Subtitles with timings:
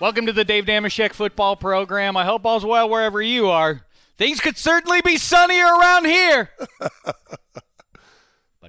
[0.00, 2.16] Welcome to the Dave Damashek football program.
[2.16, 3.82] I hope all's well wherever you are.
[4.18, 6.50] Things could certainly be sunnier around here.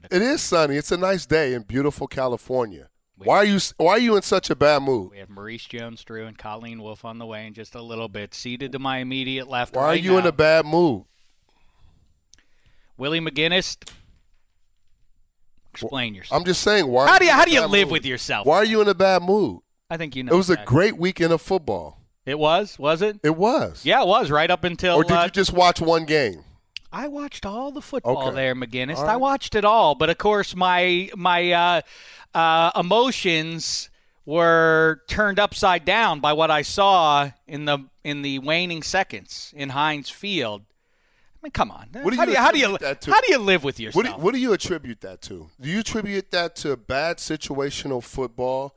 [0.09, 0.75] It is sunny.
[0.75, 2.91] It's a nice day in beautiful California.
[3.27, 5.11] Why are you Why are you in such a bad mood?
[5.11, 8.33] We have Maurice Jones-Drew and Colleen Wolfe on the way in just a little bit.
[8.33, 9.75] Seated to my immediate left.
[9.75, 11.03] Why are right you in a bad mood?
[12.97, 13.91] Willie McGinest?
[15.73, 16.39] Explain yourself.
[16.39, 16.88] I'm just saying.
[16.88, 17.08] Why?
[17.08, 17.94] How do you how do you live mood?
[17.94, 18.45] with yourself?
[18.45, 19.61] Why are you in a bad mood?
[19.89, 20.33] I think you know.
[20.33, 21.97] It was a great weekend of football.
[22.25, 23.19] It was, was it?
[23.23, 23.83] It was.
[23.83, 24.95] Yeah, it was right up until.
[24.95, 26.44] Or did uh, you just watch one game?
[26.94, 28.35] I watched all the football Okay.
[28.35, 28.97] there, McGinest.
[28.97, 31.81] All I watched it all, but of course my my uh,
[32.33, 33.89] uh, emotions
[34.25, 39.69] were turned upside down by what I saw in the in the waning seconds in
[39.69, 40.61] Heinz Field.
[40.61, 41.88] I mean, come on.
[41.91, 43.11] What do how you do you how do you that to?
[43.11, 44.05] how do you live with yourself?
[44.05, 45.49] What do, what do you attribute that to?
[45.59, 48.75] Do you attribute that to bad situational football?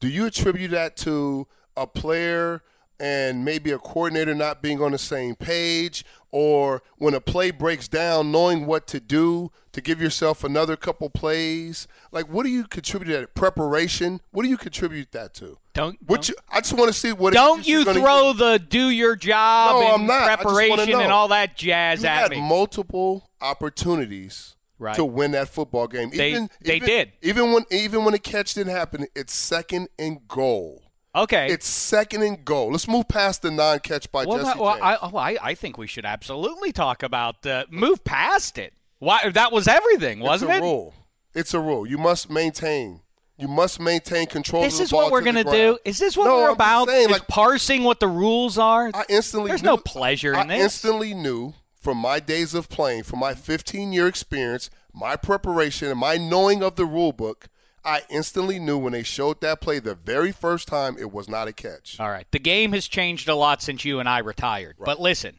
[0.00, 2.62] Do you attribute that to a player
[3.00, 6.04] and maybe a coordinator not being on the same page?
[6.30, 11.08] Or when a play breaks down, knowing what to do to give yourself another couple
[11.08, 11.86] plays?
[12.10, 13.34] Like, what do you contribute to that?
[13.36, 14.20] Preparation?
[14.32, 15.58] What do you contribute that to?
[15.74, 18.88] don't What don't, you, I just want to see what don't you throw the do
[18.90, 20.22] your job No, and I'm not.
[20.22, 22.40] I just wanna preparation and all that jazz You at had me.
[22.40, 24.96] multiple opportunities Right.
[24.96, 26.10] to win that football game.
[26.10, 27.12] They- even, they even- did.
[27.22, 30.82] Even when even when the catch didn't happen, it's second and goal.
[31.14, 31.48] Okay.
[31.50, 32.70] It's second and goal.
[32.72, 34.78] Let's move past the non-catch by Well, Jesse well.
[34.82, 38.72] I, oh, I, I think we should absolutely talk about uh, move past it.
[38.98, 40.54] Why that was everything, wasn't it?
[40.56, 40.68] it's a it?
[40.70, 40.94] rule.
[41.34, 41.86] It's a rule.
[41.86, 43.00] You must maintain.
[43.36, 44.62] You must maintain control.
[44.62, 45.56] This of the is what we're to gonna ground.
[45.56, 45.78] do.
[45.84, 46.88] Is this what No, we're I'm about?
[46.88, 48.90] saying, like- parsing what the rules are.
[48.94, 50.62] I instantly There's knew, no pleasure in I this.
[50.62, 55.98] instantly knew from my days of playing, from my 15 year experience, my preparation, and
[55.98, 57.48] my knowing of the rule book.
[57.84, 61.48] I instantly knew when they showed that play the very first time it was not
[61.48, 61.98] a catch.
[62.00, 64.76] All right, the game has changed a lot since you and I retired.
[64.78, 65.38] But listen,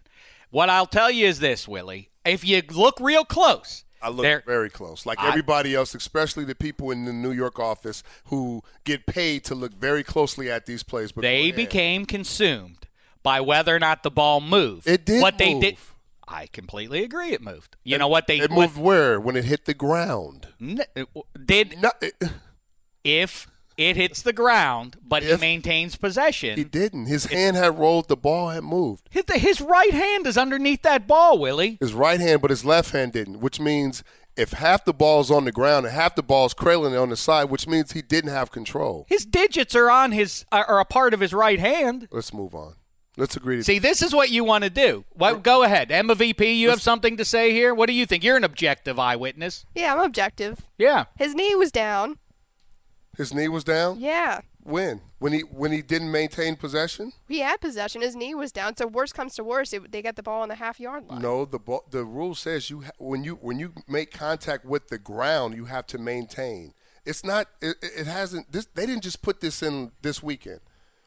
[0.51, 2.09] what I'll tell you is this, Willie.
[2.25, 6.53] If you look real close, I look very close, like I- everybody else, especially the
[6.55, 10.83] people in the New York office who get paid to look very closely at these
[10.83, 11.11] plays.
[11.11, 12.87] But they became consumed
[13.23, 14.87] by whether or not the ball moved.
[14.87, 15.77] It did What they did.
[16.27, 17.29] I completely agree.
[17.33, 17.77] It moved.
[17.83, 20.47] You know what they It what- moved where when it hit the ground.
[20.59, 21.03] N- uh,
[21.45, 22.15] did No, it,
[23.03, 23.47] if
[23.77, 26.57] it hits the ground, but he maintains possession.
[26.57, 27.07] he didn't.
[27.07, 28.07] His hand had rolled.
[28.07, 29.09] The ball had moved.
[29.11, 31.77] his, his right hand is underneath that ball, Willie.
[31.81, 33.41] His right hand, but his left hand didn't.
[33.41, 34.01] Which means
[34.37, 37.45] if half the ball's on the ground and half the ball's trailing on the side,
[37.49, 39.05] which means he didn't have control.
[39.09, 42.07] His digits are on his are a part of his right hand.
[42.11, 42.75] Let's move on.
[43.17, 45.05] Let's agree to See, this is what you want to do.
[45.15, 46.53] Well, go ahead, Emma VP.
[46.53, 47.73] You have something to say here.
[47.73, 48.23] What do you think?
[48.23, 49.65] You're an objective eyewitness.
[49.73, 50.59] Yeah, I'm objective.
[50.77, 51.05] Yeah.
[51.17, 52.17] His knee was down.
[53.17, 53.99] His knee was down.
[53.99, 54.41] Yeah.
[54.63, 55.01] When?
[55.19, 57.13] When he when he didn't maintain possession?
[57.27, 58.01] He had possession.
[58.01, 58.75] His knee was down.
[58.75, 61.21] So worst comes to worst, it, they get the ball on the half yard line.
[61.21, 64.87] No, the ball, the rule says you ha- when you when you make contact with
[64.87, 66.73] the ground, you have to maintain.
[67.05, 67.47] It's not.
[67.61, 68.51] It, it hasn't.
[68.51, 70.61] This they didn't just put this in this weekend.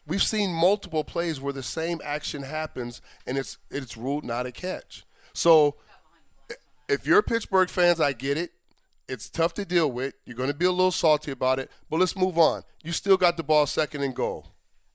[0.09, 4.53] We've seen multiple plays where the same action happens and it's it's ruled not a
[4.53, 5.05] catch.
[5.35, 5.77] So
[6.89, 8.53] if you're Pittsburgh fans, I get it.
[9.07, 10.15] It's tough to deal with.
[10.25, 12.63] You're going to be a little salty about it, but let's move on.
[12.83, 14.49] You still got the ball second and goal.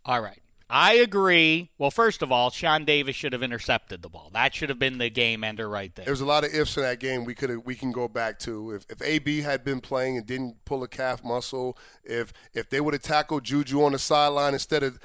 [0.06, 0.43] All right.
[0.76, 1.70] I agree.
[1.78, 4.32] Well, first of all, Sean Davis should have intercepted the ball.
[4.34, 6.04] That should have been the game ender right there.
[6.04, 7.26] There's a lot of ifs in that game.
[7.26, 10.26] We could have, we can go back to if, if AB had been playing and
[10.26, 14.54] didn't pull a calf muscle, if if they would have tackled Juju on the sideline
[14.54, 15.00] instead of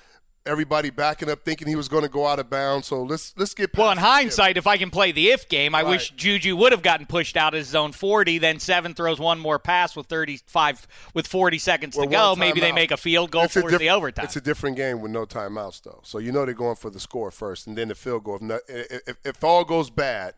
[0.48, 2.88] everybody backing up, thinking he was going to go out of bounds.
[2.88, 3.76] So let's let's get.
[3.76, 5.90] Well, in hindsight, if I can play the if game, I Right.
[5.90, 8.38] wish Juju would have gotten pushed out of his zone 40.
[8.38, 12.34] Then seven throws one more pass with 35 with 40 seconds Or to go.
[12.34, 14.24] Maybe they make a field goal for diff- the overtime.
[14.24, 16.00] It's a different game with no timeouts, though.
[16.02, 18.36] So you know they're going for the score first, and then the field goal.
[18.36, 20.34] If, not, if, if all goes bad,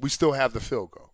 [0.00, 1.12] we still have the field goal,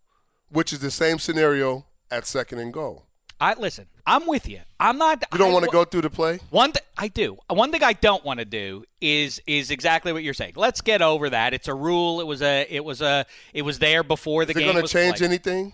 [0.48, 3.04] which is the same scenario at second and goal.
[3.40, 3.86] I listen.
[4.06, 4.60] I'm with you.
[4.78, 5.24] I'm not.
[5.32, 6.40] You don't want to go through the play.
[6.50, 7.38] One thing I do.
[7.48, 10.54] One thing I don't want to do is is exactly what you're saying.
[10.56, 11.54] Let's get over that.
[11.54, 12.20] It's a rule.
[12.20, 12.66] It was a.
[12.68, 13.24] It was a.
[13.54, 14.64] It was there before the game.
[14.64, 15.28] Is it going to change played.
[15.28, 15.72] anything?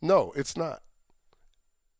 [0.00, 0.82] No, it's not.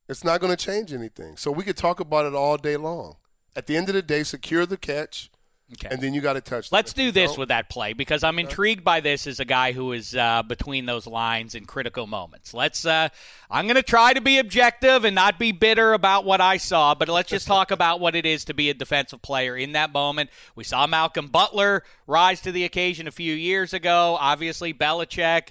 [0.09, 1.37] It's not going to change anything.
[1.37, 3.17] So we could talk about it all day long.
[3.55, 5.31] At the end of the day, secure the catch,
[5.75, 5.89] Okay.
[5.91, 6.71] and then you got to touch.
[6.71, 9.93] Let's do this with that play because I'm intrigued by this as a guy who
[9.93, 12.53] is uh, between those lines in critical moments.
[12.53, 12.85] Let's.
[12.85, 13.09] Uh,
[13.51, 16.95] I'm going to try to be objective and not be bitter about what I saw,
[16.95, 19.93] but let's just talk about what it is to be a defensive player in that
[19.93, 20.31] moment.
[20.55, 24.17] We saw Malcolm Butler rise to the occasion a few years ago.
[24.21, 25.49] Obviously, Belichick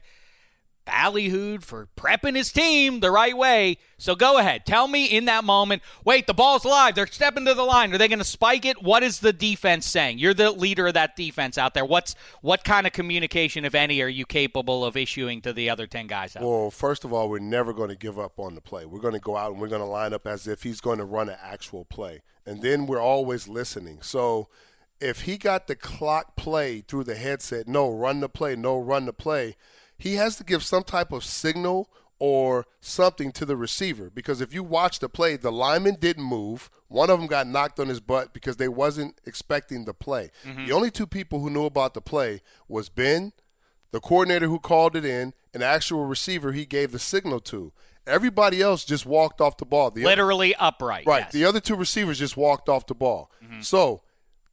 [0.92, 3.78] ballyhooed for prepping his team the right way.
[3.98, 4.66] So go ahead.
[4.66, 6.96] Tell me in that moment, wait, the ball's live.
[6.96, 7.94] They're stepping to the line.
[7.94, 8.82] Are they going to spike it?
[8.82, 10.20] What is the defense saying?
[10.20, 11.86] You're the leader of that defense out there.
[11.86, 15.88] What's what kind of communication, if any, are you capable of issuing to the other
[15.88, 16.44] 10 guys out?
[16.44, 18.86] Well, first of all, we're never going to give up on the play.
[18.86, 20.98] We're going to go out and we're going to line up as if he's going
[20.98, 22.22] to run an actual play.
[22.46, 24.00] And then we're always listening.
[24.02, 24.50] So
[25.00, 29.06] if he got the clock play through the headset, no, run the play, no, run
[29.06, 29.56] the play,
[30.02, 31.90] he has to give some type of signal
[32.20, 36.70] or something to the receiver because if you watch the play, the lineman didn't move.
[36.88, 40.30] One of them got knocked on his butt because they wasn't expecting the play.
[40.46, 40.68] Mm-hmm.
[40.68, 43.34] The only two people who knew about the play was Ben
[43.92, 47.72] the coordinator who called it in, an actual receiver he gave the signal to.
[48.08, 49.92] Everybody else just walked off the ball.
[49.92, 51.06] The Literally upright.
[51.06, 51.24] right.
[51.24, 51.34] yes.
[51.34, 53.30] The other two receivers just walked off the ball.
[53.44, 53.62] Mm-hmm.
[53.62, 54.02] So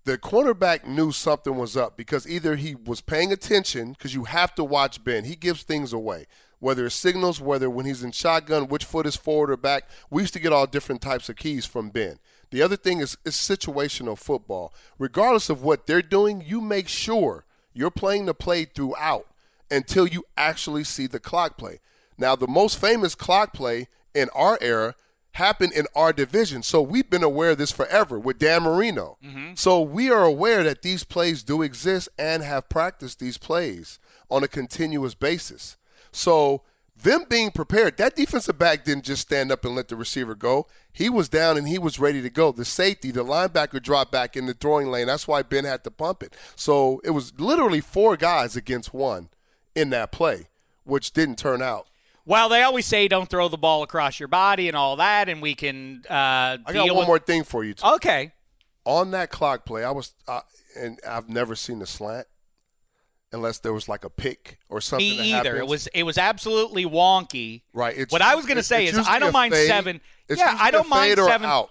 [0.09, 4.55] the cornerback knew something was up because either he was paying attention because you have
[4.55, 5.25] to watch Ben.
[5.25, 6.27] He gives things away.
[6.61, 9.87] Whether it's signals, whether when he's in shotgun, which foot is forward or back.
[10.09, 12.19] We used to get all different types of keys from Ben.
[12.51, 14.73] The other thing is, is situational football.
[14.99, 17.45] Regardless of what they're doing, you make sure
[17.75, 19.27] you're playing the play throughout
[19.71, 21.81] until you actually see the clock play.
[22.17, 24.95] Now, the most famous clock play in our era
[25.39, 26.63] happened in our division.
[26.63, 29.19] So we've been aware of this forever with Dan Marino.
[29.25, 29.53] Mm-hmm.
[29.55, 33.99] So we are aware that these plays do exist and have practiced these plays
[34.31, 35.77] on a continuous basis.
[36.11, 36.63] So
[37.01, 40.67] them being prepared, that defensive back didn't just stand up and let the receiver go.
[40.93, 42.51] He was down and he was ready to go.
[42.51, 45.07] The safety, the linebacker dropped back in the throwing lane.
[45.07, 46.37] That's why Ben had to pump it.
[46.57, 49.29] So it was literally four guys against one
[49.77, 50.49] in that play,
[50.83, 51.87] which didn't turn out.
[52.29, 55.41] Well, they always say don't throw the ball across your body and all that, and
[55.41, 57.07] we can uh, I got one with.
[57.07, 57.73] more thing for you.
[57.73, 57.87] Too.
[57.95, 58.33] Okay.
[58.85, 60.41] On that clock play, I was, uh,
[60.79, 62.27] and I've never seen a slant
[63.33, 65.09] unless there was like a pick or something.
[65.09, 65.57] Me that either.
[65.57, 67.63] It was it was absolutely wonky.
[67.73, 67.97] right.
[67.97, 69.67] It's, what I was going to say is I don't mind fade.
[69.67, 70.01] seven.
[70.29, 71.49] It's yeah, I don't a mind fade or seven.
[71.49, 71.71] Out.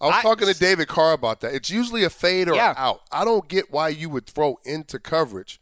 [0.00, 1.54] I was I- talking to David Carr about that.
[1.54, 2.74] It's usually a fade or Yeah.
[2.76, 3.02] out.
[3.12, 5.60] I don't get why you would throw into coverage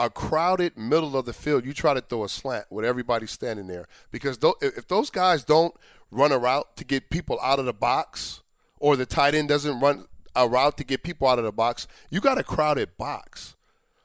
[0.00, 1.64] a crowded middle of the field.
[1.64, 5.44] You try to throw a slant with everybody standing there because if if those guys
[5.44, 5.74] don't
[6.10, 8.40] run a route to get people out of the box,
[8.80, 11.86] or the tight end doesn't run a route to get people out of the box,
[12.08, 13.54] you got a crowded box.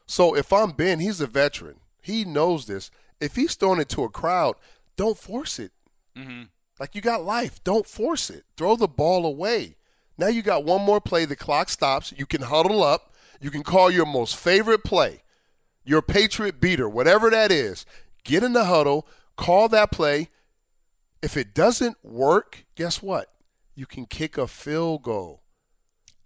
[0.05, 1.77] So if I'm Ben, he's a veteran.
[2.01, 2.91] He knows this.
[3.19, 4.55] If he's throwing it to a crowd,
[4.97, 5.71] don't force it.
[6.15, 6.43] Mm-hmm.
[6.77, 7.63] Like you got life.
[7.63, 8.43] Don't force it.
[8.57, 9.77] Throw the ball away.
[10.17, 11.23] Now you got one more play.
[11.23, 12.13] The clock stops.
[12.15, 13.13] You can huddle up.
[13.41, 15.21] You can call your most favorite play,
[15.85, 17.85] your Patriot beater, whatever that is.
[18.23, 19.07] Get in the huddle.
[19.37, 20.29] Call that play.
[21.21, 23.31] If it doesn't work, guess what?
[23.75, 25.41] You can kick a field goal.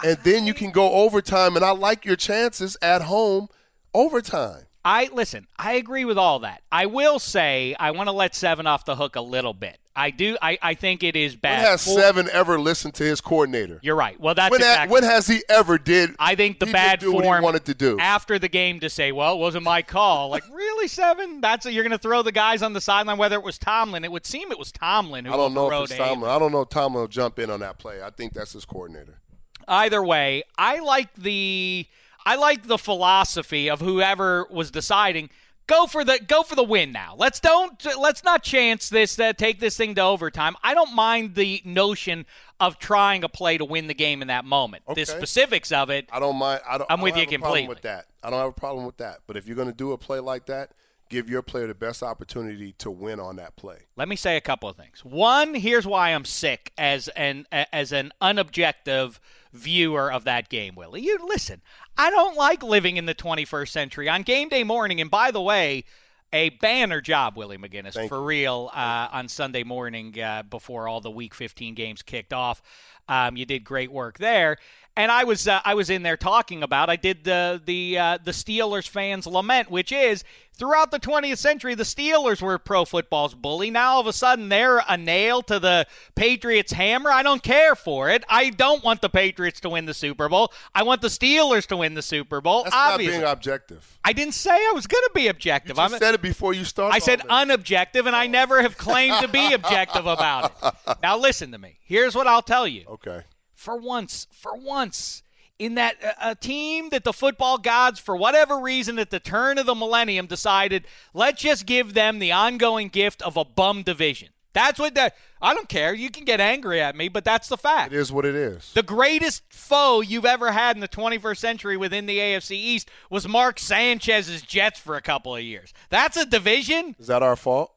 [0.03, 1.55] And then you can go overtime.
[1.55, 3.49] And I like your chances at home
[3.93, 4.63] overtime.
[4.85, 5.45] I listen.
[5.57, 6.61] I agree with all that.
[6.71, 9.77] I will say I want to let seven off the hook a little bit.
[9.99, 10.37] I do.
[10.41, 11.65] I, I think it is When bad.
[11.67, 13.79] has for- Seven ever listened to his coordinator?
[13.83, 14.19] You're right.
[14.19, 14.93] Well, that's When, ha- exactly.
[14.93, 16.15] when has he ever did?
[16.17, 17.99] I think the he bad form what he wanted to do.
[17.99, 21.41] after the game to say, "Well, it wasn't my call." Like, really, seven?
[21.41, 23.17] That's a, you're going to throw the guys on the sideline.
[23.17, 25.91] Whether it was Tomlin, it would seem it was Tomlin who I don't know if
[25.91, 26.31] it's Tomlin.
[26.31, 28.01] I don't know if Tomlin will jump in on that play.
[28.01, 29.19] I think that's his coordinator.
[29.67, 31.85] either way, I like the
[32.25, 35.29] I like the philosophy of whoever was deciding
[35.69, 37.15] go for the go for the win now.
[37.17, 40.55] Let's don't let's not chance this uh, take this thing to overtime.
[40.63, 42.25] I don't mind the notion
[42.59, 44.83] of trying a play to win the game in that moment.
[44.93, 46.61] The specifics of it, I don't mind.
[46.67, 47.69] I don't, I'm with don't you have a problem completely.
[47.69, 48.07] with that.
[48.23, 49.19] I don't have a problem with that.
[49.27, 50.71] But if you're going to do a play like that,
[51.09, 53.77] give your player the best opportunity to win on that play.
[53.95, 55.05] let me say a couple of things.
[55.05, 59.19] One, here's why I'm sick as an as an unobjective
[59.53, 61.01] viewer of that game, Willie.
[61.01, 61.61] You listen.
[61.97, 65.01] I don't like living in the 21st century on game day morning.
[65.01, 65.85] And by the way,
[66.31, 68.25] a banner job, Willie McGinest, Thank for you.
[68.25, 72.61] real uh, on Sunday morning uh, before all the Week 15 games kicked off.
[73.07, 74.57] Um, you did great work there,
[74.99, 76.89] and I was uh, I was in there talking about.
[76.89, 81.73] I did the the uh, the Steelers fans lament, which is throughout the 20th century,
[81.73, 83.71] the Steelers were pro football's bully.
[83.71, 87.09] Now all of a sudden they're a nail to the Patriots' hammer.
[87.11, 88.25] I don't care for it.
[88.29, 90.51] I don't want the Patriots to win the Super Bowl.
[90.75, 92.63] I want the Steelers to win the Super Bowl.
[92.63, 93.99] That's Obviously, not being objective.
[94.03, 95.79] I didn't say I was going to be objective.
[95.79, 96.93] I'm, said it before you started.
[96.93, 100.73] I said unobjective, and I never have claimed to be objective about it.
[101.01, 101.77] Now, listen to me.
[101.83, 102.83] Here's what I'll tell you.
[102.89, 103.23] Okay.
[103.59, 105.21] For once, for once,
[105.59, 109.57] in that uh, a team that the football gods, for whatever reason, at the turn
[109.57, 114.29] of the millennium, decided let's just give them the ongoing gift of a bum division.
[114.53, 115.17] That's what that.
[115.41, 115.93] I don't care.
[115.93, 117.91] You can get angry at me, but that's the fact.
[117.91, 118.71] It is what it is.
[118.73, 123.27] The greatest foe you've ever had in the 21st century within the AFC East was
[123.27, 125.73] Mark Sanchez's Jets for a couple of years.
[125.89, 126.95] That's a division.
[126.97, 127.73] Is that our fault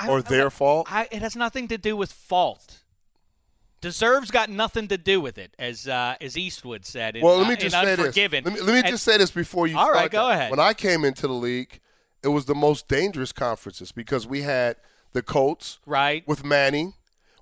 [0.00, 0.90] I- or their fault?
[0.90, 2.77] I, it has nothing to do with fault.
[3.80, 7.16] Deserves got nothing to do with it, as uh, as Eastwood said.
[7.16, 8.16] In, Well, let me just say this.
[8.16, 9.78] Let me, let me And- just say this before you.
[9.78, 10.34] All right, go that.
[10.34, 10.50] ahead.
[10.50, 11.80] When I came into the league,
[12.22, 14.76] it was the most dangerous conferences because we had
[15.12, 16.26] the Colts right.
[16.26, 16.94] with Manning.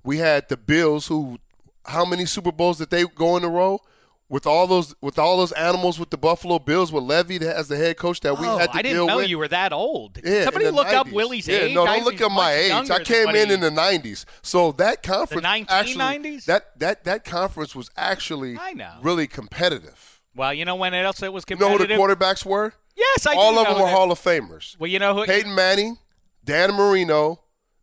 [0.05, 1.38] We had the Bills, who
[1.87, 3.81] how many Super Bowls did they go in a row?
[4.28, 7.76] With all those with all those animals with the Buffalo Bills with Levy as the
[7.76, 9.28] head coach that we oh, had to I didn't know with.
[9.28, 10.18] you were that old.
[10.25, 11.75] Yeah, Somebody look up Willie's yeah, age.
[11.75, 12.90] No, don't look at my age.
[12.90, 17.76] I came in in the '90s, so that conference The actually that that that conference
[17.76, 18.95] was actually I know.
[19.00, 20.21] really competitive.
[20.35, 21.88] Well, you know when else it was competitive.
[21.88, 22.75] You know who the quarterbacks were?
[22.97, 23.95] yes, I All of them were that.
[23.95, 24.78] Hall of Famers.
[24.78, 25.25] Well, you know who?
[25.25, 25.99] Peyton Manning,
[26.45, 27.42] Dan Marino,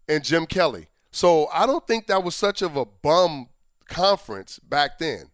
[0.09, 0.87] and Jim Kelly.
[1.11, 3.49] So I don't think that was such of a bum
[3.87, 5.29] conference back then.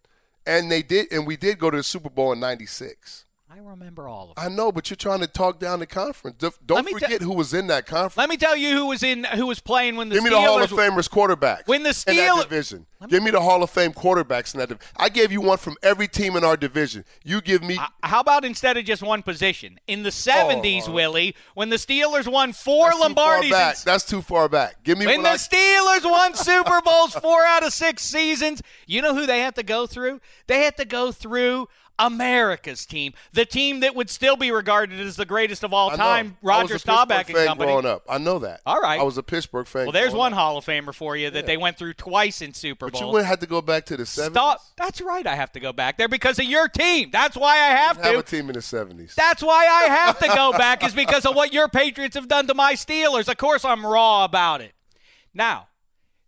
[0.49, 3.25] And they did, and we did go to the Super Bowl in '96.
[3.59, 4.45] I remember all of them.
[4.45, 6.37] I know, but you're trying to talk down the conference.
[6.39, 8.15] Don't- Let Don't me te- forget who was in that conference.
[8.17, 10.29] Let me tell you who was in who was playing when the Steelers Give me
[10.29, 11.67] Steelers the Hall of Famers quarterbacks.
[11.67, 12.85] When the in Steelers- that division.
[13.09, 14.91] Give me the Hall of Fame quarterbacks in that division.
[14.97, 17.03] I gave you one from every team in our division.
[17.23, 17.77] You give me.
[17.77, 19.77] Uh, How about instead of just one position?
[19.87, 20.91] In the 70s, Oh.
[20.91, 23.49] Willie, when the Steelers won four that's too far Lombardis.
[23.51, 23.75] back.
[23.75, 24.83] in- That's too far back.
[24.83, 29.01] Give me when the I- Steelers won Super Bowls four out of six seasons, you
[29.01, 30.21] know who they had to go through?
[30.47, 31.67] They had to go through
[31.99, 36.37] America's team, the team that would still be regarded as the greatest of all time,
[36.41, 37.71] Roger Staubach and company.
[37.71, 38.61] Growing up, I know that.
[38.65, 38.99] All right.
[38.99, 39.85] I was a Pittsburgh fan.
[39.85, 40.39] Well, there's one up.
[40.39, 42.91] Hall of Famer for you that they went through twice in Super Bowl.
[42.91, 44.31] But you wouldn't have to go back to the 70s.
[44.31, 44.61] Stop.
[44.77, 45.27] That's right.
[45.27, 47.09] I have to go back there because of your team.
[47.11, 48.11] That's why I have Have to.
[48.11, 49.15] Have a team in the 70s.
[49.15, 52.47] That's why I have to go back is because of what your Patriots have done
[52.47, 53.27] to my Steelers.
[53.27, 54.73] Of course, I'm raw about it.
[55.33, 55.67] Now,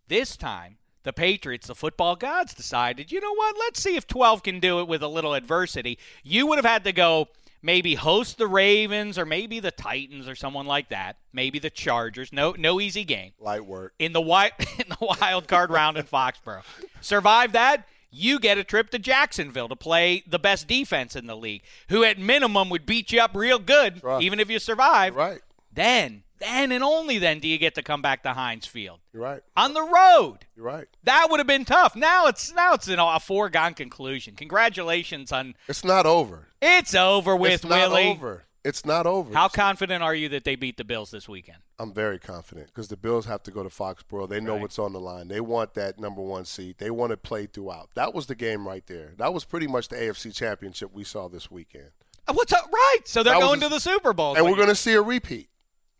[0.08, 3.56] this time, the Patriots, the football gods, decided, you know what?
[3.58, 5.98] Let's see if 12 can do it with a little adversity.
[6.22, 7.28] You would have had to go
[7.64, 11.16] maybe host the Ravens or maybe the Titans or someone like that.
[11.32, 12.32] Maybe the Chargers.
[12.32, 13.94] No, no easy game Light work.
[13.98, 16.62] in the wild in the wild card round in Foxborough.
[17.00, 21.36] Survive that, you get a trip to Jacksonville to play the best defense in the
[21.36, 24.22] league, who at minimum would beat you up real good, Right.
[24.22, 25.14] even if you survive.
[25.16, 25.40] Right.
[25.72, 29.22] Then, then and only then do you get to come back to Heinz Field You're
[29.22, 29.42] right.
[29.56, 30.38] on the road.
[30.56, 30.86] You're right.
[31.04, 31.96] That would have been tough.
[31.96, 34.34] Now it's now it's a foregone conclusion.
[34.34, 36.48] Congratulations on It's not over.
[36.60, 38.08] it's over with, it's not Willie.
[38.08, 38.44] over.
[38.64, 39.34] It's not over.
[39.34, 41.58] How confident are you that they beat the Bills this weekend?
[41.80, 44.28] I'm very confident because the Bills have to go to Foxborough.
[44.28, 44.62] They know Right.
[44.62, 45.26] what's on the line.
[45.26, 46.76] They want that number one seed.
[46.78, 47.90] They want to play throughout.
[47.96, 49.14] That was the game right there.
[49.18, 51.88] That was pretty much the AFC Championship we saw this weekend.
[52.32, 52.70] What's up?
[52.72, 53.00] Right.
[53.04, 54.36] So they're That going to the Super Bowl.
[54.36, 55.48] and we're going to see a repeat.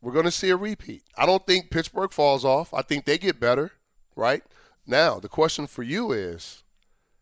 [0.02, 1.04] We're going to see a repeat.
[1.16, 2.75] I don't think Pittsburgh falls off.
[2.75, 3.71] I think they get better,
[4.16, 4.42] right?
[4.87, 6.64] Now, the question for you is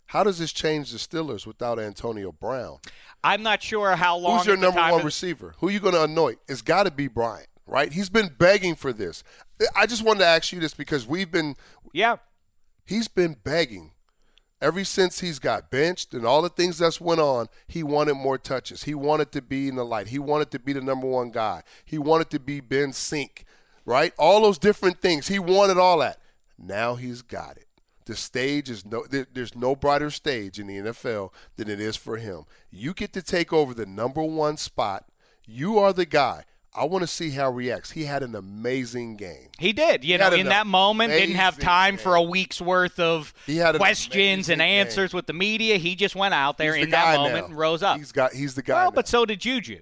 [0.06, 2.78] how does this change the Steelers without Antonio Brown?
[3.22, 4.38] I'm not sure how long.
[4.38, 5.54] Who's your number one receiver?
[5.58, 6.38] Who are you going to anoint?
[6.48, 7.92] It's got to be Bryant, right?
[7.92, 9.22] He's been begging for this.
[9.76, 11.54] I just wanted to ask you this because we've been
[11.92, 12.16] Yeah.
[12.86, 13.92] he's been begging
[14.60, 18.38] ever since he's got benched and all the things that's went on he wanted more
[18.38, 18.84] touches.
[18.84, 20.08] He wanted to be in the light.
[20.08, 21.62] He wanted to be the number one guy.
[21.84, 23.44] He wanted to be ben sink
[23.84, 24.12] right?
[24.18, 25.28] All those different things.
[25.28, 26.18] He wanted all that.
[26.58, 27.66] Now he's got it.
[28.06, 32.16] The stage is no there's no brighter stage in the nfl than it is for
[32.16, 32.44] him.
[32.70, 35.04] You get to take over the number one spot.
[35.46, 39.16] You are the guy i want to see how he reacts he had an amazing
[39.16, 40.04] game He did.
[40.04, 43.74] You He know, in that moment, didn't have time for a week's worth of had
[43.74, 45.18] an questions and answers game.
[45.18, 45.76] with the media.
[45.76, 47.44] He just went out there in that moment now.
[47.46, 47.98] and rose up.
[47.98, 48.90] he's got he's the guy well, now.
[48.94, 49.80] but so did Juju.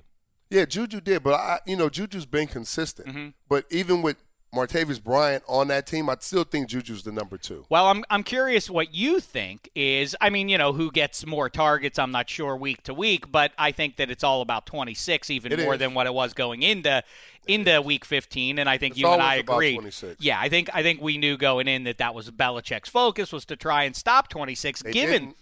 [0.51, 3.09] Yeah, Juju did, but I, you know, Juju's been consistent.
[3.09, 3.29] Mm-hmm.
[3.49, 4.17] But even with
[4.55, 7.67] Martavis Bryant on that team, I still think Juju's the number two.
[7.69, 10.17] Well, I'm I'm curious what you think is.
[10.21, 11.99] I mean, you know, who gets more targets?
[11.99, 15.53] I'm not sure week to week, but I think that it's all about 26, even
[15.53, 15.79] It more is.
[15.79, 17.03] than what it was going into
[17.47, 18.59] into week 15.
[18.59, 19.79] And I think It's you and I agree.
[20.19, 23.45] Yeah, I think I think we knew going in that that was Belichick's focus was
[23.47, 24.83] to try and stop 26.
[24.83, 25.37] They given didn't,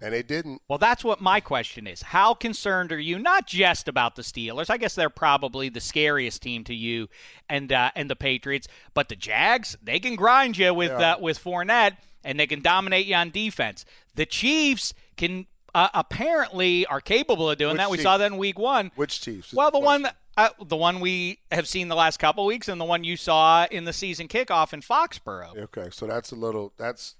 [0.00, 0.62] and they didn't.
[0.68, 2.02] well, that's what my question is.
[2.02, 4.70] How concerned are you not just about the Steelers?
[4.70, 7.08] I guess they're probably the scariest team to you
[7.48, 11.42] and uh, and the Patriots, but the Jags, they can grind you with uh, with
[11.42, 13.84] Fournette and they can dominate you on defense.
[14.14, 17.90] The Chiefs can uh, apparently are capable of doing Which that.
[17.90, 18.02] We Chiefs?
[18.04, 18.92] saw that in week 1.
[18.96, 19.52] Which Chiefs?
[19.54, 22.84] Well, the one uh, the one we have seen the last couple weeks and the
[22.84, 25.56] one you saw in the season kickoff in Foxborough.
[25.56, 26.72] Okay, so that's a little.
[26.76, 27.16] That's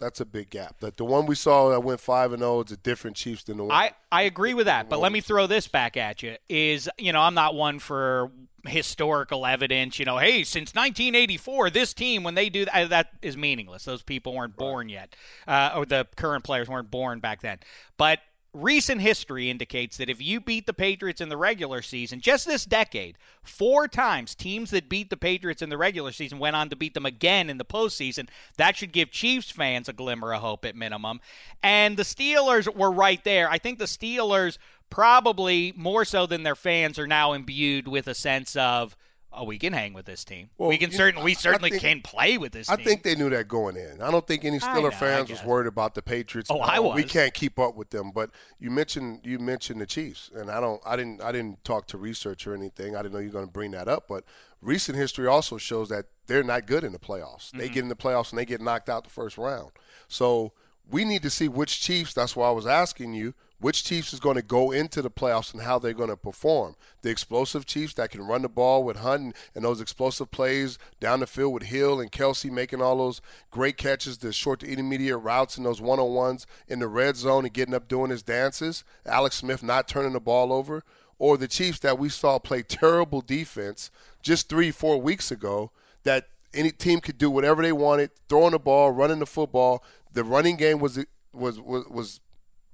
[0.00, 0.80] that's a big gap.
[0.80, 3.58] The, the one we saw that went five and zero is a different Chiefs than
[3.58, 3.72] the one.
[3.72, 6.36] I, I agree with that, but let me throw this back at you.
[6.48, 8.32] Is you know I'm not one for
[8.66, 9.98] historical evidence.
[9.98, 13.84] You know, hey, since 1984, this team when they do that, that is meaningless.
[13.84, 15.14] Those people weren't born yet,
[15.46, 17.58] uh, or the current players weren't born back then.
[17.96, 18.20] But
[18.52, 22.64] recent history indicates that if you beat the Patriots in the regular season, just this
[22.64, 26.76] decade, four times teams that beat the Patriots in the regular season went on to
[26.76, 28.28] beat them again in the postseason.
[28.56, 31.20] That should give Chiefs fans a glimmer of hope at minimum.
[31.62, 33.48] And the Steelers were right there.
[33.48, 34.58] I think the Steelers
[34.90, 38.96] probably more so than their fans are now imbued with a sense of
[39.32, 42.00] oh we can hang with this team Well, we can certainly we certainly think- can
[42.02, 44.00] play with this I team think they knew that going in.
[44.02, 46.50] I don't think any Steeler know, fans was worried about the Patriots.
[46.50, 46.94] Oh, I was.
[46.96, 48.10] We can't keep up with them.
[48.12, 50.80] But you mentioned you mentioned the Chiefs, and I don't.
[50.84, 51.22] I didn't.
[51.22, 52.96] I didn't talk to research or anything.
[52.96, 54.06] I didn't know you were going to bring that up.
[54.08, 54.24] But
[54.60, 57.50] recent history also shows that they're not good in the playoffs.
[57.52, 57.74] They Mm-hmm.
[57.74, 59.70] get in the playoffs and they get knocked out the first round.
[60.08, 60.52] So
[60.90, 62.14] we need to see which Chiefs.
[62.14, 65.52] That's why I was asking you which Chiefs is going to go into the playoffs
[65.52, 66.74] and how they're going to perform.
[67.02, 71.20] The explosive Chiefs that can run the ball with Hunt and, those explosive plays down
[71.20, 75.20] the field with Hill and Kelce making all those great catches, the short to intermediate
[75.20, 78.22] routes and those one on ones in the red zone and getting up doing his
[78.22, 78.82] dances.
[79.04, 80.82] Alex Smith not turning the ball over.
[81.18, 83.90] Or the Chiefs that we saw play terrible defense
[84.22, 85.70] just three, four weeks ago
[86.02, 89.84] that any team could do whatever they wanted, throwing the ball, running the football.
[90.12, 90.98] The running game was
[91.32, 92.20] was was, was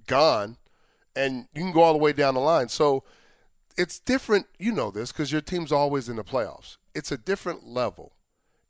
[0.06, 0.56] gone,
[1.16, 2.68] and you can go all the way down the line.
[2.68, 3.02] So
[3.76, 4.46] it's different.
[4.58, 6.76] You know this because your team's always in the playoffs.
[6.94, 8.12] It's a different level.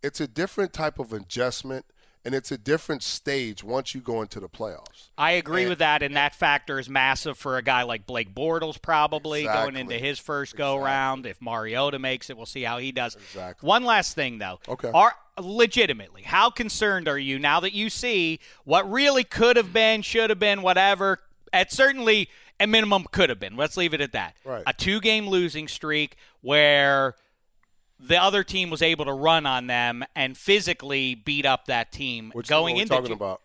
[0.03, 1.87] It's a different type of adjustment,
[2.25, 5.11] and it's a different stage once you go into the playoffs.
[5.19, 8.81] I agree with that, and that factor is massive for a guy like Blake Bortles,
[8.81, 11.27] probably going into his first go round.
[11.27, 13.17] If Mariota makes it, we'll see how he does.
[13.17, 13.67] Exactly.
[13.67, 14.61] One last thing, though.
[14.69, 14.91] Okay.
[14.93, 20.03] Are legitimately, how concerned are you now that you see what really could have been,
[20.03, 21.21] should have been, whatever?
[21.53, 22.29] At certainly
[22.61, 23.57] a minimum could have been.
[23.57, 24.37] Let's leave it at that.
[24.45, 24.63] Right.
[24.67, 27.15] A two-game losing streak where
[27.99, 32.31] the other team was able to run on them and physically beat up that team
[32.35, 33.41] Which going into talking Ju- about.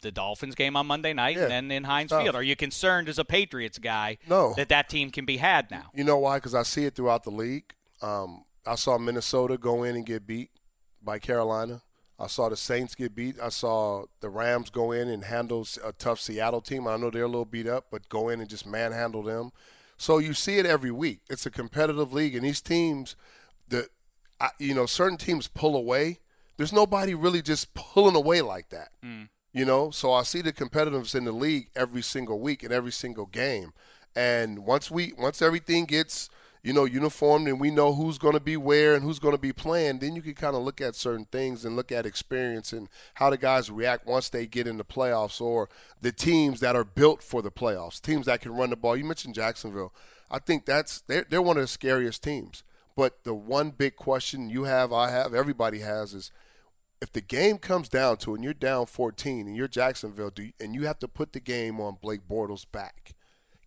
[0.00, 2.10] the Dolphins game on Monday night Yeah, and then in Heinz.
[2.10, 2.34] Field.
[2.34, 4.54] Are you concerned as a Patriots guy No.
[4.54, 5.90] that that team can be had now?
[5.94, 6.38] You know why?
[6.38, 7.74] Because I see it throughout the league.
[8.00, 10.50] Um, I saw Minnesota go in and get beat
[11.02, 11.82] by Carolina.
[12.20, 13.40] I saw the Saints get beat.
[13.40, 16.86] I saw the Rams go in and handle a tough Seattle team.
[16.86, 19.52] I know they're a little beat up, but go in and just manhandle them.
[19.96, 21.20] So you see it every week.
[21.30, 23.16] It's a competitive league, and these teams,
[23.68, 23.88] the,
[24.58, 26.18] you know, certain teams pull away.
[26.58, 28.90] There's nobody really just pulling away like that.
[29.02, 29.24] Hmm.
[29.52, 32.92] You know, so I see the competitiveness in the league every single week and every
[32.92, 33.72] single game.
[34.14, 36.28] And once we once everything gets
[36.62, 39.40] you know uniformed and we know who's going to be where and who's going to
[39.40, 42.72] be playing, then you can kind of look at certain things and look at experience
[42.72, 45.68] and how the guys react once they get in the playoffs or
[46.00, 48.96] the teams that are built for the playoffs, teams that can run the ball.
[48.96, 49.94] You mentioned Jacksonville.
[50.30, 52.62] I think that's they're they're one of the scariest teams.
[52.96, 56.32] But the one big question you have, I have, everybody has is
[57.00, 60.52] if the game comes down to it and you're down 14 and you're Jacksonville you,
[60.60, 63.14] and you have to put the game on Blake Bortles' back,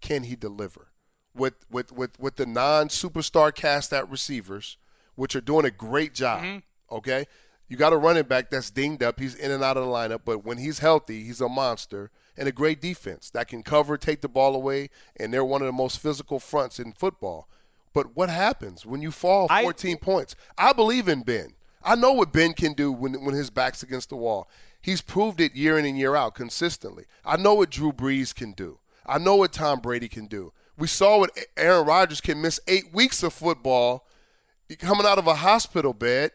[0.01, 0.89] can he deliver?
[1.35, 4.77] With with with with the non-superstar cast at receivers,
[5.15, 6.43] which are doing a great job.
[6.43, 6.95] Mm-hmm.
[6.95, 7.25] Okay,
[7.67, 9.19] you got a running back that's dinged up.
[9.19, 12.47] He's in and out of the lineup, but when he's healthy, he's a monster and
[12.47, 15.71] a great defense that can cover, take the ball away, and they're one of the
[15.71, 17.47] most physical fronts in football.
[17.93, 20.35] But what happens when you fall I- 14 points?
[20.57, 21.53] I believe in Ben.
[21.83, 24.47] I know what Ben can do when when his back's against the wall.
[24.81, 27.05] He's proved it year in and year out consistently.
[27.25, 28.79] I know what Drew Brees can do.
[29.05, 30.53] I know what Tom Brady can do.
[30.77, 34.07] We saw what Aaron Rodgers can miss eight weeks of football
[34.79, 36.31] coming out of a hospital bed,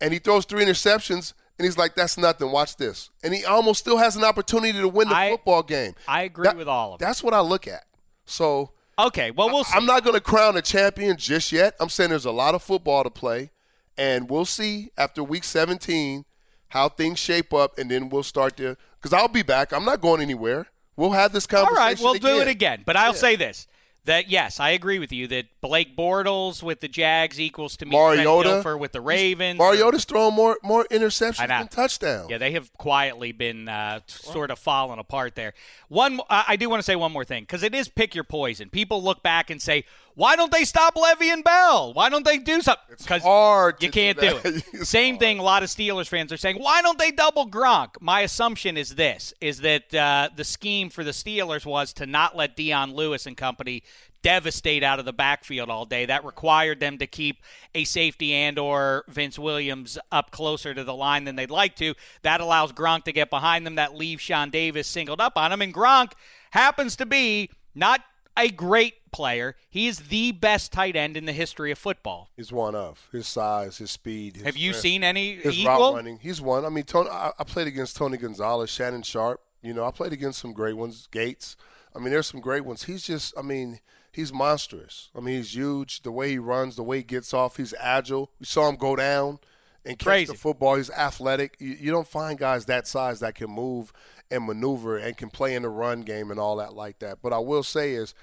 [0.00, 2.50] and he throws three interceptions, and he's like, "That's nothing.
[2.52, 5.94] Watch this," and he almost still has an opportunity to win the I- football game.
[6.06, 7.04] I agree That- with all of it.
[7.04, 7.84] That's what I look at.
[8.26, 9.76] So Okay, well we'll see.
[9.76, 11.74] I'm not going to crown a champion just yet.
[11.80, 13.50] I'm saying there's a lot of football to play,
[13.96, 16.24] and we'll see after week 17
[16.68, 18.76] how things shape up, and then we'll start to.
[19.00, 19.72] Because I'll be back.
[19.72, 20.66] I'm not going anywhere.
[20.98, 21.76] We'll have this All conversation.
[21.76, 22.82] right, we'll do it again.
[22.84, 23.18] But I'll Yeah.
[23.18, 23.66] say this:
[24.08, 27.92] that yes, I agree with you that Blake Bortles with the Jags equals to me
[27.92, 29.58] Mariota Trent with the Ravens.
[29.58, 32.30] Mariota's throwing more more interceptions than touchdowns.
[32.30, 35.54] Yeah, they have quietly been uh, sort of falling apart there.
[35.88, 38.68] One, I do want to say one more thing because it is pick your poison.
[38.68, 41.94] People look back and say, "Why don't they stop Le'Veon Bell?
[41.94, 44.64] Why don't they do something?" Because hard to you can't do do, it.
[44.86, 45.20] Same hard.
[45.20, 45.38] thing.
[45.38, 48.94] A lot of Steelers fans are saying, "Why don't they double Gronk?" My assumption is
[48.96, 53.26] this: is that uh, the scheme for the Steelers was to not let Dion Lewis
[53.26, 53.82] and company
[54.22, 56.06] devastate out of the backfield all day.
[56.06, 57.42] That required them to keep
[57.74, 61.94] a safety and or Vince Williams up closer to the line than they'd like to.
[62.22, 63.76] That allows Gronk to get behind them.
[63.76, 65.62] That leaves Sean Davis singled up on him.
[65.62, 66.12] And Gronk
[66.50, 68.00] happens to be not
[68.36, 69.56] a great player.
[69.68, 72.30] He is the best tight end in the history of football.
[72.36, 74.36] He's one of his size, his speed.
[74.36, 75.92] His Have you strength, seen any his equal?
[75.92, 76.18] route running?
[76.20, 76.64] He's one.
[76.64, 77.10] I mean, Tony.
[77.10, 79.40] I, I played against Tony Gonzalez, Shannon Sharpe.
[79.62, 81.56] You know, I played against some great ones, Gates.
[81.96, 82.84] I mean, there's some great ones.
[82.84, 83.80] He's just, I mean,
[84.12, 85.10] he's monstrous.
[85.16, 86.02] I mean, he's huge.
[86.02, 88.30] The way he runs, the way he gets off, he's agile.
[88.40, 89.38] We saw him go down
[89.84, 90.32] and catch Crazy.
[90.32, 90.76] the football.
[90.76, 91.56] He's athletic.
[91.58, 93.92] You, you don't find guys that size that can move
[94.30, 97.18] and maneuver and can play in the run game and all that like that.
[97.22, 98.14] But I will say is,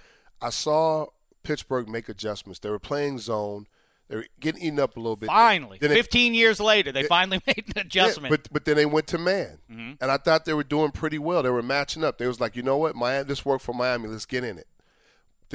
[0.41, 1.07] I saw
[1.43, 2.59] Pittsburgh make adjustments.
[2.59, 3.67] They were playing zone.
[4.07, 5.27] They were getting eaten up a little bit.
[5.27, 8.29] Finally, Then it- 15 years later, they finally made an yeah, adjustment.
[8.29, 9.93] but but then they went to man, Mm-hmm.
[9.99, 11.41] and I thought they were doing pretty well.
[11.41, 12.19] They were matching up.
[12.19, 14.07] They was like, you know what, Miami, this worked for Miami.
[14.07, 14.67] Let's get in it.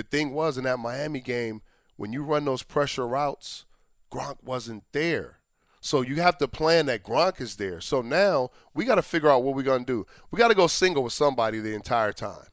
[0.01, 1.61] The thing was in that Miami game,
[1.97, 3.67] when you run those pressure routes,
[4.11, 5.41] Gronk wasn't there.
[5.83, 7.83] So you have to plan that Gronk is there.
[7.83, 10.07] So now we got to figure out what we're gonna do.
[10.31, 12.47] We got to go single with somebody the entire time.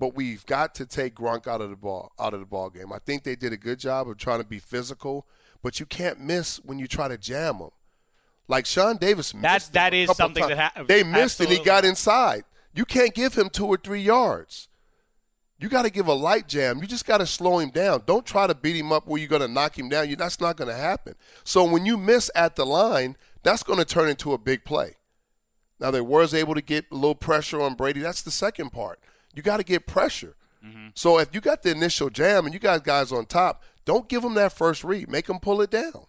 [0.00, 2.92] But we've got to take Gronk out of the ball out of the ball game.
[2.92, 5.24] I think they did a good job of trying to be physical,
[5.62, 7.70] but you can't miss when you try to jam them.
[8.48, 9.42] Like Sean Davis missed.
[9.72, 12.42] That- that is something that ha- they missed and he got inside.
[12.74, 14.66] You can't give him two or three yards.
[15.58, 16.80] You got to give a light jam.
[16.80, 18.02] You just got to slow him down.
[18.06, 20.08] Don't try to beat him up where you're going to knock him down.
[20.08, 21.14] You, that's not going to happen.
[21.44, 24.96] So when you miss at the line, that's going to turn into a big play.
[25.80, 28.00] Now they was able to get a little pressure on Brady.
[28.00, 29.00] That's the second part.
[29.34, 30.36] You got to get pressure.
[30.64, 30.88] Mm-hmm.
[30.94, 34.22] So if you got the initial jam and you got guys on top, don't give
[34.22, 35.10] them that first read.
[35.10, 36.06] Make them pull it down.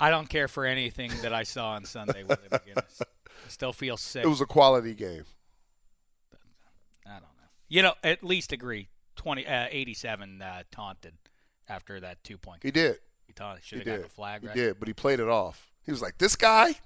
[0.00, 3.02] I don't care for anything that I saw on Sunday with the McGinest.
[3.02, 4.24] I still feel sick.
[4.26, 5.24] It was a quality game.
[7.70, 7.74] I.
[7.74, 8.88] You know, at least agree.
[9.16, 11.14] 20, uh, 87 uh, taunted
[11.68, 12.62] after that two point.
[12.62, 12.98] He did.
[13.26, 13.64] He taunted.
[13.64, 15.70] Should have gotten a flag, He did, but he played it off.
[15.84, 16.76] He was like, "This guy."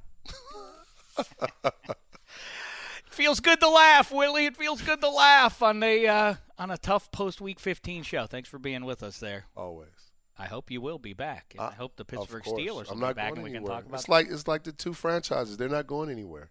[3.11, 4.47] Feels good to laugh, Willie.
[4.47, 8.27] It feels good to laugh on a uh, on a tough post week 15 show.
[8.27, 9.45] Thanks for being with us there.
[9.55, 9.91] Always.
[10.39, 11.55] I hope you will be back.
[11.57, 12.43] And I hope the Pittsburgh.
[12.43, 14.01] Steelers will I'm be not back going and we can talk about it.
[14.01, 15.59] It's like it's like the two franchises.
[15.59, 16.51] They're not going anywhere.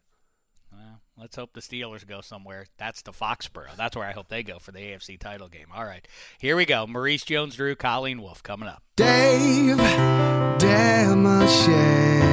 [1.18, 2.66] Let's hope the Steelers go somewhere.
[2.78, 3.76] That's the Foxborough.
[3.76, 5.68] That's where I hope they go for the AFC title game.
[5.76, 6.08] All right.
[6.40, 6.88] Here we go.
[6.88, 8.82] Maurice Jones Drew, Colleen Wolfe coming up.
[8.96, 9.78] Dave
[10.58, 12.32] Damashek.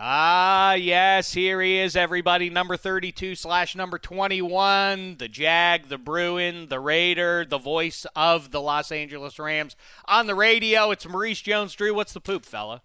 [0.00, 2.50] Ah, yes, here he is, everybody.
[2.50, 8.60] Number 32 slash number 21, the Jag, the Bruin, the Raider, the voice of the
[8.60, 10.92] Los Angeles Rams on the radio.
[10.92, 11.92] It's Maurice Jones Drew.
[11.92, 12.80] What's the poop, fella?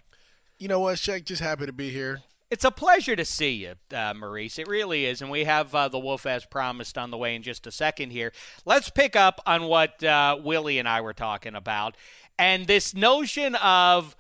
[0.64, 1.26] You know what, Shaq?
[1.26, 2.22] Just happy to be here.
[2.50, 4.58] It's a pleasure to see you, uh, Maurice.
[4.58, 5.22] It really is.
[5.22, 8.12] And we have uh, the Wolf as promised on the way in just a second
[8.12, 8.32] here.
[8.64, 11.98] Let's pick up on what uh, Willie and I were talking about.
[12.40, 14.16] And this notion of,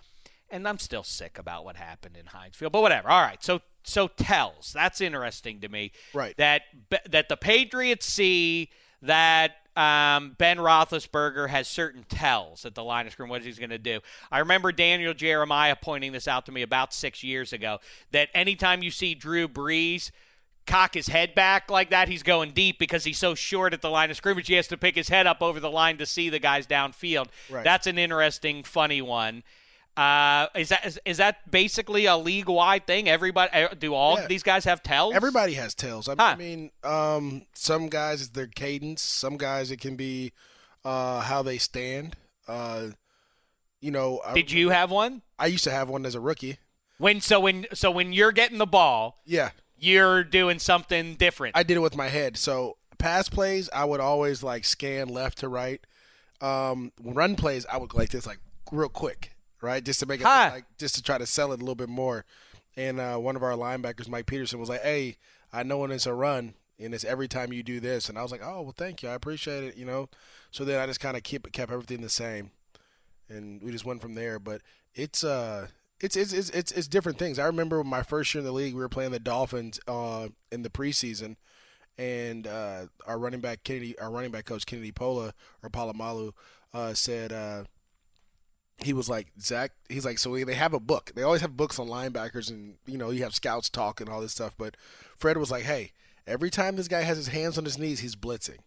[0.49, 3.09] and I'm still sick about what happened in Heinz Field, but whatever.
[3.09, 3.41] All right.
[3.41, 4.73] So, so tells.
[4.73, 5.93] That's interesting to me.
[6.13, 6.35] Right.
[6.35, 6.63] That,
[7.09, 8.69] that the Patriots see
[9.01, 13.71] that um, Ben Roethlisberger has certain tells at the line of scrimmage what he's going
[13.71, 13.99] to do.
[14.31, 17.79] I remember Daniel Jeremiah pointing this out to me about six years ago.
[18.11, 20.11] That anytime you see Drew Brees
[20.67, 23.89] cock his head back like that, he's going deep because he's so short at the
[23.89, 24.47] line of scrimmage.
[24.47, 27.27] He has to pick his head up over the line to see the guys downfield.
[27.49, 27.63] Right.
[27.63, 29.43] That's an interesting, funny one.
[29.95, 33.07] Uh, is that is, is that basically a league wide thing?
[33.07, 34.27] Everybody, uh, do all Yeah.
[34.27, 35.13] these guys have tells?
[35.13, 36.09] Everybody has tails.
[36.09, 36.23] I, Huh.
[36.23, 39.01] I mean, um, some guys it's their cadence.
[39.03, 40.33] Some guys it can be
[40.83, 42.15] uh, how they stand.
[42.47, 42.87] Uh,
[43.81, 45.21] you know, I, Did you have one?
[45.37, 46.57] I used to have one as a rookie.
[46.97, 51.55] When so when so when you're getting the ball, Yeah, you're doing something different.
[51.57, 52.37] I did it with my head.
[52.37, 55.81] So pass plays, I would always like scan left to right.
[56.41, 58.39] Um, run plays, I would like this, like
[58.71, 59.32] real quick,
[59.63, 61.89] right, just to make it like just to try to sell it a little bit
[61.89, 62.25] more.
[62.75, 65.17] And uh, one of our linebackers, Mike Peterson, was like, "Hey,
[65.51, 68.09] I know when it's a run, and it's every time you do this.
[68.09, 70.09] And I was like, oh well, thank you, I appreciate it, you know.
[70.51, 72.51] So then I just kind of keep kept everything the same,
[73.29, 74.39] and we just went from there.
[74.39, 74.61] But
[74.93, 75.67] it's uh.
[75.99, 77.39] It's, it's, it's, it's, it's different things.
[77.39, 80.61] I remember my first year in the league, we were playing the Dolphins uh, in
[80.61, 81.37] the preseason,
[81.97, 86.33] and uh, our running back Kennedy, our running back coach Kennedy Pola or Polamalu
[86.73, 87.63] uh, said uh,
[88.83, 89.71] he was like Zach.
[89.89, 91.11] He's like so they have a book.
[91.15, 94.21] They always have books on linebackers, and you know you have scouts talk and all
[94.21, 94.55] this stuff.
[94.57, 94.75] But
[95.17, 95.91] Fred was like, hey,
[96.27, 98.59] every time this guy has his hands on his knees, he's blitzing.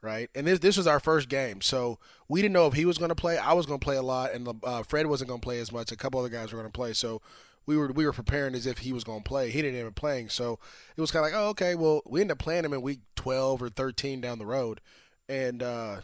[0.00, 2.98] Right, and this this was our first game, so we didn't know if he was
[2.98, 3.38] going to play.
[3.38, 5.70] I was going to play a lot, and uh, Fred wasn't going to play as
[5.70, 5.92] much.
[5.92, 7.22] A couple other guys were going to play, so
[7.66, 9.50] we were we were preparing as if he was going to play.
[9.50, 10.58] He didn't end up playing, so
[10.96, 11.76] it was kind of like, oh, okay.
[11.76, 14.80] Well, we ended up playing him in week twelve or thirteen down the road,
[15.28, 16.00] and uh,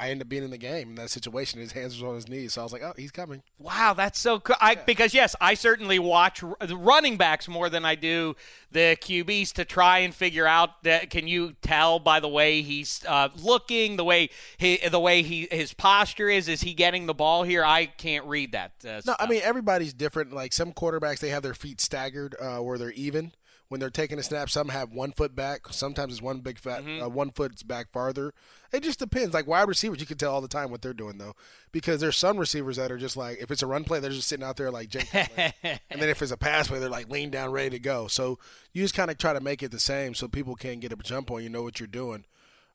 [0.00, 1.60] I ended up being in the game in that situation.
[1.60, 3.42] His hands were on his knees, so I was like, oh, he's coming.
[3.58, 4.56] Wow, that's so cool.
[4.58, 8.34] I, Because yes, I certainly watch running backs more than I do
[8.72, 11.10] the QBs to try and figure out that.
[11.10, 15.48] Can you tell by the way he's uh, looking, the way he, the way he
[15.50, 16.48] his posture is?
[16.48, 17.62] Is he getting the ball here?
[17.62, 18.72] I can't read that.
[18.82, 19.16] Uh, No, stuff.
[19.20, 20.32] I mean everybody's different.
[20.32, 23.32] Like some quarterbacks, they have their feet staggered uh, where they're even
[23.70, 24.50] when they're taking a snap.
[24.50, 25.68] Some have one foot back.
[25.70, 28.34] Sometimes it's one big fat, uh, one foot's back farther.
[28.72, 29.32] It just depends.
[29.32, 31.34] Like wide receivers, you can tell all the time what they're doing though,
[31.72, 34.28] because there's some receivers that are just like if it's a run play, they're just
[34.28, 37.30] sitting out there like Jake, and then if it's a pass play, they're like lean
[37.30, 38.06] down, ready to go.
[38.08, 38.38] So
[38.72, 40.96] you just kind of try to make it the same so people can't get a
[40.96, 42.24] jump on you, know what you're doing.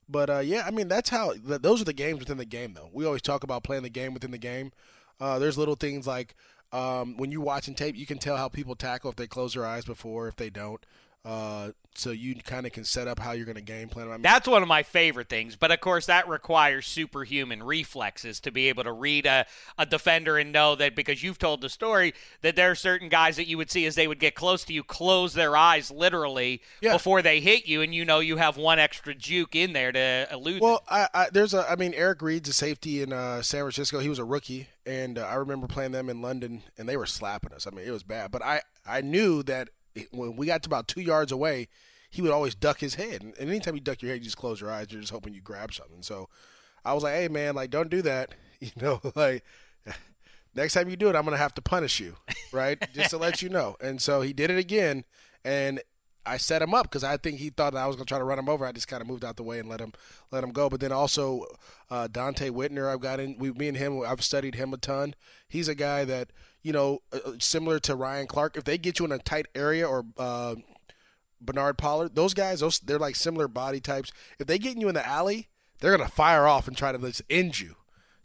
[0.08, 1.34] But uh, yeah, I mean that's how.
[1.34, 2.89] th- Those are the games within the game, though.
[2.93, 4.71] We always talk about playing the game within the game.
[5.19, 6.36] Uh, there's little things like
[6.75, 9.65] um, when you're watching tape, you can tell how people tackle if they close their
[9.65, 10.85] eyes before, if they don't.
[11.25, 14.09] Uh, so you kind of can set up how you're going to game plan.
[14.09, 18.41] I mean, That's one of my favorite things, but of course that requires superhuman reflexes
[18.41, 19.45] to be able to read a,
[19.77, 23.38] a defender and know that because you've told the story that there are certain guys
[23.38, 26.61] that you would see as they would get close to you close their eyes literally
[26.81, 26.91] Yeah.
[26.91, 30.27] before they hit you, and you know you have one extra juke in there to
[30.31, 30.61] elude.
[30.61, 33.99] Well, I, I there's a I mean Eric Reid's a safety in uh, San Francisco.
[33.99, 37.05] He was a rookie, and uh, I remember playing them in London, and they were
[37.05, 37.65] slapping us.
[37.65, 38.31] I mean, it was bad.
[38.31, 39.69] But I I knew that
[40.12, 41.67] when we got to about two yards away,
[42.10, 43.21] he would always duck his head.
[43.21, 44.88] And anytime you duck your head, you just close your eyes.
[44.89, 46.01] You're just hoping you grab something.
[46.01, 46.29] So
[46.84, 48.34] I was like, hey man, like don't do that.
[48.62, 49.43] You know, like
[50.55, 52.15] next time you do it, I'm gonna have to punish you,
[52.53, 52.81] right?
[52.93, 53.75] Just to let you know.
[53.81, 55.03] And so he did it again,
[55.43, 55.81] and
[56.25, 58.23] I set him up because I think he thought that I was gonna try to
[58.23, 58.65] run him over.
[58.65, 59.93] I just kind of moved out the way and let him
[60.31, 60.69] let him go.
[60.69, 61.45] But then also
[61.89, 63.38] uh, Donte Whitner, I've got in.
[63.38, 65.15] We, me and him, I've studied him a ton.
[65.47, 66.29] He's a guy that
[66.63, 68.57] you know, uh, similar to Ryan Clark.
[68.57, 70.55] If they get you in a tight area or uh,
[71.39, 74.11] Bernard Pollard, those guys, those they're like similar body types.
[74.39, 77.21] If they get you in the alley, they're gonna fire off and try to just
[77.29, 77.75] end you.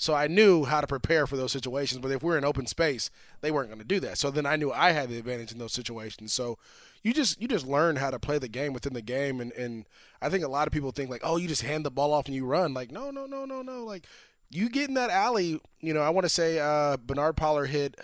[0.00, 2.00] So I knew how to prepare for those situations.
[2.00, 3.10] But if we're in open space,
[3.42, 4.16] they weren't going to do that.
[4.16, 6.32] So then I knew I had the advantage in those situations.
[6.32, 6.56] So
[7.02, 9.40] you just you just learn how to play the game within the game.
[9.40, 9.86] And, and
[10.20, 12.26] I think a lot of people think like, oh, you just hand the ball off
[12.26, 12.74] and you run.
[12.74, 13.84] Like, no, no, no, no, no.
[13.84, 14.06] Like
[14.50, 15.60] you get in that alley.
[15.80, 17.98] You know, I want to say uh, Bernard Pollard hit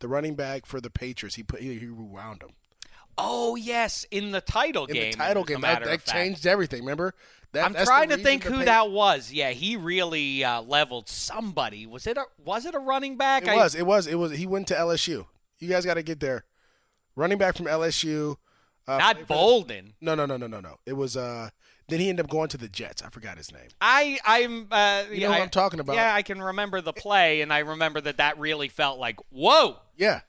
[0.00, 1.36] the running back for the Patriots.
[1.36, 2.50] He put he, he rewound him
[3.18, 5.04] oh yes, in the title in game.
[5.04, 5.60] In the title game.
[5.60, 6.80] That, that changed everything.
[6.80, 7.14] Remember?
[7.52, 9.32] That, I'm trying to think who Pa- that was.
[9.32, 11.86] Yeah, he really uh, leveled somebody.
[11.86, 13.44] Was it a was it a running back?
[13.44, 13.74] It I- was.
[13.74, 14.06] It was.
[14.06, 14.32] It was.
[14.32, 15.26] He went to LSU.
[15.60, 16.44] You guys got to get there.
[17.16, 18.36] Running back from LSU.
[18.86, 19.94] Uh, not played for the- Bolden.
[20.00, 20.76] No, no, no, no, no, no.
[20.86, 21.16] It was.
[21.16, 21.50] uh
[21.88, 23.02] Then he ended up going to the Jets.
[23.02, 23.68] I forgot his name.
[23.80, 25.96] I I'm uh, You know I, what I'm talking about.
[25.96, 29.76] Yeah, I can remember the play, and I remember that that really felt like whoa.
[29.96, 30.20] Yeah.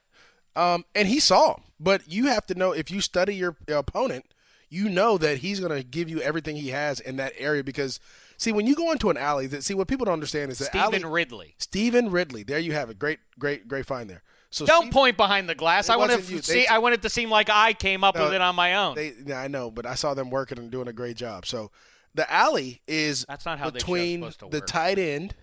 [0.56, 1.64] Um, and he saw him.
[1.80, 4.26] But you have to know if you study your opponent,
[4.70, 8.00] you know that he's going to give you everything he has in that area because.
[8.38, 10.66] See, when you go into an alley, that see what people don't understand is that
[10.66, 11.56] Stevan Ridley.
[11.58, 12.44] Stevan Ridley.
[12.44, 13.00] There you have it.
[13.00, 14.24] Great, great, great find there.
[14.50, 15.90] So Don't Steve- point behind the glass.
[15.90, 16.42] I want to you.
[16.42, 16.66] see.
[16.68, 18.96] I want it to seem like I came up No, with it on my own.
[18.96, 21.46] They, yeah, I know, but I saw them working and doing a great job.
[21.46, 21.72] So
[22.14, 25.36] the alley is That's not how between the tight end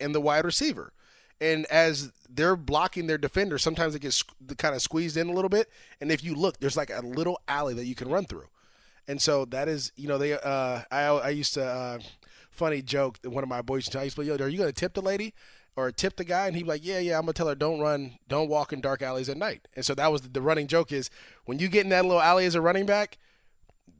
[0.00, 0.92] and the wide receiver.
[1.40, 4.22] And as they're blocking their defender, sometimes it gets
[4.58, 5.68] kind of squeezed in a little bit.
[6.00, 8.48] And if you look, there's like a little alley that you can run through.
[9.08, 10.34] And so that is, you know, they.
[10.34, 11.98] Uh, I I used to uh,
[12.50, 14.00] funny joke that one of my boys used to tell.
[14.02, 15.34] I used to be, yo, are you going to tip the lady?
[15.76, 17.80] Or tip the guy, and he'd be like, "Yeah, yeah, I'm gonna tell her don't
[17.80, 20.92] run, don't walk in dark alleys at night." And so that was the, running joke
[20.92, 21.10] is
[21.46, 23.18] when you get in that little alley as a running back,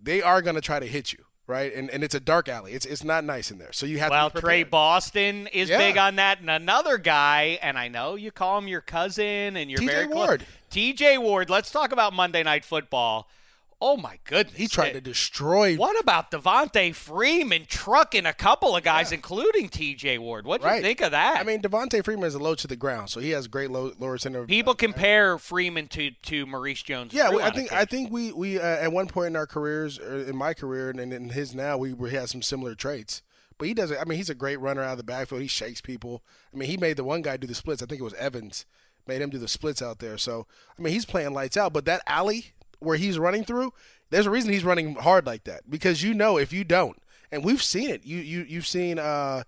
[0.03, 1.73] they are going to try to hit you, right?
[1.73, 2.73] And and it's a dark alley.
[2.73, 3.73] It's it's not nice in there.
[3.73, 4.63] So you have well, to be Tre.
[4.65, 5.79] Boston is Yeah.
[5.79, 9.71] big on that, and another guy, and I know you call him your cousin, and
[9.71, 10.27] you're TJ very close.
[10.29, 10.47] Ward.
[10.71, 11.19] T.J.
[11.19, 11.51] Ward.
[11.51, 13.29] Let's talk about Monday Night Football.
[13.83, 14.57] Oh my goodness.
[14.57, 15.77] He tried to destroy.
[15.77, 20.19] What about Devonta Freeman trucking a couple of guys, including T.J.
[20.19, 20.45] Ward?
[20.45, 21.39] What do you think of that?
[21.41, 23.93] I mean, Devonta Freeman is a low to the ground, so he has great low,
[23.99, 24.45] lower center.
[24.47, 27.15] people compare Freeman to to Maurice Jones.
[27.15, 30.19] Yeah, I think I think we we uh, at one point in our careers, or
[30.19, 33.23] in my career and in his now, we, we had some similar traits.
[33.57, 33.99] But he doesn't.
[33.99, 35.43] I mean, he's a great runner out of the backfield.
[35.43, 36.23] He shakes people.
[36.53, 37.83] I mean, he made the one guy do the splits.
[37.83, 38.65] I think it was Evans
[39.07, 40.17] made him do the splits out there.
[40.19, 40.47] So
[40.79, 41.73] I mean, he's playing lights out.
[41.73, 43.73] But that alley where he's running through,
[44.11, 46.99] there's a reason he's running hard like that because you know if you don't,
[47.31, 48.05] and we've seen it.
[48.05, 48.99] You you you've seen.
[48.99, 49.45] uh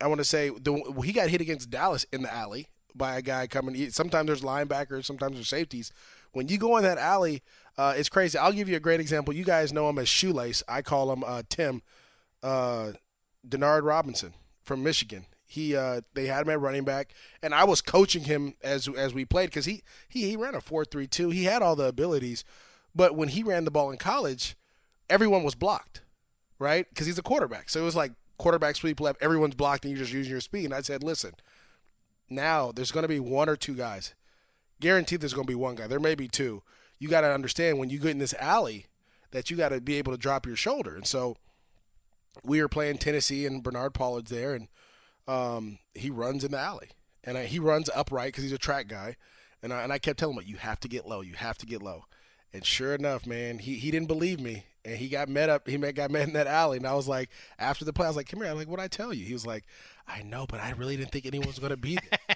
[0.00, 0.74] I want to say the
[1.04, 3.90] he got hit against Dallas in the alley by a guy coming.
[3.90, 5.92] Sometimes there's linebackers, sometimes there's safeties.
[6.32, 7.42] When you go in that alley,
[7.78, 8.36] uh, it's crazy.
[8.36, 9.34] I'll give you a great example.
[9.34, 10.62] You guys know him as Shoelace.
[10.68, 11.82] I call him uh, Tim
[12.42, 12.92] uh,
[13.46, 15.26] Denard Robinson from Michigan.
[15.46, 19.14] He uh, they had him at running back, and I was coaching him as as
[19.14, 21.30] we played because he, he he ran a four three two.
[21.30, 22.44] He had all the abilities,
[22.94, 24.56] but when he ran the ball in college,
[25.08, 26.02] everyone was blocked,
[26.58, 26.88] right?
[26.88, 27.70] Because he's a quarterback.
[27.70, 30.66] So it was like quarterback sweep left, everyone's blocked, and you're just using your speed.
[30.66, 31.34] And I said, listen,
[32.28, 34.14] now there's going to be one or two guys.
[34.80, 35.86] Guaranteed there's going to be one guy.
[35.86, 36.62] There may be two.
[36.98, 38.86] You got to understand when you get in this alley
[39.30, 40.94] that you got to be able to drop your shoulder.
[40.94, 41.36] And so
[42.42, 44.68] we were playing Tennessee, and Bernard Pollard's there, and
[45.26, 46.90] um, he runs in the alley.
[47.24, 49.16] And I, he runs upright because he's a track guy.
[49.62, 51.20] And I, and I kept telling him, you have to get low.
[51.20, 52.04] You have to get low.
[52.52, 54.64] And sure enough, man, he, he didn't believe me.
[54.84, 55.68] And he got met up.
[55.68, 56.76] He met, got met in that alley.
[56.76, 58.50] And I was like, after the play, I was like, come here.
[58.50, 59.24] I'm like, what'd I tell you?
[59.24, 59.64] He was like,
[60.06, 62.35] I know, but I really didn't think anyone was going to be there.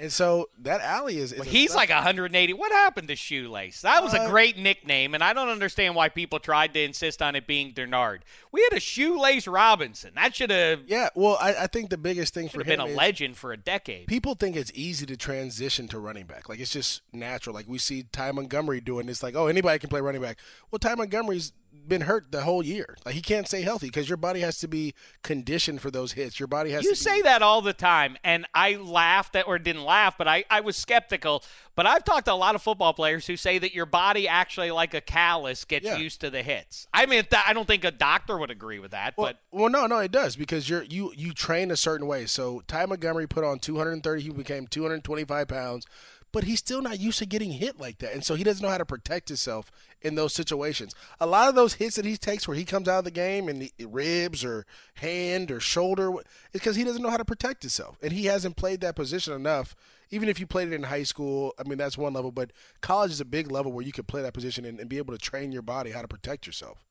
[0.00, 1.32] and so that alley is.
[1.32, 2.52] is a He's like 180.
[2.54, 3.82] What happened to Shoelace?
[3.82, 7.20] That was a Uh, great nickname, and I don't understand why people tried to insist
[7.22, 8.20] on it being Denard.
[8.50, 10.12] We had a Shoelace Robinson.
[10.14, 13.36] That should have Yeah, well, I, I think the biggest thing for been a legend
[13.36, 14.06] for a decade.
[14.06, 16.48] people think it's easy to transition to running back.
[16.48, 17.54] Like it's just natural.
[17.54, 19.22] Like we see Ty Montgomery doing this.
[19.22, 20.38] Like oh, anybody can play running back.
[20.70, 21.52] Well, Ty Montgomery's
[21.86, 22.96] been hurt the whole year.
[23.04, 26.38] Like he can't stay healthy because your body has to be conditioned for those hits.
[26.38, 26.84] Your body has.
[26.84, 30.28] You say be, that all the time, and I laughed at, or didn't laugh, but
[30.28, 31.42] I, I was skeptical.
[31.76, 34.70] But I've talked to a lot of football players who say that your body actually,
[34.70, 35.96] like a callus, gets Yeah.
[35.96, 36.86] used to the hits.
[36.92, 39.70] I mean, th- I don't think a doctor would agree with that, Well, but well,
[39.70, 42.26] no, no, it does because you're you you train a certain way.
[42.26, 44.22] So Ty Montgomery put on 230.
[44.22, 45.86] He became 225 pounds,
[46.32, 48.70] but he's still not used to getting hit like that, and so he doesn't know
[48.70, 49.70] how to protect himself
[50.02, 50.94] in those situations.
[51.20, 53.48] A lot of those hits that he takes, where he comes out of the game
[53.48, 57.62] and the ribs or hand or shoulder, is because he doesn't know how to protect
[57.62, 59.74] himself, and he hasn't played that position enough.
[60.10, 63.12] Even if you played it in high school, I mean that's one level, but college
[63.12, 65.18] is a big level where you can play that position and, and be able to
[65.18, 66.84] train your body how to protect yourself.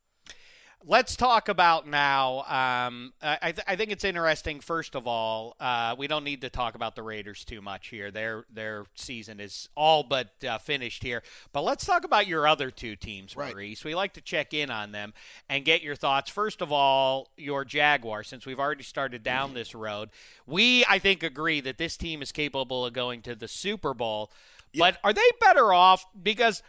[0.88, 2.40] Let's talk about now.
[2.44, 4.62] Um, I, th- I think it's interesting.
[4.62, 8.12] First of all, uh, we don't need to talk about the Raiders too much here.
[8.12, 11.22] Their their season is all but uh, finished here.
[11.52, 13.52] But let's talk about your other two teams, Right.
[13.54, 13.84] Maurice.
[13.84, 15.14] We like to check in on them
[15.50, 16.30] and get your thoughts.
[16.30, 18.24] First of all, your Jaguar.
[18.24, 20.10] Since we've already started down this road,
[20.48, 24.32] we I think agree that this team is capable of going to the Super Bowl.
[24.78, 26.64] But are they better off because?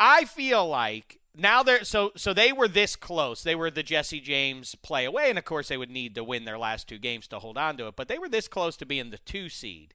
[0.00, 3.42] I feel like now they're so so they were this close.
[3.42, 6.44] They were the Jesse James play away, and of course they would need to win
[6.44, 7.96] their last two games to hold on to it.
[7.96, 9.94] But they were this close to being the two seed.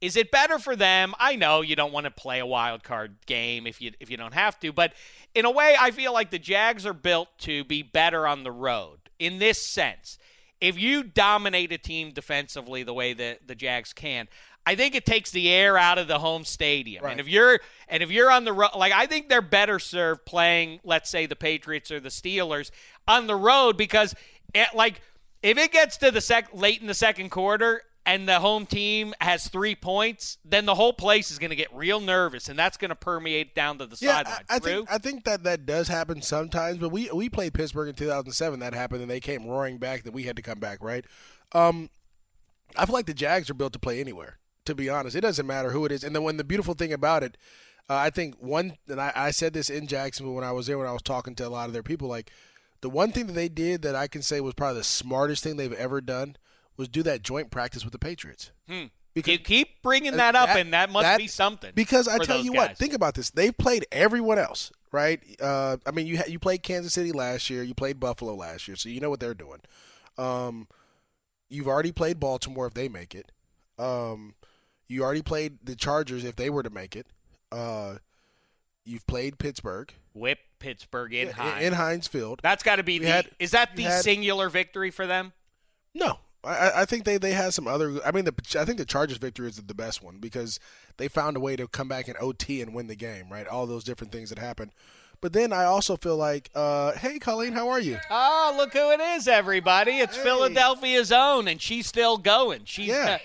[0.00, 1.14] Is it better for them?
[1.18, 4.16] I know you don't want to play a wild card game if you if you
[4.16, 4.94] don't have to, but
[5.34, 8.52] in a way, I feel like the Jags are built to be better on the
[8.52, 10.18] road in this sense.
[10.60, 14.26] If you dominate a team defensively the way that the Jags can,
[14.66, 17.04] I think it takes the air out of the home stadium.
[17.04, 17.12] Right.
[17.12, 20.26] And if you're and if you're on the road, like I think they're better served
[20.26, 22.70] playing, let's say the Patriots or the Steelers
[23.06, 24.14] on the road because,
[24.54, 25.00] it, like,
[25.42, 29.14] if it gets to the sec late in the second quarter and the home team
[29.20, 32.76] has three points, then the whole place is going to get real nervous, and that's
[32.76, 34.44] going to permeate down to the Yeah, sideline.
[34.48, 36.78] I, I think I think that that does happen sometimes.
[36.78, 38.60] But we we played Pittsburgh in 2007.
[38.60, 40.04] That happened, and they came roaring back.
[40.04, 41.04] That we had to come back, right?
[41.52, 41.90] Um,
[42.76, 44.38] I feel like the Jags are built to play anywhere.
[44.68, 46.04] To be honest, it doesn't matter who it is.
[46.04, 47.36] And then when the beautiful thing about it,
[47.88, 50.76] uh, I think one, and I, I said this in Jacksonville when I was there
[50.76, 52.06] when I was talking to a lot of their people.
[52.06, 52.30] Like
[52.82, 55.56] the one thing that they did that I can say was probably the smartest thing
[55.56, 56.36] they've ever done
[56.76, 58.50] was do that joint practice with the Patriots.
[59.14, 61.72] Because you keep bringing that up, and that must be something.
[61.74, 62.68] Because I tell you guys.
[62.68, 63.30] what, think about this.
[63.30, 65.20] They've played everyone else, right?
[65.40, 68.76] Uh, I mean, you you played Kansas City last year, you played Buffalo last year,
[68.76, 69.60] so you know what they're doing.
[70.18, 70.68] Um,
[71.48, 73.32] you've already played Baltimore if they make it.
[73.78, 74.34] Um,
[74.88, 77.06] you already played the Chargers if they were to make it.
[77.52, 77.96] Uh,
[78.84, 81.60] you've played Pittsburgh whip Pittsburgh in in, high.
[81.60, 82.40] in Heinz Field.
[82.42, 83.06] that's got to be You the.
[83.08, 85.32] had- is that the had- singular victory for them?
[85.94, 88.00] No, I, I- I think they, they had some other.
[88.04, 90.58] I mean, the I think the Chargers victory is the best one because
[90.96, 93.26] they found a way to come back in OT and win the game.
[93.30, 94.72] Right, all those different things that happened.
[95.20, 97.98] But then I also feel like, uh, hey, Colleen, how are you?
[98.08, 99.98] Oh, look who it is, everybody!
[99.98, 100.22] It's Hey.
[100.22, 102.62] Philadelphia's own, and she's still going.
[102.64, 103.14] She's Yeah.
[103.14, 103.18] uh,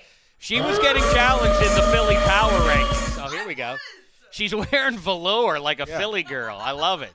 [0.44, 3.24] she was getting challenged in the Philly Power Rankings.
[3.26, 3.78] Oh, here we go.
[4.32, 5.98] She's wearing velour like a Yeah.
[5.98, 6.58] Philly girl.
[6.60, 7.14] I love it.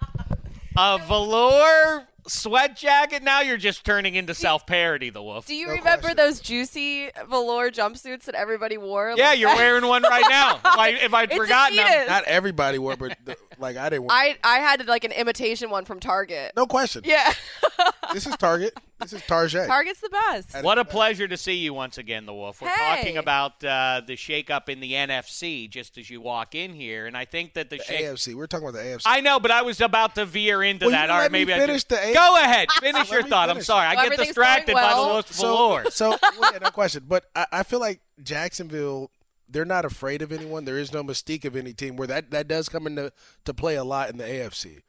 [0.77, 3.23] A velour sweat jacket.
[3.23, 5.47] Now you're just turning into self parody, the wolf.
[5.47, 6.17] Do you No remember question.
[6.17, 9.13] those juicy velour jumpsuits that everybody wore?
[9.17, 10.57] Yeah, Like- you're wearing one right now.
[10.57, 12.07] If, I, if I'd It's forgotten them.
[12.07, 14.05] Not everybody wore, but the, like I didn't.
[14.05, 16.53] Want, I I had like an imitation one from Target.
[16.57, 17.03] no question.
[17.05, 17.33] Yeah,
[18.13, 18.73] This is Target.
[19.01, 19.69] This is Target.
[19.69, 20.65] Target's the best.
[20.65, 22.61] What a pleasure to see you once again, the Wolf.
[22.61, 22.97] We're Hey.
[22.97, 27.17] talking about uh, the shakeup in the NFC just as you walk in here, and
[27.17, 28.05] I think that the, The shake.
[28.07, 28.35] AFC.
[28.35, 29.03] We're talking about the AFC.
[29.07, 31.11] I know, but I was about to veer into Well, you that.
[31.11, 31.89] All right, let me maybe I finish just...
[31.91, 33.51] the A- go ahead, finish your me thought.
[33.51, 33.67] I'm finish.
[33.67, 35.09] sorry, I get distracted going by the well.
[35.15, 35.91] Wolf so, velour.
[35.91, 37.05] so well, yeah, no question.
[37.07, 39.11] But I, I feel like Jacksonville,
[39.49, 40.65] they're not afraid of anyone.
[40.65, 41.97] There is no mystique of any team.
[41.97, 43.13] Where that that does come into
[43.45, 44.83] to play a lot in the AFC.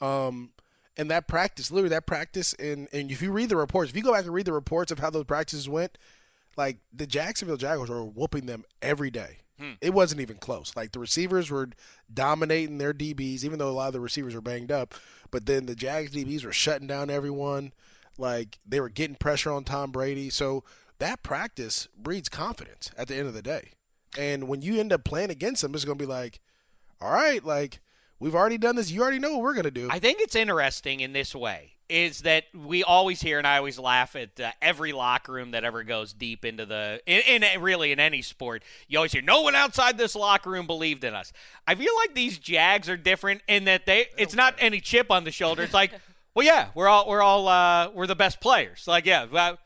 [0.00, 0.50] Um,
[0.96, 4.02] and that practice, literally that practice, and and if you read the reports, if you
[4.02, 5.98] go back and read the reports of how those practices went,
[6.56, 9.38] like the Jacksonville Jaguars were whooping them every day.
[9.80, 10.72] It wasn't even close.
[10.76, 11.70] Like the receivers were
[12.12, 14.94] dominating their DBs, even though a lot of the receivers were banged up.
[15.30, 17.72] But then the Jags DBs were shutting down everyone.
[18.18, 20.28] Like they were getting pressure on Tom Brady.
[20.28, 20.62] So
[20.98, 23.70] that practice breeds confidence at the end of the day.
[24.18, 26.40] And when you end up playing against them, it's going to be like,
[27.00, 27.80] all right, like
[28.18, 28.90] we've already done this.
[28.90, 29.88] You already know what we're going to do.
[29.90, 33.78] I think it's interesting in this way is that we always hear, and I always
[33.78, 37.92] laugh at uh, every locker room that ever goes deep into the, in, in really
[37.92, 38.64] in any sport.
[38.88, 41.32] You always hear, no one outside this locker room believed in us.
[41.66, 45.24] I feel like these Jags are different in that they, it's not any chip on
[45.24, 45.62] the shoulder.
[45.62, 45.92] It's like,
[46.34, 48.86] well, yeah, we're all, we're all, uh, we're the best players.
[48.88, 49.56] Like, yeah,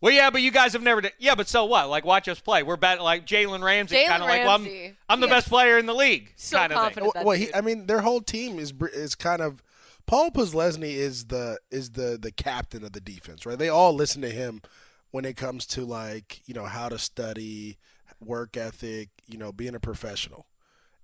[0.00, 1.12] well, well, yeah, but you guys have never done.
[1.18, 1.88] Yeah, but so what?
[1.88, 2.62] Like, watch us play.
[2.62, 3.02] We're better.
[3.02, 4.96] Like Jalen Ramsey, Jalen kind of like, well, I'm, Ramsey.
[5.08, 5.36] I'm the Yes.
[5.36, 6.32] best player in the league.
[6.36, 6.82] So kind of thing.
[6.84, 7.14] confident.
[7.14, 7.54] well, well, he.
[7.54, 9.62] I mean, their whole team is is kind of
[10.06, 13.58] Paul Posluszny is the is the the captain of the defense, right?
[13.58, 14.62] They all listen to him
[15.10, 17.78] when it comes to like you know how to study,
[18.20, 20.46] work ethic, you know, being a professional.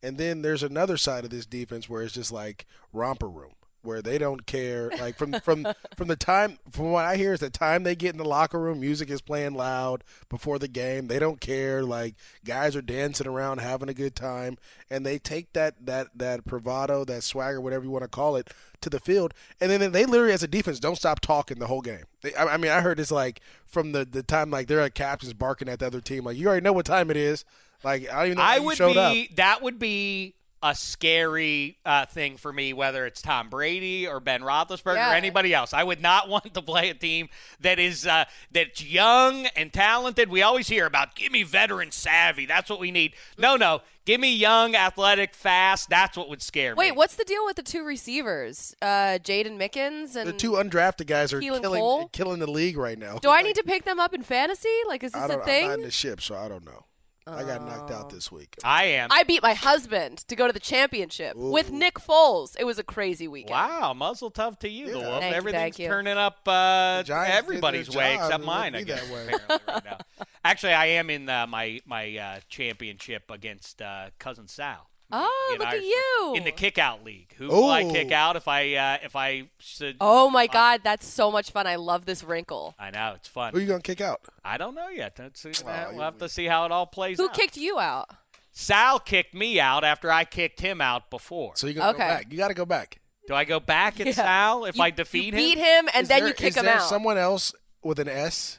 [0.05, 3.53] And then there's another side of this defense where it's just like romper room,
[3.83, 4.91] where they don't care.
[4.91, 5.67] Like from from
[5.97, 8.59] from the time from what I hear is the time they get in the locker
[8.59, 11.09] room, music is playing loud before the game.
[11.09, 11.83] They don't care.
[11.83, 12.15] Like
[12.45, 14.59] guys are dancing around, having a good time,
[14.91, 18.51] and they take that that that bravado, that swagger, whatever you want to call it,
[18.81, 19.35] to the field.
[19.61, 22.05] And then they literally, as a defense, don't stop talking the whole game.
[22.23, 24.95] They, I, I mean, I heard it's like from the the time like they're at
[24.95, 27.45] captains barking at the other team, like you already know what time it is.
[27.85, 29.37] Like I don't even know I would be up.
[29.37, 34.43] that would be a scary uh, thing for me, whether it's Tom Brady or Ben
[34.43, 35.13] Roethlisberger Yeah.
[35.13, 35.73] or anybody else.
[35.75, 37.29] I would not want to play a team
[37.61, 40.29] that is uh, that's young and talented.
[40.31, 42.47] We always hear about give me veteran savvy.
[42.47, 43.15] That's what we need.
[43.37, 45.91] No, no, give me young, athletic, fast.
[45.91, 46.79] That's what would scare me.
[46.79, 51.07] Wait, what's the deal with the two receivers, uh, Jaydon Mickens and The two undrafted
[51.07, 52.09] guys are Keelan killing Cole?
[52.13, 53.19] killing the league right now.
[53.19, 54.69] Do I need to pick them up in fantasy?
[54.87, 55.49] Like, is I this don't.
[55.49, 56.85] a I'm not in the ship, so I don't know.
[57.27, 58.57] I got knocked out this week.
[58.65, 59.09] I am.
[59.13, 62.57] I beat my husband to go to the championship with Nick Foles.
[62.59, 63.53] It was a crazy weekend.
[63.53, 65.21] Wow, mazel tov to you, the wolf.
[65.21, 65.87] Thank you, Everything's thank you.
[65.89, 68.25] turning up uh, The did everybody's their way job.
[68.27, 68.75] except It mine.
[68.75, 69.23] I wouldn't be guess that way.
[69.35, 70.25] apparently, right now.
[70.45, 74.89] Actually, I am in uh, my my uh, championship against uh, cousin Sal.
[75.15, 76.33] Oh, In look at Irish- you.
[76.37, 77.35] in the kick out league.
[77.37, 79.97] Who will I kick out if I uh, if I should?
[80.01, 81.67] Oh my God, that's so much fun.
[81.67, 82.75] I love this wrinkle.
[82.79, 83.53] I know it's fun.
[83.53, 84.21] Who are you gonna kick out?
[84.45, 85.17] I don't know yet.
[85.17, 87.23] That's, uh, Oh, we'll you- have to see how it all plays out.
[87.25, 87.35] Who out.
[87.35, 88.09] kicked you out?
[88.53, 91.53] Sal kicked me out after I kicked him out before.
[91.57, 91.99] So you gonna Okay.
[91.99, 92.27] go back?
[92.31, 93.01] You got to go back.
[93.29, 94.13] Do I go back at Yeah.
[94.13, 95.37] Sal if You- I defeat you him?
[95.37, 96.53] beat him, and Is then there- you kick him out.
[96.55, 96.89] is him there out.
[96.89, 98.59] Someone else with an S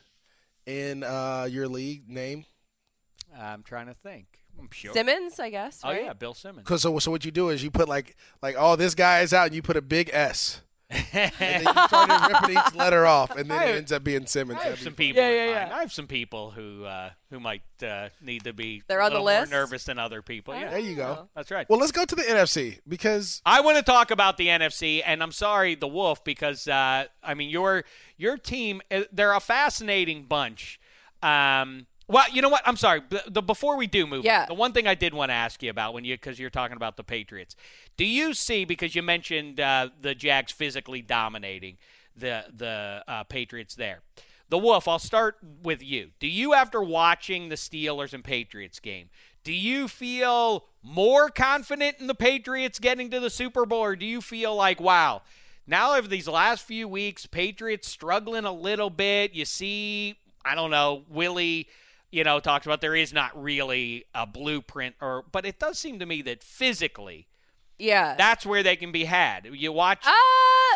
[0.66, 2.46] in uh, your league name?
[3.38, 4.26] I'm trying to think.
[4.60, 4.94] I'm sure.
[4.94, 5.82] Simmons, I guess.
[5.84, 6.04] oh right?
[6.06, 6.68] yeah, Bill Simmons.
[6.68, 9.34] Cause so so what you do is you put like like oh this guy is
[9.34, 13.36] out and you put a big S and then you start ripping each letter off
[13.36, 14.60] and then I- it ends up being Simmons.
[14.62, 15.24] I have some be people.
[15.24, 15.70] Yeah, in yeah, mind.
[15.72, 15.76] yeah.
[15.76, 18.84] I have some people who uh, who might uh, need to be.
[18.88, 19.52] They're a on the little more list?
[19.52, 20.54] nervous than other people.
[20.54, 21.30] Yeah, There you go.
[21.36, 21.68] that's right.
[21.68, 25.24] Well, let's go to the NFC because I want to talk about the NFC, and
[25.24, 27.86] I'm sorry, the Wolf, because uh, I mean your
[28.18, 28.84] your team.
[28.92, 30.80] uh, They're a fascinating bunch.
[31.24, 32.62] Um, well, you know what?
[32.66, 33.02] I'm sorry.
[33.10, 34.42] The, the before we do move, Yeah.
[34.42, 36.50] on, the one thing I did want to ask you about when you because you're
[36.50, 37.56] talking about the Patriots.
[37.98, 41.78] Do you see because you mentioned uh, the Jags physically dominating
[42.16, 44.02] the the uh, Patriots there?
[44.50, 44.88] The Wolf.
[44.88, 46.10] I'll start with you.
[46.20, 49.10] Do you, after watching the Steelers and Patriots game,
[49.44, 54.06] do you feel more confident in the Patriots getting to the Super Bowl, or do
[54.06, 55.22] you feel like, wow,
[55.66, 59.34] now over these last few weeks, Patriots struggling a little bit?
[59.34, 61.68] You see, I don't know, Willie,
[62.14, 65.98] you know, talks about there is not really a blueprint, or but it does seem
[66.00, 67.28] to me that physically
[67.80, 68.16] Yeah.
[68.16, 69.50] That's where they can be had.
[69.52, 70.06] You watch.
[70.06, 70.12] uh,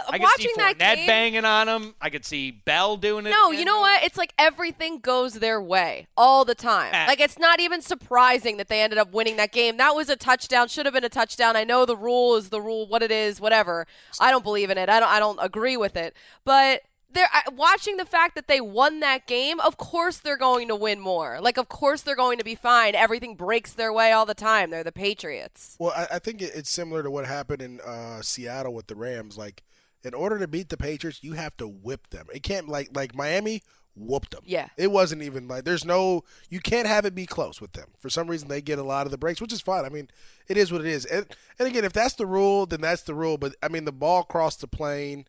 [0.09, 1.07] I could watching see Fournette game.
[1.07, 1.95] banging on him.
[2.01, 3.29] I could see Bell doing it.
[3.29, 4.03] No, you know what?
[4.03, 6.91] It's like everything goes their way all the time.
[6.93, 7.05] Ah.
[7.07, 9.77] Like it's not even surprising that they ended up winning that game.
[9.77, 11.55] That was a touchdown, should have been a touchdown.
[11.55, 13.85] I know the rule is the rule, what it is, whatever.
[14.19, 14.89] I don't believe in it.
[14.89, 16.15] I don't I don't agree with it.
[16.45, 16.81] But
[17.11, 19.59] they're watching the fact that they won that game.
[19.61, 21.39] Of course they're going to win more.
[21.41, 22.95] Like of course they're going to be fine.
[22.95, 24.69] Everything breaks their way all the time.
[24.69, 25.75] They're the Patriots.
[25.79, 28.95] Well, I, I think it- it's similar to what happened in uh, Seattle with the
[28.95, 29.37] Rams.
[29.37, 29.63] Like,
[30.03, 32.27] in order to beat the Patriots, you have to whip them.
[32.33, 33.63] It can't like like Miami
[33.99, 34.43] whooped them.
[34.45, 34.67] Yeah.
[34.77, 37.87] it wasn't even like there's no you can't have it be close with them.
[37.99, 39.85] For some reason, they get a lot of the breaks, which is fine.
[39.85, 40.07] I mean,
[40.47, 41.05] it is what it is.
[41.05, 41.25] And,
[41.57, 43.37] and again, if that's the rule, then that's the rule.
[43.39, 45.25] But I mean, the ball crossed the plane.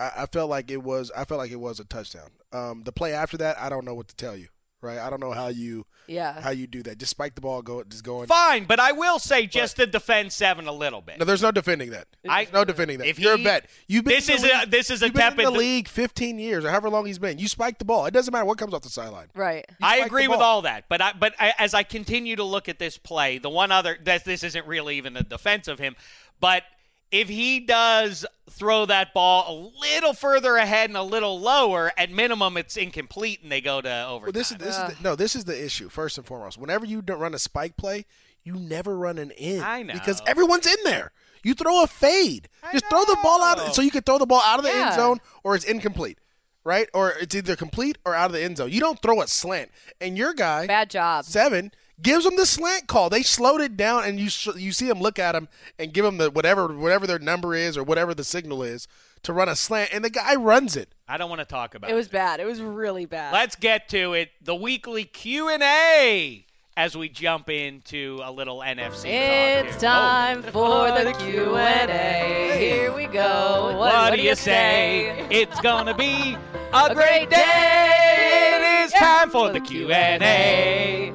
[0.00, 1.10] I, I felt like it was.
[1.16, 2.30] I felt like it was a touchdown.
[2.52, 4.48] Um, the play after that, I don't know what to tell you.
[4.82, 6.40] Right, I don't know how you Yeah.
[6.40, 6.96] how you do that.
[6.96, 8.28] Just spike the ball, go just going.
[8.28, 11.18] Fine, but I will say just to defend seven a little bit.
[11.18, 12.06] No, there's no defending that.
[12.26, 13.06] I- There's no defending that.
[13.06, 13.68] if You're he- a vet.
[13.88, 15.42] You've been This in the is a- league- this is a you've been in the
[15.42, 17.38] tepid- league 15 years or however long he's been.
[17.38, 18.06] You spike the ball.
[18.06, 19.28] It doesn't matter what comes off the sideline.
[19.34, 19.66] Right.
[19.82, 22.78] I agree with all that, but I, but I, as I continue to look at
[22.78, 25.94] this play, the one other that this isn't really even a defense of him,
[26.40, 26.62] but
[27.10, 32.10] if he does throw that ball a little further ahead and a little lower, at
[32.10, 34.22] minimum it's incomplete and they go to overtime.
[34.22, 35.16] Well, this is this is the, no.
[35.16, 35.88] This is the issue.
[35.88, 38.04] First and foremost, whenever you don't run a spike play,
[38.44, 39.60] you never run an in.
[39.62, 39.94] I know.
[39.94, 41.12] because everyone's in there.
[41.42, 42.48] You throw a fade.
[42.62, 43.44] I Just throw the ball know.
[43.64, 44.86] out, so you can throw the ball out of the Yeah.
[44.88, 46.18] end zone, or it's incomplete,
[46.64, 46.86] right?
[46.92, 48.70] Or it's either complete or out of the end zone.
[48.70, 49.70] You don't throw a slant,
[50.02, 51.24] and your guy Bad job.
[51.24, 51.72] seven
[52.02, 53.10] gives them the slant call.
[53.10, 55.48] They slowed it down, and you you see them look at him
[55.78, 58.86] and give them the whatever whatever their number is or whatever the signal is
[59.22, 60.88] to run a slant, and the guy runs it.
[61.08, 62.40] I don't want to talk about It It was bad.
[62.40, 63.32] It was really bad.
[63.32, 64.30] Let's get to it.
[64.42, 66.46] The weekly Q and A
[66.76, 69.04] as we jump into a little NFC.
[69.06, 70.96] It's talk time Oh.
[70.96, 72.58] for the Q and A.
[72.58, 73.76] Here we go.
[73.76, 75.26] What, do you say?
[75.30, 76.36] It's gonna be
[76.72, 78.54] a, great day.
[78.54, 81.09] It is time for the Q and A.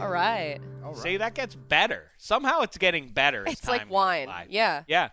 [0.00, 0.58] All right.
[0.94, 2.10] See, that gets better.
[2.18, 3.46] Somehow it's getting better.
[3.46, 4.26] as It's like time goes wine.
[4.26, 4.46] by.
[4.48, 4.84] Yeah.
[4.86, 5.08] Yeah.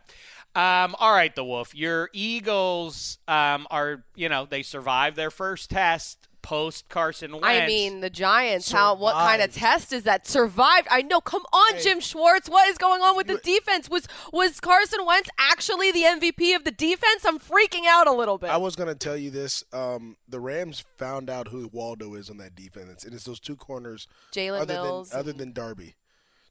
[0.55, 1.75] Um, all right, the Wolf.
[1.75, 7.47] Your Eagles um, are, you know, they survived their first test post Carson Wentz.
[7.47, 8.71] I mean, the Giants.
[8.71, 8.93] How?
[8.95, 10.27] What kind of test is that?
[10.27, 10.87] Survived.
[10.91, 11.19] I know.
[11.19, 12.47] Come on, Jim Schwartz.
[12.47, 13.89] What is going on with the defense?
[13.89, 17.25] Was was Carson Wentz actually the MVP of the defense?
[17.25, 18.51] I'm freaking out a little bit.
[18.51, 19.63] I was going to tell you this.
[19.73, 23.55] Um, the Rams found out who Waldo is on that defense, and it's those two
[23.55, 24.07] corners.
[24.31, 25.95] Jalen other Mills than other than Darby.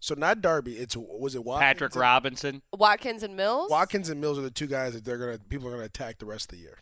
[0.01, 0.72] So not Darby.
[0.72, 1.66] It's was it Watkins?
[1.66, 2.62] Patrick Robinson.
[2.76, 3.70] Watkins and Mills.
[3.70, 6.26] Watkins and Mills are the two guys that they're gonna people are gonna attack the
[6.26, 6.78] rest of the year,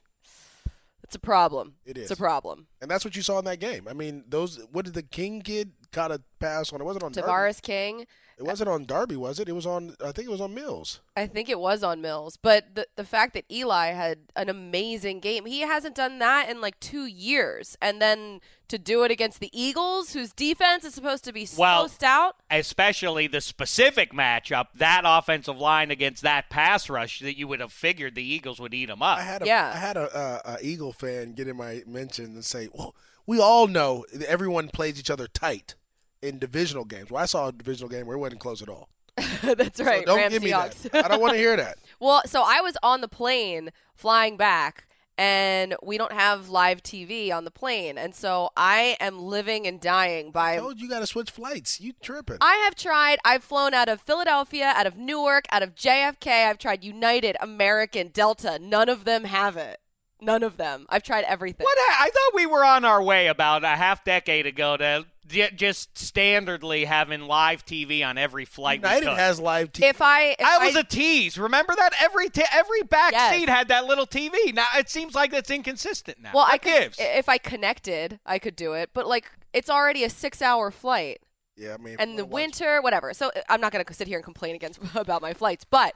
[1.05, 1.75] It's a problem.
[1.85, 2.67] It It's a problem.
[2.81, 3.87] and that's what you saw in that game.
[3.89, 6.81] I mean, those what did the King kid caught a pass on?
[6.81, 7.29] It wasn't on Darby.
[7.31, 8.07] Tavarres King.
[8.39, 9.49] It wasn't on Darby, was it?
[9.49, 9.95] It was on.
[10.05, 11.01] I think it was on Mills.
[11.17, 15.21] I think it was on Mills, but the the fact that Eli had an amazing
[15.21, 19.39] game, he hasn't done that in like two years, and then to do it against
[19.39, 22.37] the Eagles, whose defense is supposed to be so Well- stout.
[22.51, 27.73] especially the specific matchup, that offensive line against that pass rush that you would have
[27.73, 29.19] figured the Eagles would eat them up.
[29.19, 29.73] I had a, Yeah.
[29.75, 33.39] I had a, a, a Eagle fan get in my mention and say, "Well, we
[33.39, 35.75] all know everyone plays each other tight
[36.23, 38.89] in divisional games." Well, I saw a divisional game where it wasn't close at all.
[39.43, 40.07] That's So right.
[40.07, 40.91] don't Rams give me Seahawks.
[40.91, 41.05] that.
[41.05, 41.77] I don't want to hear that.
[42.01, 44.87] well, so I was on the plane flying back.
[45.19, 49.79] And we don't have live TV on the plane, and so I am living and
[49.79, 51.79] dying by I told you, you got to switch flights.
[51.83, 52.39] You tripping?
[52.41, 53.19] I have tried.
[53.23, 56.47] I've flown out of Philadelphia, out of Newark, out of JFK.
[56.49, 58.59] I've tried United, American, Delta.
[58.59, 59.81] None of them have it.
[60.23, 60.87] None of them.
[60.89, 61.65] I've tried everything.
[61.65, 61.77] What?
[61.79, 65.95] I thought we were on our way about a half decade ago to j- just
[65.95, 68.83] standardly having live TV on every flight.
[68.83, 69.19] we United took.
[69.19, 69.89] has live TV.
[69.91, 71.39] If I, if That was I, a tease.
[71.39, 73.37] Remember that every t- every back Yes.
[73.39, 74.53] seat had that little TV.
[74.55, 76.31] Now it seems like that's inconsistent now.
[76.35, 76.97] well, what I could, gives?
[77.01, 78.91] if I connected, I could do it.
[78.95, 81.21] But like, it's already a six-hour flight,
[81.57, 83.13] yeah, I mean, and the watch- winter, whatever.
[83.15, 85.95] So I'm not gonna sit here and complain against about my flights, but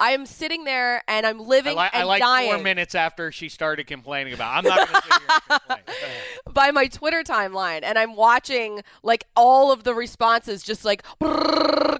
[0.00, 2.50] I am sitting there and I'm I, living li- I and like dying.
[2.50, 4.56] four minutes after she started complaining about.
[4.58, 5.80] I'm not going to sit here and complain.
[6.52, 11.02] By my Twitter timeline, and I'm watching like all of the responses just like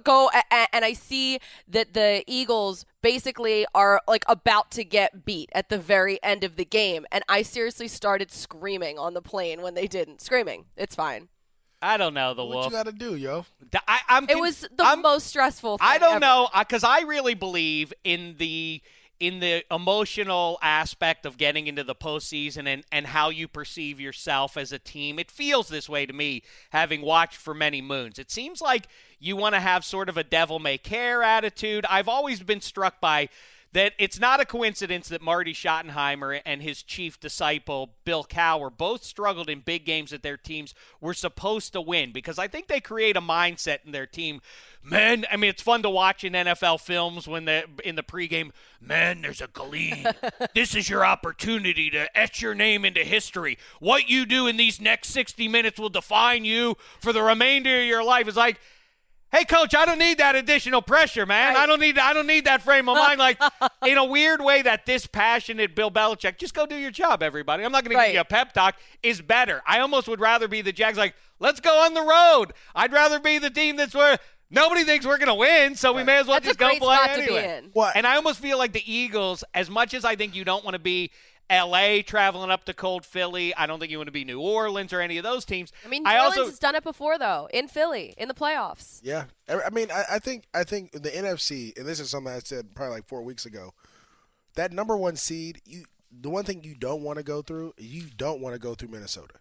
[0.03, 5.69] go, and I see that the Eagles basically are like about to get beat at
[5.69, 9.73] the very end of the game, and I seriously started screaming on the plane when
[9.75, 10.21] they didn't.
[10.21, 11.29] Screaming, it's fine.
[11.81, 12.65] I don't know the What wolf.
[12.65, 13.45] you got to do, yo?
[13.71, 15.77] D- I, am It was the I'm, most stressful.
[15.77, 16.19] Thing I don't ever.
[16.19, 18.81] know uh, because I really believe in the
[19.19, 24.55] in the emotional aspect of getting into the postseason and, and how you perceive yourself
[24.55, 25.19] as a team.
[25.19, 28.17] It feels this way to me, having watched for many moons.
[28.17, 28.87] It seems like
[29.19, 31.85] you want to have sort of a devil may care attitude.
[31.89, 33.27] I've always been struck by
[33.71, 39.03] that it's not a coincidence that Marty Schottenheimer and his chief disciple, Bill Cowher, both
[39.03, 42.79] struggled in big games that their teams were supposed to win because I think they
[42.79, 44.41] create a mindset in their team.
[44.81, 48.51] Man, I mean, it's fun to watch in NFL films when the in the pregame,
[48.81, 50.07] man, there's a gleam.
[50.55, 53.57] this is your opportunity to etch your name into history.
[53.79, 57.85] What you do in these next 60 minutes will define you for the remainder of
[57.85, 58.27] your life.
[58.27, 58.59] It's like,
[59.31, 61.55] Hey, coach, I don't need that additional pressure, man.
[61.55, 63.19] I don't need I don't need that frame of mind.
[63.19, 63.39] Like
[63.85, 67.63] in a weird way, that dispassionate Bill Belichick, just go do your job, everybody.
[67.63, 68.07] I'm not going to Right.
[68.07, 68.75] give you a pep talk.
[69.03, 69.61] Is better.
[69.67, 70.97] I almost would rather be the Jags.
[70.97, 72.53] Like, let's go on the road.
[72.73, 74.17] I'd rather be the team that's where
[74.49, 76.67] nobody thinks we're going to win, so we may as well That's a just go
[76.69, 77.41] great play spot to anyway.
[77.41, 77.71] be in.
[77.75, 80.63] Well, And I almost feel like the Eagles, as much as I think you don't
[80.65, 81.11] want to be
[81.49, 84.93] LA traveling up to cold Philly, I don't think you want to be New Orleans
[84.93, 85.71] or any of those teams.
[85.85, 88.33] I mean, New I Orleans also has done it before, though, in Philly, in the
[88.33, 88.99] playoffs.
[89.03, 92.31] Yeah, I I mean, I, I think I think the NFC, and this is something
[92.31, 93.73] I said probably like four weeks ago.
[94.55, 98.03] That number one seed, you the one thing you don't want to go through, you
[98.15, 99.35] don't want to go through Minnesota.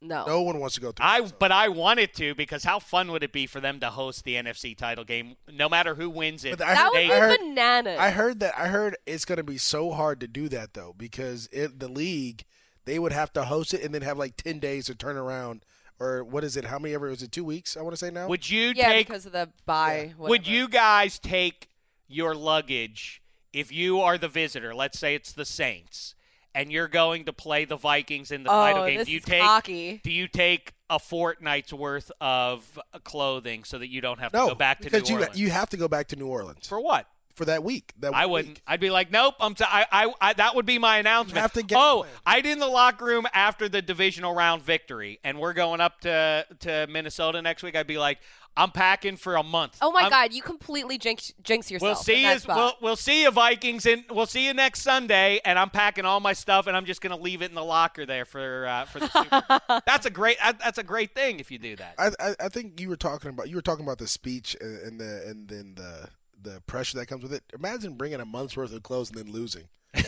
[0.00, 0.24] No.
[0.26, 1.04] No one wants to go through.
[1.04, 1.36] I Minnesota.
[1.40, 4.34] but I wanted to because how fun would it be for them to host the
[4.36, 6.52] NFC title game, no matter who wins it?
[6.52, 7.98] I that heard- would they- be I heard- bananas.
[7.98, 8.54] I heard that.
[8.56, 11.88] I heard it's going to be so hard to do that though, because it, the
[11.88, 12.44] league
[12.84, 15.64] they would have to host it and then have like ten days to turn around,
[15.98, 16.66] or what is it?
[16.66, 17.08] How many ever?
[17.08, 17.76] Is it two weeks?
[17.76, 18.28] I want to say now.
[18.28, 19.08] would you yeah, take?
[19.08, 20.14] because of the bye.
[20.16, 21.68] would you guys take
[22.06, 23.20] your luggage
[23.52, 24.74] if you are the visitor?
[24.76, 26.14] Let's say it's the Saints,
[26.58, 28.98] and you're going to play the Vikings in the Oh, title game.
[28.98, 29.42] this do you is take?
[29.42, 30.00] hockey.
[30.02, 34.48] Do you take a fortnight's worth of clothing so that you don't have to no,
[34.48, 35.40] go back to because New you Orleans?
[35.40, 37.06] you have to go back to New Orleans for what?
[37.38, 37.94] For that week.
[38.00, 38.60] That I wouldn't.
[38.66, 39.36] I'd be like, nope.
[39.40, 39.54] I'm.
[39.54, 40.32] T- I, I, I.
[40.34, 41.38] That would be my announcement.
[41.38, 42.16] have to get oh, planned.
[42.26, 46.00] I did in the locker room after the divisional round victory, and we're going up
[46.02, 47.76] to to Minnesota next week.
[47.76, 48.18] I'd be like,
[48.58, 49.78] I'm packing for a month.
[49.80, 50.32] Oh my I'm- God!
[50.32, 51.88] You completely jinx, jinx yourself.
[51.88, 52.28] We'll see you.
[52.28, 52.56] that spot.
[52.56, 55.40] We'll, we'll see you Vikings, and we'll see you next Sunday.
[55.44, 57.64] And I'm packing all my stuff, and I'm just going to leave it in the
[57.64, 59.08] locker there for uh, for the.
[59.08, 59.82] Super.
[59.86, 60.38] that's a great.
[60.42, 61.94] That's a great thing if you do that.
[61.98, 64.80] I, I I think you were talking about you were talking about the speech and,
[64.82, 66.08] and the and then the
[66.40, 67.42] the pressure that comes with it.
[67.54, 69.64] Imagine bringing a month's worth of clothes and then losing.
[69.94, 70.02] no,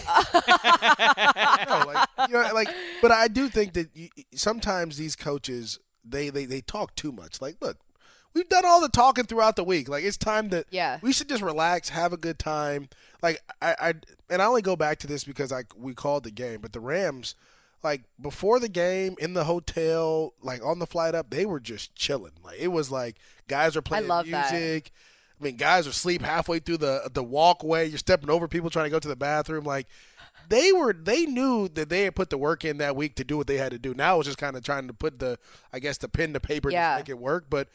[1.87, 2.68] like, you know, like,
[3.03, 7.41] but I do think that you, sometimes these coaches they, they they talk too much.
[7.41, 7.78] Like, look,
[8.35, 9.89] we've done all the talking throughout the week.
[9.89, 10.99] Like, it's time to Yeah.
[11.03, 12.89] we should just relax, have a good time.
[13.22, 13.95] Like, I, I
[14.28, 16.81] and I only go back to this because I we called the game, but the
[16.81, 17.35] Rams.
[17.83, 21.95] Like before the game in the hotel, like on the flight up, they were just
[21.95, 22.33] chilling.
[22.45, 23.16] Like it was like
[23.49, 24.51] guys are playing love that.
[25.41, 25.43] Music.
[25.43, 27.88] I mean, guys are asleep halfway through the the walkway.
[27.88, 29.64] You're stepping over people trying to go to the bathroom.
[29.64, 29.86] Like
[30.49, 33.36] they were, they knew that they had put the work in that week to do
[33.36, 33.95] what they had to do.
[33.95, 35.38] Now it was just kind of trying to put the,
[35.72, 36.93] I guess, the pen to paper Yeah.
[36.95, 37.47] to make it work.
[37.49, 37.68] But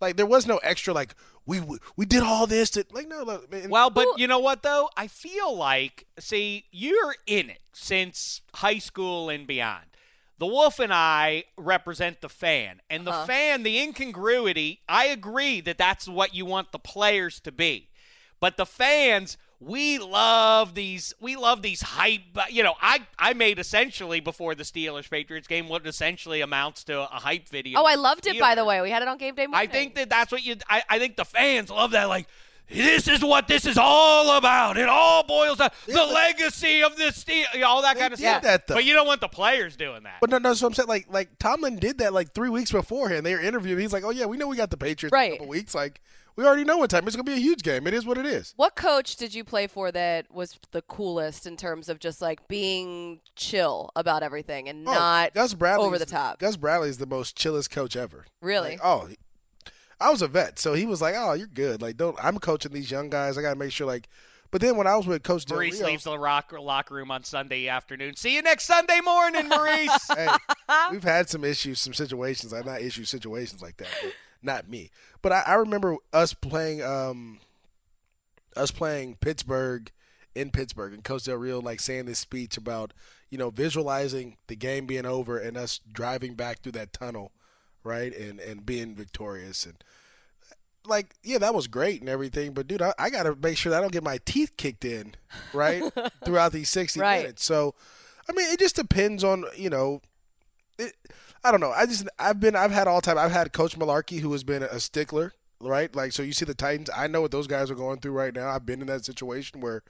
[0.00, 1.14] like there was no extra like
[1.46, 3.22] we we, we did all this to like no.
[3.22, 4.88] Look, man, Well, but you know what though?
[4.96, 9.84] I feel like see, you're in it since high school and beyond.
[10.42, 13.26] The Wolf and I represent the fan, and the Uh-huh.
[13.26, 14.80] fan, the incongruity.
[14.88, 17.90] I agree that that's what you want the players to be,
[18.40, 21.14] but the fans, we love these.
[21.20, 22.22] We love these hype.
[22.50, 27.02] You know, I I made essentially before the Steelers Patriots game what essentially amounts to
[27.02, 27.78] a hype video.
[27.78, 28.40] oh, I loved it.
[28.40, 29.46] By the way, we had it on game day.
[29.46, 29.68] morning.
[29.68, 30.56] I think that that's what you.
[30.68, 32.08] I, I think the fans love that.
[32.08, 32.26] Like,
[32.72, 34.76] this is what this is all about.
[34.76, 38.26] It all boils down the legacy of this steel, all that They kind of did
[38.28, 38.42] stuff.
[38.42, 38.74] that, though.
[38.74, 40.18] But you don't want the players doing that.
[40.20, 40.54] But no, no.
[40.54, 43.24] So I'm saying, like, like Tomlin did that like three weeks beforehand.
[43.26, 43.80] They were interviewing.
[43.80, 45.32] He's like, "Oh yeah, we know we got the Patriots in Right.
[45.32, 45.74] a couple weeks.
[45.74, 46.00] Like,
[46.34, 47.86] we already know what time it's gonna be a huge game.
[47.86, 51.46] It is what it is." What coach did you play for that was the coolest
[51.46, 55.98] in terms of just like being chill about everything and Oh, not Gus Bradley over
[55.98, 56.38] the top?
[56.38, 58.24] Gus Bradley is the most chillest coach ever.
[58.40, 58.70] Really?
[58.70, 59.18] Like, oh, he-
[60.02, 61.80] I was a vet, so he was like, "Oh, you're good.
[61.82, 62.16] Like, don't.
[62.22, 63.38] I'm coaching these young guys.
[63.38, 63.86] I gotta make sure.
[63.86, 64.08] Like,
[64.52, 67.10] but then when I was with Coach Del Maurice Rio, leaves the rock, locker room
[67.10, 68.16] on Sunday afternoon.
[68.16, 70.08] See you next Sunday morning, Maurice.
[70.14, 70.28] hey,
[70.90, 72.52] we've had some issues, some situations.
[72.52, 73.88] I not issue situations like that,
[74.42, 74.90] not me.
[75.22, 77.38] But I, I remember us playing, um,
[78.54, 79.90] us playing Pittsburgh
[80.34, 82.92] in Pittsburgh, and Coach Del Rio like saying this speech about
[83.30, 87.32] you know visualizing the game being over and us driving back through that tunnel,
[87.84, 89.76] right, and and being victorious and.
[90.84, 93.70] Like yeah, that was great and everything, but dude, I, I got to make sure
[93.70, 95.14] that I don't get my teeth kicked in,
[95.52, 95.80] right,
[96.24, 97.20] throughout these sixty Right.
[97.20, 97.44] minutes.
[97.44, 97.76] So,
[98.28, 100.00] I mean, it just depends on you know
[100.80, 100.92] it,
[101.44, 101.70] I don't know.
[101.70, 103.16] I just I've been I've had all time.
[103.16, 105.94] I've had Coach Mularkey who has been a stickler, right?
[105.94, 106.90] Like so you see the Titans.
[106.96, 108.48] I know what those guys are going through right now.
[108.48, 109.84] I've been in that situation where,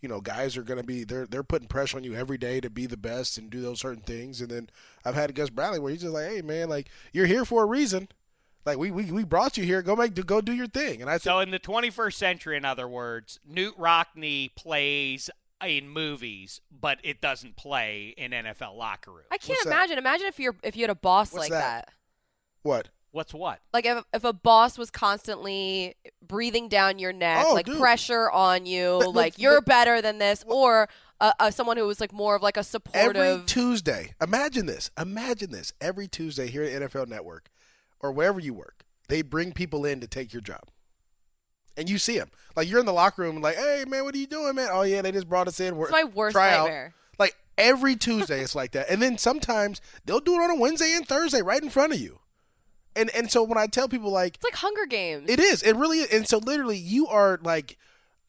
[0.00, 2.60] you know, guys are going to be they're they're putting pressure on you every day
[2.60, 4.40] to be the best and do those certain things.
[4.40, 4.70] And then
[5.04, 7.66] I've had Gus Bradley where he's just like, hey man, like you're here for a
[7.66, 8.08] reason.
[8.64, 9.82] Like we, we, we brought you here.
[9.82, 11.00] Go make go do your thing.
[11.00, 15.30] And I think So in the 21st century, in other words, Knute Rockne plays
[15.64, 19.24] in movies, but it doesn't play in NFL locker room.
[19.30, 19.70] I can't What's that?
[19.70, 19.98] imagine.
[19.98, 21.86] Imagine if you're if you had a boss What's like that?
[21.86, 21.92] that.
[22.62, 22.88] what?
[23.18, 23.58] What's what?
[23.72, 27.80] Like if if a boss was constantly breathing down your neck, Oh, like dude.
[27.80, 30.88] pressure on you, But- like but- you're but- better than this, or
[31.20, 33.16] uh, uh, someone who was like more of like a supportive.
[33.20, 33.44] Every.
[33.46, 34.92] Tuesday, imagine this.
[34.96, 35.72] Imagine this.
[35.80, 37.48] Every Tuesday here at NFL Network
[37.98, 40.62] or wherever you work, they bring people in to take your job.
[41.76, 42.30] And you see them.
[42.54, 44.68] Like you're in the locker room like, hey, man, what are you doing, man?
[44.70, 45.76] Oh, yeah, they just brought us in.
[45.76, 46.66] We're, it's my worst try out.
[46.66, 46.94] nightmare.
[47.18, 48.88] Like every Tuesday, it's like that.
[48.88, 51.98] And then sometimes they'll do it on a Wednesday and Thursday right in front of
[51.98, 52.20] you.
[52.96, 55.28] And and so when I tell people like It's like Hunger Games.
[55.28, 56.12] it is, it really is.
[56.12, 57.76] And so literally you are like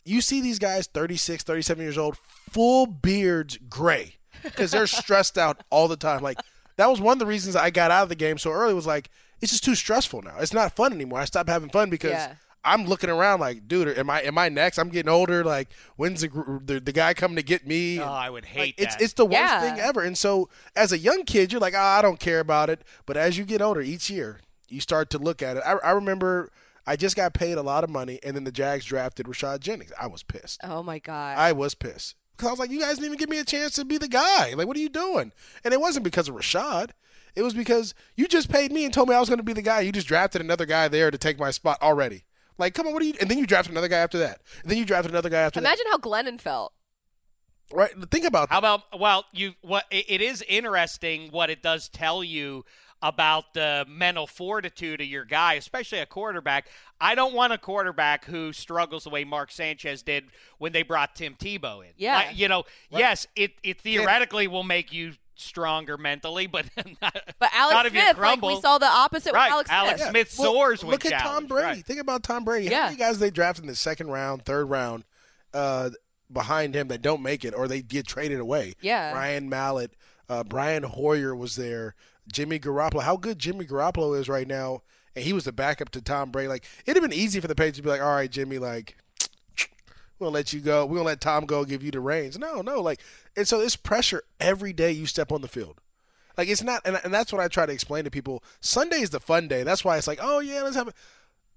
[0.06, 2.18] you see these guys 36, 37 years old,
[2.52, 6.22] full beards, gray because they're stressed out all the time.
[6.22, 6.40] Like
[6.78, 8.88] that was one of the reasons I got out of the game so early was
[8.88, 9.10] like
[9.42, 10.36] it's just too stressful now.
[10.40, 11.20] It's not fun anymore.
[11.20, 12.36] I stopped having fun because Yeah.
[12.62, 14.78] I'm looking around like, dude, am I am I next?
[14.80, 15.46] I'm getting older.
[15.46, 18.00] Like, when's the the, the guy coming to get me?
[18.02, 19.62] Oh, I would hate like, it's it's the worst Yeah.
[19.62, 20.02] thing ever.
[20.02, 22.82] And so, as a young kid, you're like, oh, I don't care about it.
[23.06, 24.42] But as you get older, each year,
[24.72, 25.64] you start to look at it.
[25.66, 26.52] I, I remember
[26.86, 29.92] I just got paid a lot of money, and then the Jags drafted Rashad Jennings.
[30.00, 30.62] I was pissed.
[30.64, 31.38] oh my god.
[31.38, 33.74] I was pissed because I was like, you guys didn't even give me a chance
[33.76, 34.54] to be the guy.
[34.54, 35.32] Like, what are you doing?
[35.64, 36.92] And it wasn't because of Rashad.
[37.36, 39.54] It was because you just paid me and told me I was going to be
[39.54, 39.82] the guy.
[39.82, 42.24] You just drafted another guy there to take my spot already.
[42.58, 43.14] Like, come on, what are you?
[43.22, 44.42] And then you drafted another guy after that.
[44.64, 45.66] And then you drafted another guy after that.
[45.68, 46.74] Imagine how Glennon felt.
[47.72, 47.92] Right?
[48.10, 48.68] Think about How that.
[48.68, 52.66] about well, you what it, it is interesting what it does tell you
[53.02, 56.68] about the mental fortitude of your guy, especially a quarterback.
[57.00, 60.26] I don't want a quarterback who struggles the way Mark Sanchez did
[60.58, 61.92] when they brought Tim Tebow in.
[61.98, 62.18] Yeah.
[62.28, 66.66] I- you know, yes, it it theoretically will make you stronger mentally, but
[67.02, 69.70] not, But Alex not if you Smith, like we saw the opposite Right, with Alex,
[69.70, 70.12] Alex Smith.
[70.12, 70.32] Smith.
[70.32, 71.66] soars when Look at Tom Brady.
[71.66, 71.86] right.
[71.86, 72.68] Think about Tom Brady.
[72.70, 72.80] Yeah.
[72.82, 75.06] How many guys they draft in the second round, third round,
[75.54, 75.92] uh,
[76.32, 78.74] behind him that don't make it or they get traded away?
[78.82, 79.14] Yeah.
[79.14, 79.94] Ryan Mallett,
[80.28, 81.96] uh, Brian Hoyer was there.
[82.32, 83.02] Jimmy Garoppolo.
[83.02, 84.82] How good Jimmy Garoppolo is right now,
[85.16, 86.48] and he was the backup to Tom Brady.
[86.48, 88.98] Like it'd have been easy for the Patriots to be like, "All right, Jimmy, like."
[90.18, 90.86] We're gonna let you go.
[90.86, 92.38] We're gonna let Tom go give you the reins.
[92.38, 93.00] No, no, like
[93.38, 95.80] and so it's pressure every day you step on the field.
[96.38, 98.44] Like it's not, and, and that's what I try to explain to people.
[98.60, 99.64] Sunday is the fun day.
[99.64, 100.96] That's why it's like, oh yeah, let's have it.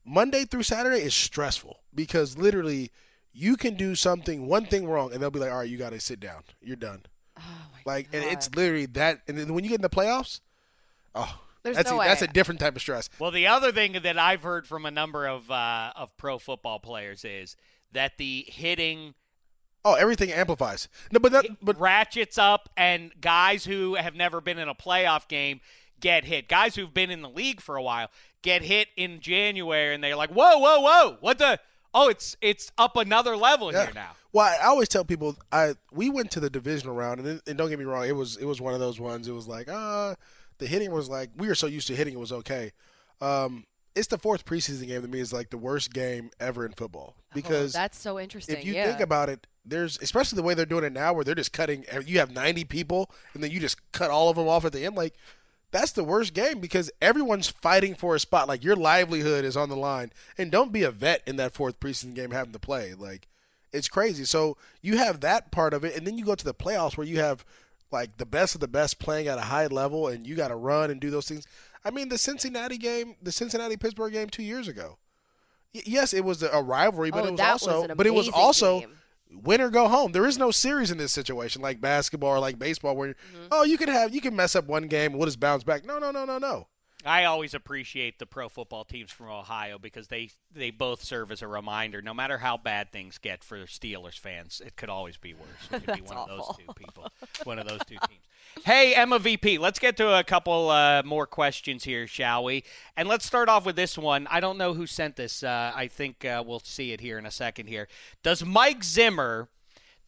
[0.04, 2.90] Monday through Saturday is stressful because literally
[3.32, 5.90] you can do something, one thing wrong, and they'll be like, all right, you got
[5.90, 6.42] to sit down.
[6.60, 7.02] You're done.
[7.38, 7.42] Oh
[7.84, 9.22] like, and it's literally that.
[9.28, 10.40] And then when you get in the playoffs,
[11.14, 13.08] oh, There's that's no a, that's a different type of stress.
[13.18, 16.78] Well, the other thing that I've heard from a number of uh, of pro football
[16.78, 17.56] players is
[17.92, 19.14] that the hitting
[19.84, 20.88] Oh, everything amplifies.
[21.10, 25.26] No, but that, but ratchets up, and guys who have never been in a playoff
[25.26, 25.60] game
[25.98, 26.48] get hit.
[26.48, 28.08] Guys who've been in the league for a while
[28.42, 31.16] get hit in January, and they're like, "Whoa, whoa, whoa!
[31.20, 31.58] What the?
[31.94, 33.86] Oh, it's it's up another level Yeah.
[33.86, 37.42] here now." Well, I always tell people I we went to the divisional round, and,
[37.46, 39.26] and don't get me wrong, it was it was one of those ones.
[39.26, 40.14] It was like, uh,
[40.62, 42.70] the hitting was like we were so used to hitting, it was okay.
[43.20, 46.72] Um, it's the fourth preseason game to me is like the worst game ever in
[46.72, 48.56] football because oh, that's so interesting.
[48.56, 48.86] if you yeah.
[48.86, 51.84] think about it, there's especially the way they're doing it now, where they're just cutting.
[52.06, 54.86] You have 90 people, and then you just cut all of them off at the
[54.86, 54.96] end.
[54.96, 55.14] Like
[55.72, 58.46] that's the worst game because everyone's fighting for a spot.
[58.46, 61.80] Like your livelihood is on the line, and don't be a vet in that fourth
[61.80, 62.94] preseason game having to play.
[62.94, 63.26] Like
[63.72, 64.24] it's crazy.
[64.24, 67.06] So you have that part of it, and then you go to the playoffs where
[67.06, 67.44] you have
[67.92, 70.56] like the best of the best playing at a high level, and you got to
[70.56, 71.46] run and do those things.
[71.84, 74.98] I mean, the Cincinnati game, the Cincinnati Pittsburgh game two years ago.
[75.74, 78.14] Y- yes, it was a rivalry, but Oh, it was that was also, but it
[78.14, 78.90] was also game.
[79.42, 80.12] win or go home.
[80.12, 83.46] There is no series in this situation like basketball or like baseball where Mm-hmm.
[83.50, 85.84] oh you can have you can mess up one game, we'll just bounce back.
[85.84, 86.66] No, no, no, no, no.
[87.04, 91.42] I always appreciate the pro football teams from Ohio because they they both serve as
[91.42, 92.00] a reminder.
[92.00, 95.48] No matter how bad things get for Steelers fans, it could always be worse.
[95.72, 97.08] It could be one of those two people,
[97.44, 98.20] one of those two teams.
[98.64, 102.64] Hey, Emma VP, let's get to a couple uh, more questions here, shall we?
[102.96, 104.28] And let's start off with this one.
[104.30, 105.42] I don't know who sent this.
[105.42, 107.66] Uh, I think uh, we'll see it here in a second.
[107.66, 107.88] Here,
[108.22, 109.48] does Mike Zimmer?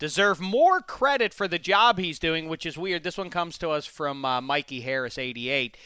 [0.01, 3.05] deserve more credit for the job he's doing, which is weird.
[3.05, 5.76] This one comes to us from uh, Mikey Harris, 88.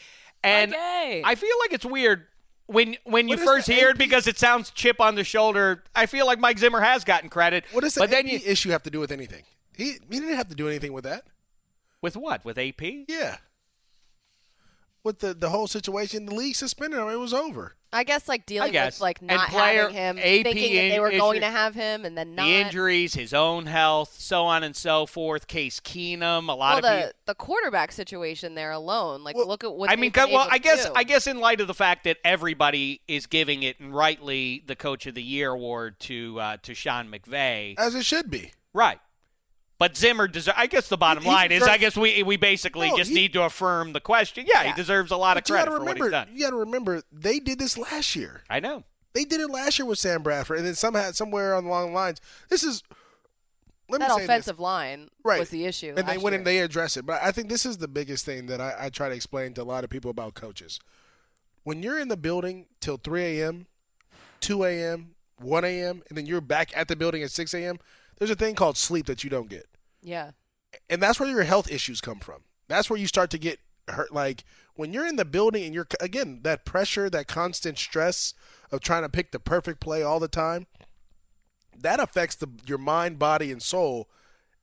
[0.42, 1.22] And Mikey!
[1.24, 2.26] I feel like it's weird
[2.66, 5.82] when when you first the hear it because it sounds chip on the shoulder.
[5.94, 7.64] I feel like Mike Zimmer has gotten credit.
[7.72, 9.44] What does the but then you issue have to do with anything?
[9.76, 11.24] He he didn't have to do anything with that.
[12.00, 12.82] with what with AP?
[13.08, 13.38] Yeah.
[15.08, 16.26] With the, the whole situation.
[16.26, 17.08] The league suspended him.
[17.08, 17.74] It was over.
[17.90, 18.96] I guess like dealing guess.
[18.96, 21.74] with like not player having him, AP thinking that they were issue- going to have
[21.74, 22.44] him, and then not.
[22.44, 25.46] The injuries, his own health, so on and so forth.
[25.46, 27.12] Case Keenum, a lot well, of the people.
[27.24, 30.52] the quarterback situation there alone, like Well, look at what I mean, been well, able
[30.52, 30.92] I guess do.
[30.94, 34.76] I guess in light of the fact that everybody is giving it and rightly the
[34.76, 38.52] Coach of the Year award to uh, to Sean McVay, As it should be.
[38.74, 39.00] right?
[39.78, 40.56] But Zimmer deserves.
[40.58, 43.10] I guess the bottom He- he line is, I guess we we basically No, just
[43.10, 44.44] he- need to affirm the question.
[44.48, 44.70] Yeah, Yeah.
[44.70, 46.28] he deserves a lot of But you credit gotta for what remember, he's done.
[46.36, 48.42] you got to remember, they did this last year.
[48.50, 48.84] I know.
[49.14, 52.20] They did it last year with Sam Bradford, and then somehow somewhere along the lines,
[52.48, 52.82] this is.
[53.90, 54.60] Let that me say offensive this.
[54.62, 55.40] line Right.
[55.40, 55.94] was the issue.
[55.96, 56.38] and they went year.
[56.40, 57.06] and they address it.
[57.06, 59.62] But I think this is the biggest thing that I, I try to explain to
[59.62, 60.78] a lot of people about coaches.
[61.64, 63.66] When you're in the building till 3 a.m.,
[64.40, 67.78] 2 a.m., 1 a.m., and then you're back at the building at 6 a.m.,
[68.18, 69.66] there's a thing called sleep that you don't get.
[70.02, 70.32] yeah.
[70.90, 72.42] and that's where your health issues come from.
[72.68, 73.58] That's where you start to get
[73.88, 74.12] hurt.
[74.12, 74.44] Like
[74.74, 78.34] when you're in the building and you're again that pressure, that constant stress
[78.70, 80.66] of trying to pick the perfect play all the time,
[81.80, 84.08] that affects the your mind, body, and soul.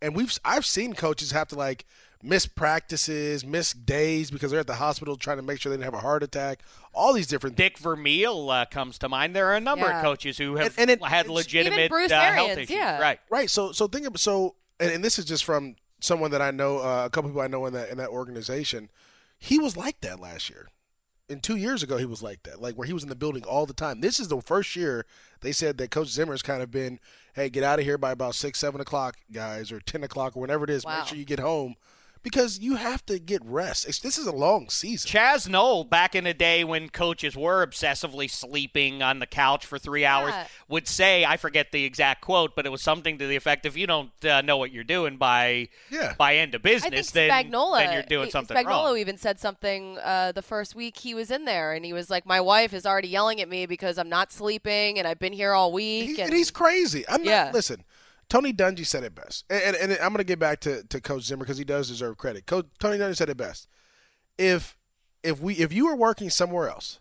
[0.02, 1.86] And we've I've seen coaches have to like
[2.24, 5.86] miss practices, miss days because they're at the hospital trying to make sure they didn't
[5.86, 6.62] have a heart attack.
[6.94, 9.36] All these different Dick Vermeil uh, comes to mind.
[9.36, 9.98] There are a number Yeah.
[10.00, 12.70] of coaches who have And- and it- had legitimate Bruce uh, health issues.
[12.70, 13.00] yeah.
[13.00, 13.20] Right.
[13.30, 13.50] Right.
[13.50, 16.80] So so think of so and, and this is just from someone that I know,
[16.80, 18.90] uh, a couple people I know in that in that organization.
[19.38, 20.68] He was like that last year.
[21.28, 23.44] And two years ago, he was like that, like where he was in the building
[23.46, 24.00] all the time.
[24.00, 25.08] This is the first year
[25.42, 27.00] they said that Coach Zimmer's kind of been,
[27.34, 30.42] hey, get out of here by about six, seven o'clock, guys, or ten o'clock, or
[30.42, 30.86] whenever it is.
[30.86, 31.00] Wow.
[31.00, 31.76] Make sure you get home
[32.26, 33.88] because you have to get rest.
[33.88, 35.08] It's, this is a long season.
[35.08, 39.78] Chuck Noll, back in the day when coaches were obsessively sleeping on the couch for
[39.78, 40.48] three hours, Yeah.
[40.68, 43.78] would say, I forget the exact quote, but it was something to the effect: "If
[43.78, 46.16] you don't uh, know what you're doing by Yeah.
[46.18, 49.18] by end of business, think then, Spagnuolo, then you're doing he- something Spagnuolo wrong." even
[49.20, 52.42] said something uh, the first week he was in there, and he was like, "My
[52.42, 55.72] wife is already yelling at me because I'm not sleeping, and I've been here all
[55.72, 57.06] week." He, and and he's crazy.
[57.08, 57.54] I'm not.
[57.54, 57.84] Listen,
[58.30, 61.00] Tony Dungy said it best, and, and, and I'm going to get back to, to
[61.00, 62.46] Coach Zimmer because he does deserve credit.
[62.46, 63.68] Coach Tony Dungy said it best.
[64.38, 64.78] If
[65.24, 67.00] if we if you were working somewhere else,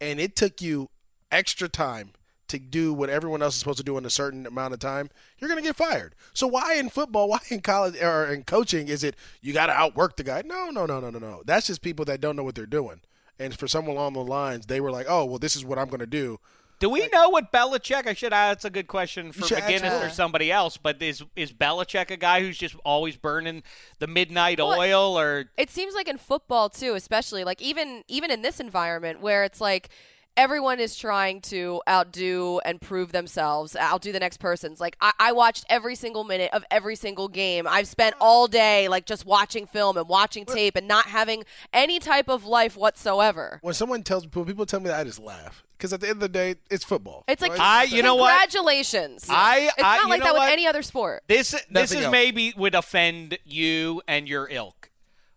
[0.00, 0.90] and it took you
[1.30, 2.12] extra time
[2.48, 5.10] to do what everyone else is supposed to do in a certain amount of time,
[5.38, 6.14] you're going to get fired.
[6.34, 9.72] So why in football, why in college or in coaching is it you got to
[9.72, 10.42] outwork the guy?
[10.44, 11.42] No, no, no, no, no, no.
[11.44, 13.00] That's just people that don't know what they're doing.
[13.38, 15.88] And for someone along the lines, they were like, "Oh, well, this is what I'm
[15.88, 16.38] going to do."
[16.78, 18.06] Do we know what Belichick?
[18.06, 18.56] I should ask.
[18.56, 20.06] That's a good question for should McGinest her.
[20.06, 20.76] or somebody else.
[20.76, 23.62] But is is Belichick a guy who's just always burning
[23.98, 28.30] the midnight Well, oil, or it seems like in football too, especially like even even
[28.30, 29.88] in this environment where it's like
[30.36, 34.80] everyone is trying to outdo and prove themselves, outdo the next person's.
[34.80, 37.66] Like I, I watched every single minute of every single game.
[37.68, 41.98] I've spent all day like just watching film and watching tape and not having any
[41.98, 43.58] type of life whatsoever.
[43.62, 46.16] when someone tells when people tell me that, I just laugh because at the end
[46.16, 47.24] of the day, it's football.
[47.28, 48.30] It's like I- you know what?
[48.30, 49.26] congratulations.
[49.28, 50.44] I- it's not you like that what?
[50.44, 51.22] with any other sport.
[51.28, 52.12] this this Nothing is else.
[52.12, 54.90] maybe would offend you and your ilk.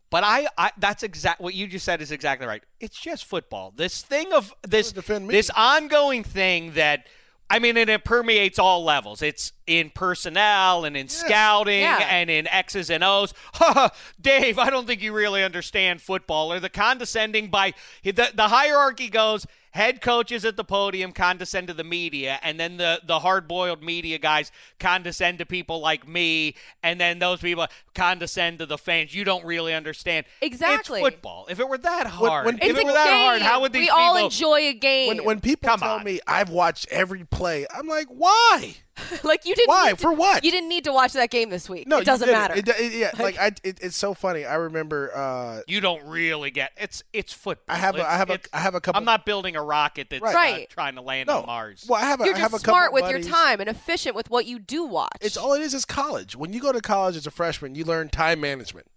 [0.10, 2.64] But I, I that's exact what you just said is exactly right.
[2.80, 3.74] It's just football.
[3.76, 5.34] This thing of this Don't defend me.
[5.34, 7.08] this ongoing thing that
[7.50, 9.22] I mean, and it permeates all levels.
[9.22, 12.06] It's in personnel and in scouting Yeah.
[12.10, 13.34] and in X's and O's.
[13.54, 13.90] Ha ha,
[14.20, 16.52] Dave, I don't think you really understand football.
[16.52, 19.46] Or the condescending by the the hierarchy goes
[19.78, 23.82] head coaches at the podium condescend to the media, and then the the hard boiled
[23.82, 29.14] media guys condescend to people like me, and then those people condescend to the fans.
[29.16, 30.26] You don't really understand.
[30.42, 31.00] Exactly.
[31.00, 31.48] It's football.
[31.50, 33.14] If it were that hard, when if it a were that game.
[33.26, 33.98] hard, how would these people?
[33.98, 34.20] we people?
[34.20, 35.08] all enjoy a game?
[35.10, 36.04] when when people Come tell on.
[36.04, 38.76] me I've watched every play, I'm like, why?
[39.24, 39.70] like you didn't.
[39.70, 39.92] Why?
[39.92, 40.44] to- For what?
[40.44, 41.88] You didn't need to watch that game this week.
[41.88, 42.56] No, it doesn't matter.
[42.56, 44.46] It, it- yeah, like I, it, it's so funny.
[44.46, 45.12] I remember.
[45.16, 47.76] Uh, you don't really get it's it's football.
[47.76, 49.56] I have a- It's- I have a- it's- I have a couple- I'm not building
[49.56, 50.70] a rocket that's Right.
[50.70, 51.86] trying to land no, on Mars.
[51.88, 53.70] well, I have a, You're I have just a smart with buddies- your time and
[53.70, 55.18] efficient with what you do watch.
[55.22, 56.36] It's all it is is college.
[56.36, 58.88] When you go to college as a freshman, you learn time management.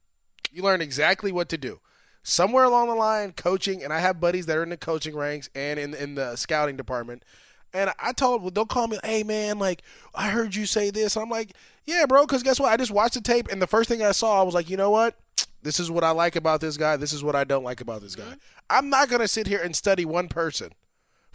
[0.52, 1.80] You learn exactly what to do.
[2.22, 5.48] Somewhere along the line, coaching, and I have buddies that are in the coaching ranks
[5.54, 7.24] and in in the scouting department.
[7.72, 9.82] And I told them, they'll call me, hey man, like
[10.14, 11.16] I heard you say this.
[11.16, 11.52] I'm like,
[11.84, 12.72] yeah, bro, because guess what?
[12.72, 14.76] I just watched the tape, and the first thing I saw, I was like, you
[14.76, 15.16] know what?
[15.62, 16.96] This is what I like about this guy.
[16.96, 18.22] This is what I don't like about this guy.
[18.22, 18.34] Mm-hmm.
[18.70, 20.70] I'm not gonna sit here and study one person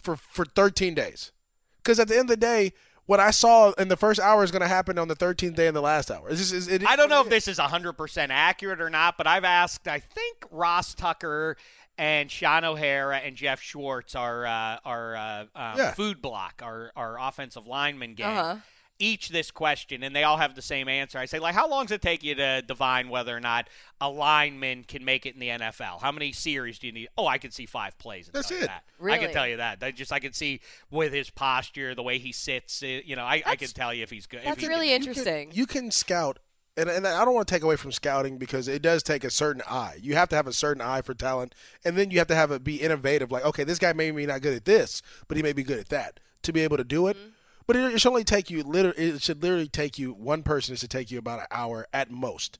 [0.02, 1.30] for for 13 days,
[1.78, 2.72] because at the end of the day,
[3.06, 5.68] what I saw in the first hour is going to happen on the 13th day
[5.68, 6.28] in the last hour.
[6.28, 9.16] It's just, it's- it is I don't know if this is 100% accurate or not,
[9.16, 11.56] but I've asked, I think Ross Tucker
[11.98, 15.92] and Shaun O'Hara and Geoff Schwartz, our, uh, our uh, uh, Yeah.
[15.94, 18.36] food block, our, our offensive lineman gang.
[18.38, 18.56] Uh-huh.
[18.98, 21.18] each this question, and they all have the same answer.
[21.18, 23.68] I say, like, how long does it take you to divine whether or not
[24.00, 26.00] a lineman can make it in the NFL?
[26.00, 27.08] How many series do you need?
[27.18, 28.28] Oh, I can see five plays.
[28.28, 28.62] And That's it.
[28.62, 28.84] That.
[29.04, 29.82] I can tell you that.
[29.82, 32.82] I just I can see with his posture, the way he sits.
[32.82, 34.38] uh, You know, I, I can tell you if he's good.
[34.38, 35.50] if That's he really can- interesting.
[35.52, 36.38] You can scout,
[36.76, 39.30] and, and I don't want to take away from scouting because it does take a
[39.30, 39.96] certain eye.
[40.00, 41.54] You have to have a certain eye for talent,
[41.84, 43.32] and then you have to have it be innovative.
[43.32, 45.78] Like, okay, this guy may be not good at this, but he may be good
[45.78, 47.16] at that to be able to do it.
[47.16, 47.28] Mm-hmm.
[47.66, 48.96] But it, it should only take you literally.
[48.98, 50.74] It should literally take you one person.
[50.74, 52.58] It should take you about an hour at most,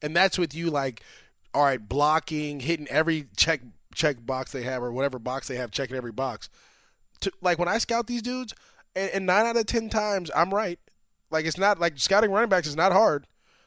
[0.00, 1.02] and that's with you like,
[1.52, 3.62] all right, blocking, hitting every check
[3.94, 6.48] check box they have or whatever box they have, checking every box.
[7.20, 8.54] To, like when I scout these dudes,
[8.94, 10.78] and, and nine out of ten times I'm right.
[11.30, 13.26] Like it's not like scouting running backs is not hard.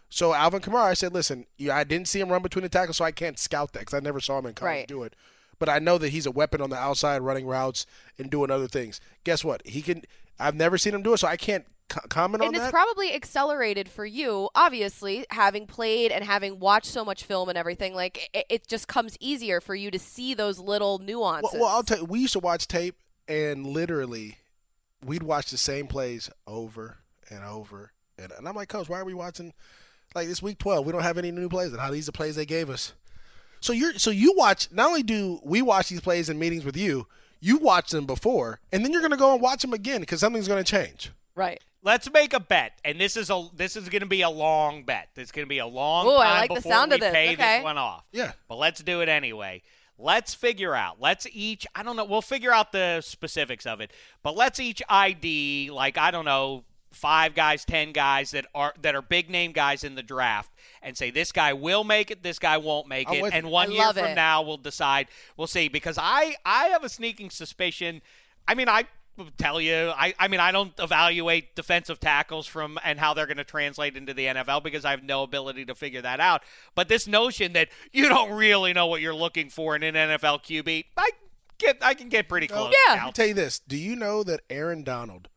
[0.10, 3.06] So Alvin Kamara, I said, listen, I didn't see him run between the tackles, so
[3.06, 4.88] I can't scout that because I never saw him in college Right.
[4.88, 5.14] do it.
[5.60, 7.86] But I know that he's a weapon on the outside, running routes
[8.18, 9.00] and doing other things.
[9.24, 9.66] Guess what?
[9.68, 10.04] He can.
[10.40, 12.60] I've never seen him do it, so I can't co- comment and on that.
[12.60, 17.50] And it's probably accelerated for you, obviously, having played and having watched so much film
[17.50, 17.94] and everything.
[17.94, 21.52] Like it, it just comes easier for you to see those little nuances.
[21.54, 22.96] well, well, I'll tell you, we used to watch tape,
[23.28, 24.38] and literally,
[25.06, 27.00] we'd watch the same plays over
[27.30, 27.92] and over.
[28.18, 29.54] And, and I'm like, Coach, why are we watching?
[30.16, 31.72] Like this week 12, we don't have any new plays.
[31.72, 32.94] And how these are plays they gave us.
[33.62, 34.72] So you're so you watch.
[34.72, 37.08] Not only do we watch these plays in meetings with you,
[37.42, 40.20] you watch them before, and then you're going to go and watch them again because
[40.22, 41.12] something's going to change.
[41.36, 41.60] right.
[41.82, 44.84] Let's make a bet, and this is a this is going to be a long
[44.84, 45.08] bet.
[45.16, 47.00] It's going to be a long Ooh, I time like the before sound we of
[47.02, 47.14] this.
[47.14, 47.58] pay Okay.
[47.60, 48.04] this one off.
[48.12, 48.34] Yeah.
[48.50, 49.62] but let's do it anyway.
[49.98, 50.98] Let's figure out.
[51.00, 51.66] Let's each.
[51.76, 52.04] I don't know.
[52.04, 53.92] We'll figure out the specifics of it,
[54.24, 58.96] but let's each ID like I don't know five guys, ten guys that are that
[58.96, 62.40] are big name guys in the draft, and say this guy will make it, this
[62.40, 64.16] guy won't make it, and one year from it.
[64.16, 65.08] now we'll decide.
[65.38, 68.02] We'll see because I I have a sneaking suspicion.
[68.48, 68.86] I mean I
[69.38, 73.38] tell you I, I mean I don't evaluate defensive tackles from and how they're going
[73.38, 76.44] to translate into the NFL because I have no ability to figure that out.
[76.76, 80.44] But this notion that you don't really know what you're looking for in an NFL
[80.44, 81.10] QB, I
[81.58, 82.74] get I can get pretty close.
[82.88, 83.04] Yeah.
[83.04, 85.30] i'll tell you this: Do you know that Aaron Donald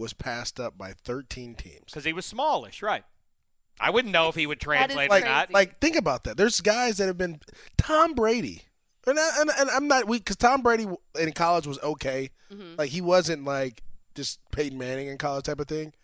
[0.00, 1.84] was passed up by 13 teams?
[1.86, 3.04] because he was smallish, right?
[3.78, 5.52] I wouldn't know if he would translate or like, not.
[5.52, 6.36] like think about that.
[6.36, 7.40] There's guys that have been
[7.78, 8.62] Tom Brady,
[9.06, 10.86] and I, and, and I'm not weak because Tom Brady
[11.18, 12.30] in college was okay.
[12.52, 12.74] Mm-hmm.
[12.76, 13.82] Like he wasn't like
[14.14, 15.94] just Peyton Manning in college type of thing.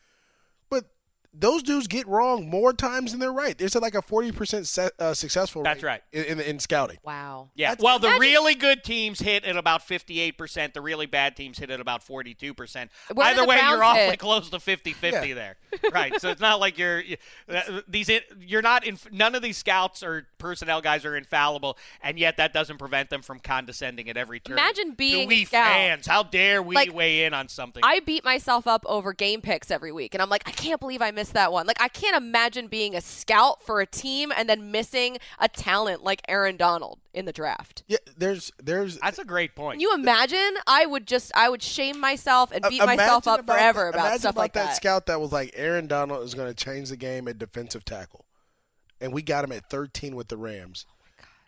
[1.36, 3.56] But those dudes get wrong more times than they're right.
[3.56, 5.62] There's like a 40 percent se- uh, successful.
[5.62, 6.02] That's right.
[6.12, 6.98] in, in, in scouting.
[7.02, 7.50] Wow.
[7.54, 7.70] Yeah.
[7.70, 10.72] That's- Well, the Imagine- really good teams hit at about 58%.
[10.74, 12.88] The really bad teams hit at about 42%.
[13.14, 15.34] Where Either way, you're Browns awfully close to 50-50 Yeah.
[15.34, 15.56] there.
[15.92, 16.20] Right.
[16.20, 17.16] So it's not like you're you-
[17.52, 18.10] uh, these
[18.40, 22.52] you're not in none of these scouts or personnel guys are infallible and yet that
[22.52, 24.54] doesn't prevent them from condescending at every turn.
[24.58, 25.66] Imagine being a we scout.
[25.72, 26.06] fans.
[26.06, 27.82] How dare we Like, weigh in on something?
[27.84, 31.02] I beat myself up over game picks every week, and I'm like, I can't believe
[31.02, 31.66] I missed that one.
[31.66, 36.04] Like, I can't imagine being a scout for a team and then missing a talent
[36.04, 37.82] like Aaron Donald in the draft.
[37.86, 39.74] Yeah, there's there's That's a great point.
[39.74, 40.56] Can you imagine?
[40.66, 44.20] I would just, I would shame myself and beat myself imagine up forever that, about
[44.20, 44.76] stuff about like that, that.
[44.76, 48.24] scout that was like Aaron Donald is going to change the game at defensive tackle,
[49.00, 50.86] and we got him at 13 with the Rams.
[50.88, 50.94] Oh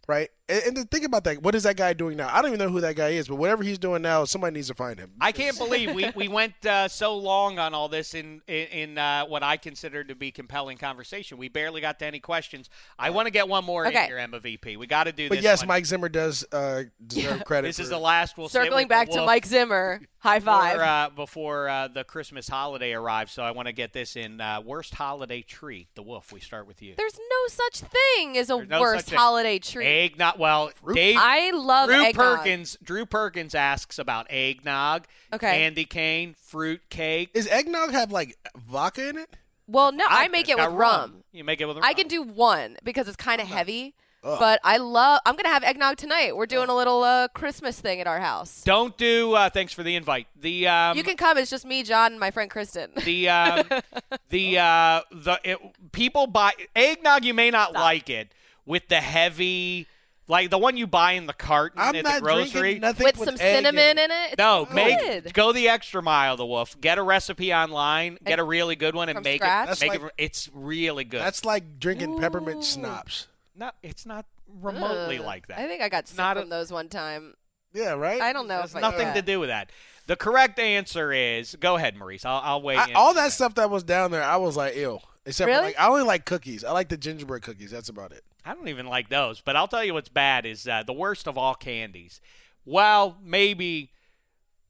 [0.06, 2.28] right, and, and to think about that, what is that guy doing now?
[2.32, 4.68] I don't even know who that guy is, but whatever he's doing now, somebody needs
[4.68, 5.12] to find him.
[5.20, 8.98] I can't believe we, we went uh, so long on all this in in, in
[8.98, 11.38] uh, what I consider to be compelling conversation.
[11.38, 12.70] We barely got to any questions.
[12.98, 14.00] I want to get one more Okay.
[14.02, 14.76] in here, Emma VP.
[14.76, 15.44] We got to do But this.
[15.44, 15.68] yes, one.
[15.68, 17.68] Mike Zimmer does uh, deserve credit.
[17.68, 18.36] This is the last.
[18.38, 20.72] We'll Circling with the back to Mike Zimmer, high five.
[20.74, 24.40] Before, uh, before uh, the Christmas holiday arrives, so I want to get this in.
[24.40, 26.32] Uh, worst holiday treat, the Wolf.
[26.32, 26.94] We start with you.
[26.96, 29.18] There's no such thing as a no worst such thing.
[29.18, 29.86] holiday treat.
[29.86, 30.37] Eggnog.
[30.38, 31.16] Well, Dave.
[31.18, 32.38] I love Drew eggnog.
[32.38, 32.78] Perkins.
[32.82, 35.50] Drew Perkins asks about eggnog, Okay.
[35.58, 37.30] candy cane, fruit cake.
[37.34, 39.36] Is eggnog have like vodka in it?
[39.66, 41.24] Well, no, I, make it with got rum.
[41.32, 41.84] You make it with rum.
[41.84, 43.94] I can do one because it's kind of heavy.
[44.22, 45.20] But I love.
[45.24, 46.36] I'm gonna have eggnog tonight.
[46.36, 48.62] We're doing a little uh, Christmas thing at our house.
[48.64, 49.32] Don't do.
[49.34, 50.26] Uh, thanks for the invite.
[50.38, 51.38] The um, you can come.
[51.38, 52.90] It's just me, John, and my friend Kristen.
[53.04, 53.66] the um,
[54.28, 55.58] the uh, the it,
[55.92, 57.24] people buy eggnog.
[57.24, 58.32] You may not like it
[58.66, 59.86] with the heavy,
[60.28, 62.60] like the one you buy in the carton I'm at not the grocery.
[62.60, 64.26] drinking nothing with, with some egg cinnamon in in it.
[64.32, 64.74] It's No, good.
[64.74, 66.36] make go the extra mile.
[66.36, 66.78] The wolf.
[66.80, 68.18] Get a recipe online.
[68.24, 69.64] Get a really good one and From make scratch?
[69.64, 69.68] it.
[69.68, 70.12] That's Make like- it.
[70.18, 71.20] It's really good.
[71.20, 73.26] That's like drinking peppermint schnapps.
[73.56, 74.26] no, It's not
[74.60, 75.24] remotely Ugh.
[75.24, 75.58] like that.
[75.58, 77.34] I think I got sick Not a- from those one time.
[77.74, 78.20] Yeah, right.
[78.20, 79.14] I don't know Has if I nothing yeah.
[79.14, 79.70] to do with that.
[80.06, 82.24] The correct answer is go ahead, Maurice.
[82.24, 82.78] I'll, I'll wait.
[82.78, 85.00] I, all that stuff that was down there, I was like, ew.
[85.28, 86.64] Except for like, I only like cookies.
[86.64, 87.70] I like the gingerbread cookies.
[87.70, 88.24] That's about it.
[88.44, 89.40] I don't even like those.
[89.40, 92.20] But I'll tell you what's bad is uh, the worst of all candies.
[92.64, 93.92] Well, maybe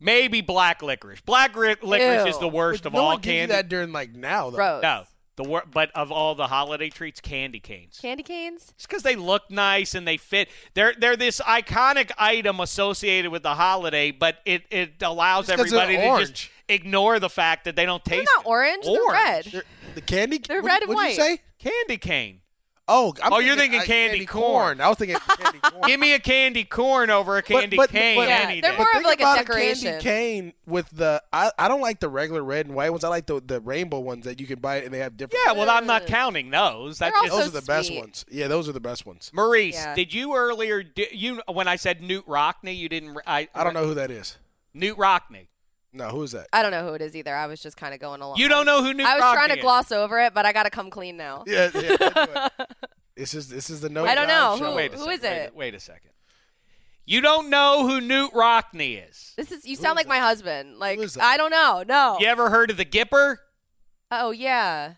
[0.01, 1.21] Maybe black licorice.
[1.23, 3.53] Black ri- licorice is the worst But of no all one gives you candy.
[3.55, 4.57] that during like now though.
[4.57, 4.83] Gross.
[4.83, 5.05] No,
[5.35, 7.99] the wor- but of all the holiday treats, candy canes.
[8.01, 8.73] Candy canes?
[8.77, 10.51] It's because they look nice and they fit.
[10.75, 15.73] They're they're this iconic item associated with the holiday, but it, it allows It's 'cause
[15.73, 16.29] everybody to orange.
[16.31, 18.11] just ignore the fact that they don't taste.
[18.11, 18.85] They're taste not orange.
[18.85, 19.45] They're red.
[19.47, 19.63] They're-
[19.95, 20.39] the candy.
[20.39, 21.41] They're what, red and what'd you say?
[21.59, 22.41] candy cane.
[22.91, 24.81] Oh, I'm Oh, you're thinking uh, candy corn.
[24.81, 25.83] I was thinking candy corn.
[25.87, 28.77] Give me a candy corn over a candy but, cane but, Yeah, any they're day.
[28.79, 29.91] more But of think like a about decoration.
[30.01, 31.23] candy cane with the.
[31.33, 33.05] I, I don't like the regular red and white ones.
[33.05, 35.43] I like the the rainbow ones that you can buy and they have different.
[35.45, 36.99] yeah, well, I'm not counting those.
[36.99, 38.25] That's They're just those are the best ones.
[38.31, 39.31] Yeah, those are the best ones.
[39.35, 39.75] Maurice.
[39.75, 39.95] Yeah.
[39.95, 40.83] Did you earlier?
[40.83, 43.19] di- You when I said Knute Rockne, you didn't.
[43.27, 44.39] I I don't know who that is.
[44.75, 45.47] Knute Rockne.
[45.93, 46.49] No, who is that?
[46.53, 47.35] I don't know who it is either.
[47.35, 48.37] I was just kind of going along.
[48.37, 49.07] You don't know who Knute Rock is.
[49.07, 49.63] I was Rockne trying to is.
[49.63, 51.45] gloss over it, but I got to come clean now.
[51.47, 51.97] Yeah, yeah.
[51.99, 52.69] let's do it.
[53.17, 54.05] this is this is the no.
[54.05, 54.57] I don't know.
[54.59, 54.71] show.
[54.71, 55.57] Who- Wait a who second, is wait it?
[55.57, 56.11] Wait a second.
[57.07, 59.33] You don't know who Knute Rockne is.
[59.39, 60.79] This is you sound like my husband.
[60.79, 61.25] Like is that?
[61.25, 61.83] I don't know.
[61.89, 62.19] No.
[62.21, 63.37] You ever heard of the Gipper?
[64.11, 64.93] Oh yeah.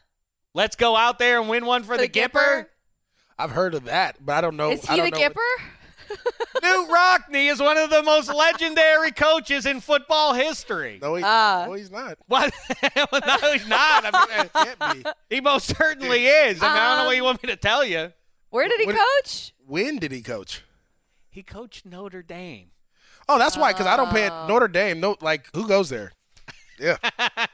[0.55, 2.67] Let's go out there and win one for the, Gipper.
[3.39, 4.71] I've heard of that, but I don't know.
[4.73, 5.63] Is I he don't the know Gipper?
[6.63, 10.99] Knute Rockne is one of the most legendary coaches in football history.
[11.01, 11.65] No, he, Ah.
[11.67, 12.19] no, he's not.
[12.27, 12.53] What?
[13.13, 14.05] well, no, he's not.
[14.13, 15.11] I mean, Can't be.
[15.37, 16.63] he most certainly is.
[16.63, 18.13] I mean, I don't know what you want me to tell you.
[18.51, 19.53] Where did he What- coach?
[19.67, 20.63] When did he coach?
[21.31, 22.71] He coached Notre Dame.
[23.29, 23.73] Oh, that's why.
[23.73, 24.33] Because I don't pay it.
[24.33, 24.47] Oh.
[24.49, 24.99] Notre Dame.
[24.99, 26.11] No, like who goes there?
[26.81, 26.97] Yeah,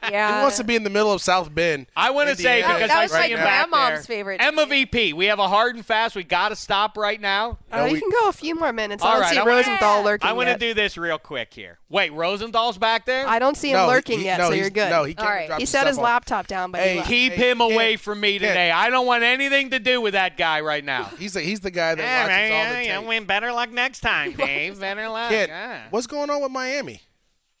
[0.09, 0.35] Yeah.
[0.37, 1.87] who wants to be in the middle of South Bend?
[1.95, 2.73] I want to say Indiana?
[2.75, 4.03] because That I was see my grandmom's there.
[4.03, 4.65] favorite Emma.
[4.65, 5.13] VP.
[5.13, 6.15] We have a hard and fast.
[6.15, 7.57] We got to stop right now.
[7.71, 9.03] Oh, No, you we- can go a few more minutes.
[9.03, 11.17] All I don't right, see I wanna- Rosenthal lurking I want to do this real
[11.19, 11.77] quick here.
[11.89, 13.27] Wait, Rosenthal's back there?
[13.27, 14.89] I don't see him no, lurking he- yet, no, so you're good.
[14.89, 15.47] No, he can't All right.
[15.47, 16.03] drop he set stuff his off.
[16.03, 17.07] laptop down, but he Hey, left.
[17.09, 18.47] Keep Hey, him Ken, away from me Ken.
[18.49, 18.71] today.
[18.71, 21.05] I don't want anything to do with that guy right now.
[21.19, 23.07] He's the he's the guy that Yeah, watches man, all yeah, the yeah, tape.
[23.07, 24.79] win better luck next time, Dave.
[24.79, 25.29] better luck.
[25.29, 25.49] Kid,
[25.89, 27.01] what's going on with Miami?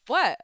[0.07, 0.39] What?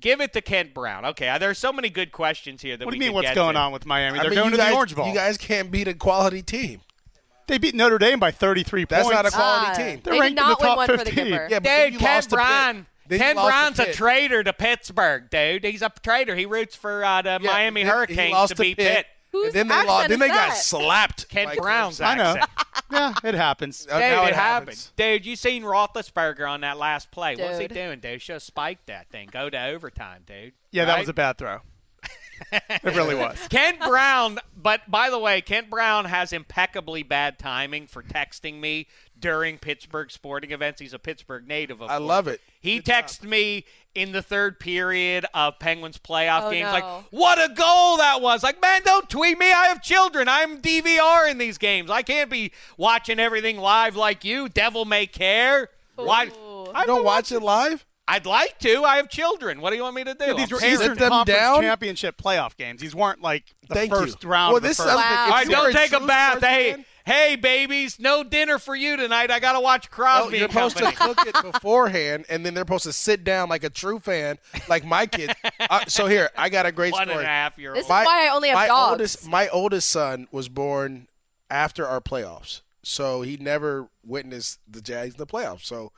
[0.00, 1.04] Give it to Kent Brown.
[1.06, 3.12] Okay, uh, there's so many good questions here that What do you mean?
[3.12, 3.60] What's going to.
[3.60, 4.18] on with Miami?
[4.18, 5.08] They're mean, going you to guys, the Orange Bowl.
[5.08, 6.80] You guys can't beat a quality team.
[7.46, 9.22] they beat Notre Dame by 33 That's points.
[9.22, 10.00] That's not a quality Ah, team.
[10.04, 11.26] They're they ranked in the top win one for the 15.
[11.32, 12.44] Yeah, but then Dude, you Ken lost to Pitt.
[12.44, 12.86] Brown.
[13.08, 15.64] Then Ken Brown's a traitor to Pittsburgh, dude.
[15.64, 16.36] He's a traitor.
[16.36, 18.96] He roots for uh, the Yeah, Miami he Hurricanes lost to to beat Pitt.
[18.96, 19.06] Pitt.
[19.32, 20.08] Whose and then they lost.
[20.08, 21.28] Then is they got slapped.
[21.28, 22.06] Kent by Brown's Clemson.
[22.06, 22.36] I know.
[22.36, 22.50] accent.
[22.90, 23.86] yeah, it happens.
[23.88, 24.92] Uh, Dude, now it, it happens.
[24.96, 27.36] Dude, you seen Roethlisberger on that last play.
[27.36, 28.22] What's he doing, dude?
[28.22, 29.28] Should have spiked that thing.
[29.30, 30.52] Go to overtime, dude.
[30.70, 31.60] Yeah, that was a bad throw.
[32.52, 33.36] it really was.
[33.50, 38.86] Kent Brown, but by the way, Kent Brown has impeccably bad timing for texting me
[39.18, 40.80] during Pittsburgh sporting events.
[40.80, 41.82] He's a Pittsburgh native.
[41.82, 42.08] Of I course.
[42.08, 42.40] love it.
[42.60, 43.64] He texted me
[43.98, 46.72] in the third period of Penguins playoff Oh, games, no.
[46.72, 49.50] like, "What a goal that was!" Like, man, don't tweet me.
[49.52, 50.28] I have children.
[50.28, 51.90] I'm DVR in these games.
[51.90, 54.48] I can't be watching everything live like you.
[54.48, 55.68] Devil may care.
[55.96, 56.30] Why?
[56.74, 57.84] I don't watch it live?
[58.10, 58.84] I'd like to.
[58.84, 59.60] I have children.
[59.60, 60.34] What do you want me to do?
[60.34, 61.60] These were parent- Eastern them Conference down?
[61.60, 62.80] Championship playoff games.
[62.80, 64.30] These weren't like the Thank first you.
[64.30, 64.48] round.
[64.52, 64.88] Well, of the this first.
[64.88, 65.26] sounds Wow.
[65.30, 66.30] like if right, don't take a bath.
[66.38, 69.30] sports Hey, fan- hey, babies, no dinner for you tonight.
[69.30, 72.62] I gotta watch No, Crosby you're and supposed to cook it beforehand, and then they're
[72.62, 74.38] supposed to sit down like a true fan,
[74.68, 75.32] like my kids.
[75.58, 77.24] Uh, so here, I got a great One and story.
[77.24, 78.00] a half year This old.
[78.02, 78.90] is why I only have my dogs.
[78.90, 81.08] Oldest, my oldest son was born
[81.50, 85.64] after our playoffs, so he never witnessed the Jags in the playoffs.
[85.64, 85.92] So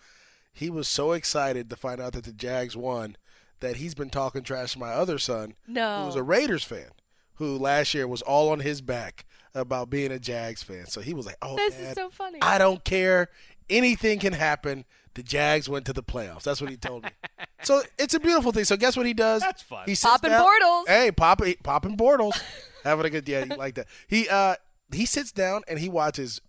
[0.52, 3.16] he was so excited to find out that the Jags won
[3.60, 6.00] that he's been talking trash to my other son, No.
[6.00, 6.90] who was a Raiders fan,
[7.34, 10.86] who last year was all on his back about being a Jags fan.
[10.86, 12.38] So he was like, "Oh, This Dad, is so funny.
[12.42, 13.28] I don't care.
[13.68, 14.84] Anything can happen.
[15.14, 16.42] The Jags went to the playoffs.
[16.42, 17.10] That's what he told me.
[17.62, 18.64] so it's a beautiful thing.
[18.64, 19.42] So guess what he does?
[19.42, 19.82] That's fun.
[19.86, 20.88] He sits Popping down- Bortles.
[20.88, 22.40] Hey, pop, popping Bortles.
[22.84, 23.86] Having a good yeah, he like that.
[24.06, 24.54] He uh
[24.92, 26.40] he sits down and he watches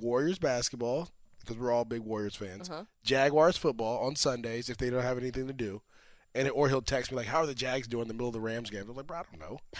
[0.00, 1.08] Warriors basketball
[1.40, 2.68] because we're all big Warriors fans.
[2.68, 2.84] Uh-huh.
[3.02, 5.80] Jaguars football on Sundays if they don't have anything to do.
[6.34, 8.34] And or he'll text me like, "How are the Jags doing in the middle of
[8.34, 9.58] the Rams game?" I'm like, "Bro, I don't know.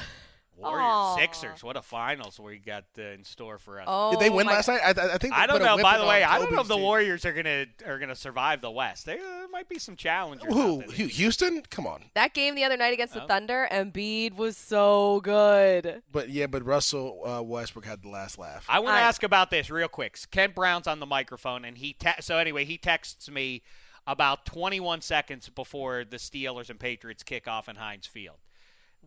[0.58, 1.16] Warriors Aw.
[1.16, 1.62] Sixers.
[1.64, 3.84] What a finals we got uh, in store for us.
[3.88, 4.80] oh, Did they win my- last night?
[4.84, 5.78] I, I think I don't know.
[5.78, 6.82] By the way, on I don't know if the team.
[6.82, 9.06] Warriors are gonna are gonna survive the West.
[9.06, 10.52] There uh, might be some challengers.
[10.52, 10.82] Who?
[10.82, 10.96] out there.
[10.96, 11.62] Hu- Houston?
[11.70, 12.04] Come on.
[12.14, 13.26] That game the other night against the Oh.
[13.26, 16.02] Thunder, Embiid was so good.
[16.10, 18.66] But yeah, but Russell uh, Westbrook had the last laugh.
[18.68, 20.18] I want to ask about this real quick.
[20.30, 23.62] Kent Brown's on the microphone, and he te- so anyway he texts me
[24.06, 28.38] about 21 seconds before the Steelers and Patriots kick off in Heinz Field.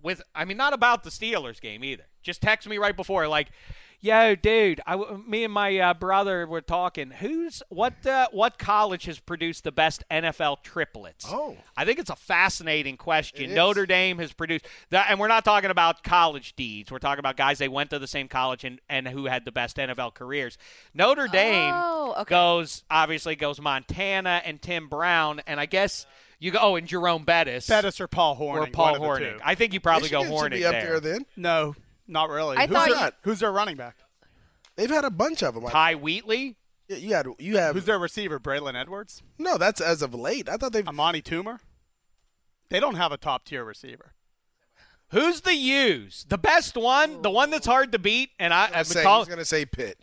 [0.02, 2.06] With I mean not about the Steelers game either.
[2.24, 3.50] Just text me right before like
[4.04, 4.96] Yo, dude, I,
[5.28, 7.12] me and my uh, brother were talking.
[7.12, 8.04] Who's what?
[8.04, 11.28] Uh, what college has produced the best NFL triplets?
[11.30, 11.56] Oh.
[11.78, 13.44] I think it's a fascinating question.
[13.44, 13.56] It is.
[13.56, 16.92] Notre Dame has produced that, and we're not talking about college deeds.
[16.92, 19.52] We're talking about guys they went to the same college and, and who had the
[19.52, 20.58] best NFL careers.
[20.96, 22.30] Notre Dame Oh, okay.
[22.32, 26.08] goes obviously goes Montana and Tim Brown, and I guess
[26.42, 26.60] you go.
[26.62, 27.68] Oh, and Jerome Bettis.
[27.68, 28.68] Bettis or Paul Hornung.
[28.68, 29.34] or Paul one of the Hornung.
[29.38, 29.42] two.
[29.46, 31.00] I think you probably go Michigan should be up there.
[31.00, 31.26] there then.
[31.38, 31.76] No,
[32.08, 32.58] not really.
[32.58, 33.96] I who's, thought their, you- who's their running back?
[34.76, 35.64] They've had a bunch of them.
[35.70, 36.58] Ty Wheatley.
[36.90, 38.40] you had you have Who's their receiver?
[38.40, 39.22] Braylon Edwards?
[39.38, 39.58] no.
[39.58, 40.50] That's as of late.
[40.50, 41.60] I thought they've Amani Toomer?
[42.70, 44.14] They don't have a top tier receiver.
[45.10, 46.26] Who's the use?
[46.28, 49.20] The best one, the one that's hard to beat, and I, I I say, call,
[49.20, 49.98] he's gonna say Pitt.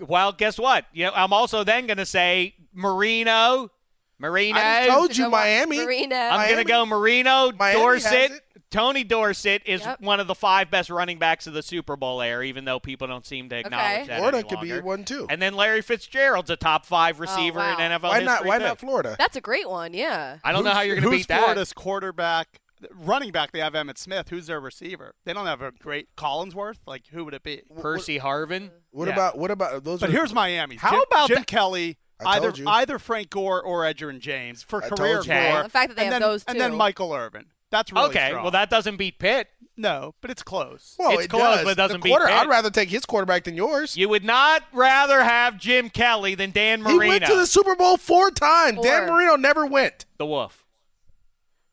[0.00, 0.86] well, guess what?
[0.94, 3.70] You know, I'm also then going to say Marino,
[4.18, 4.58] Marino.
[4.58, 5.78] I just told you Miami.
[5.84, 6.16] Marino.
[6.16, 8.32] I'm gonna go Marino, Miami Dorsett.
[8.70, 10.00] Tony Dorsett is Yep.
[10.02, 13.06] one of the five best running backs of the Super Bowl era, even though people
[13.06, 14.06] don't seem to acknowledge Okay.
[14.08, 14.18] that.
[14.18, 15.26] Florida any could be one too.
[15.30, 17.78] And then Larry Fitzgerald's a top five oh, receiver wow.
[17.78, 18.30] in NFL why not?
[18.32, 18.48] history.
[18.48, 18.64] Why too.
[18.64, 19.16] not Florida?
[19.18, 19.94] That's a great one.
[19.94, 20.38] Yeah.
[20.44, 21.40] I don't know how you're going to Who's beat that.
[21.44, 22.60] Florida's quarterback?
[22.92, 24.28] Running back, they have Emmitt Smith.
[24.28, 25.14] Who's their receiver?
[25.24, 26.76] They don't have a great Collinsworth.
[26.86, 27.62] Like, who would it be?
[27.80, 28.70] Percy Harvin.
[28.90, 29.14] What Yeah.
[29.14, 29.98] about what about those?
[30.00, 30.76] But are, here's Miami.
[30.76, 31.96] How Jim, about Jim that- Kelly?
[32.20, 32.68] I Either told you.
[32.68, 35.26] either Frank Gore or Edgerrin James for I career told.
[35.28, 35.52] Okay.
[35.52, 35.62] Gore.
[35.62, 36.74] The fact that they and have then, those and then.
[36.74, 37.46] Michael Irvin.
[37.70, 38.42] That's really okay, strong.
[38.44, 39.46] well that doesn't beat Pitt.
[39.76, 40.96] no, but it's close.
[40.98, 41.64] well, it's it close, does.
[41.64, 42.34] but it doesn't the beat quarter, Pitt.
[42.34, 43.94] I'd rather take his quarterback than yours.
[43.96, 47.00] You would not rather have Jim Kelly than Dan Marino.
[47.02, 48.80] he went to the Super Bowl four times.
[48.82, 50.06] Dan Marino never went.
[50.16, 50.64] the Wolf.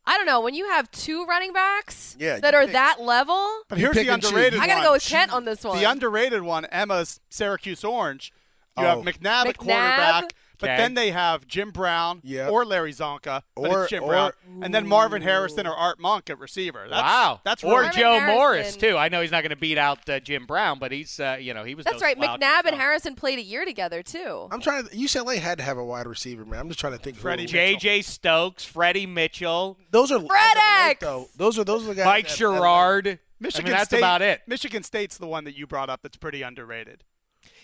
[0.07, 0.41] I don't know.
[0.41, 4.07] When you have two running backs Yeah, that are pick- that level, But here's the
[4.09, 4.29] and choose.
[4.31, 5.79] underrated I gotta go with Kent on this one.
[5.79, 8.31] The underrated one, Emma's Syracuse Orange.
[8.77, 8.87] You Oh.
[8.87, 10.77] have McNabb, at quarterback, but Okay.
[10.77, 12.51] then they have Jim Brown Yep.
[12.51, 14.31] or Larry Csonka, but Or- it's Jim or- Brown,
[14.63, 16.87] and then Marvin Harrison or Art Monk at receiver.
[16.89, 18.97] That's, wow, that's or really, Joe Marvin Morris too.
[18.97, 21.53] I know he's not going to beat out uh, Jim Brown, but he's uh, you
[21.53, 21.85] know he was.
[21.85, 22.17] that's no right.
[22.17, 22.79] McNabb and himself.
[22.79, 24.49] Harrison played a year together too.
[24.51, 24.93] I'm trying to.
[24.95, 26.59] UCLA had to have a wide receiver, man.
[26.59, 27.15] I'm just trying to think.
[27.15, 28.01] who- Freddie J.J.
[28.01, 30.99] Stokes, Freddie Mitchell, Those are Fred as of late, X!
[30.99, 31.29] though.
[31.37, 32.05] Those are those are the guys.
[32.05, 33.19] Mike that- that- Sherrard.
[33.39, 34.41] Michigan I mean, that's State, about it.
[34.47, 37.03] Michigan State's the one that you brought up that's pretty underrated.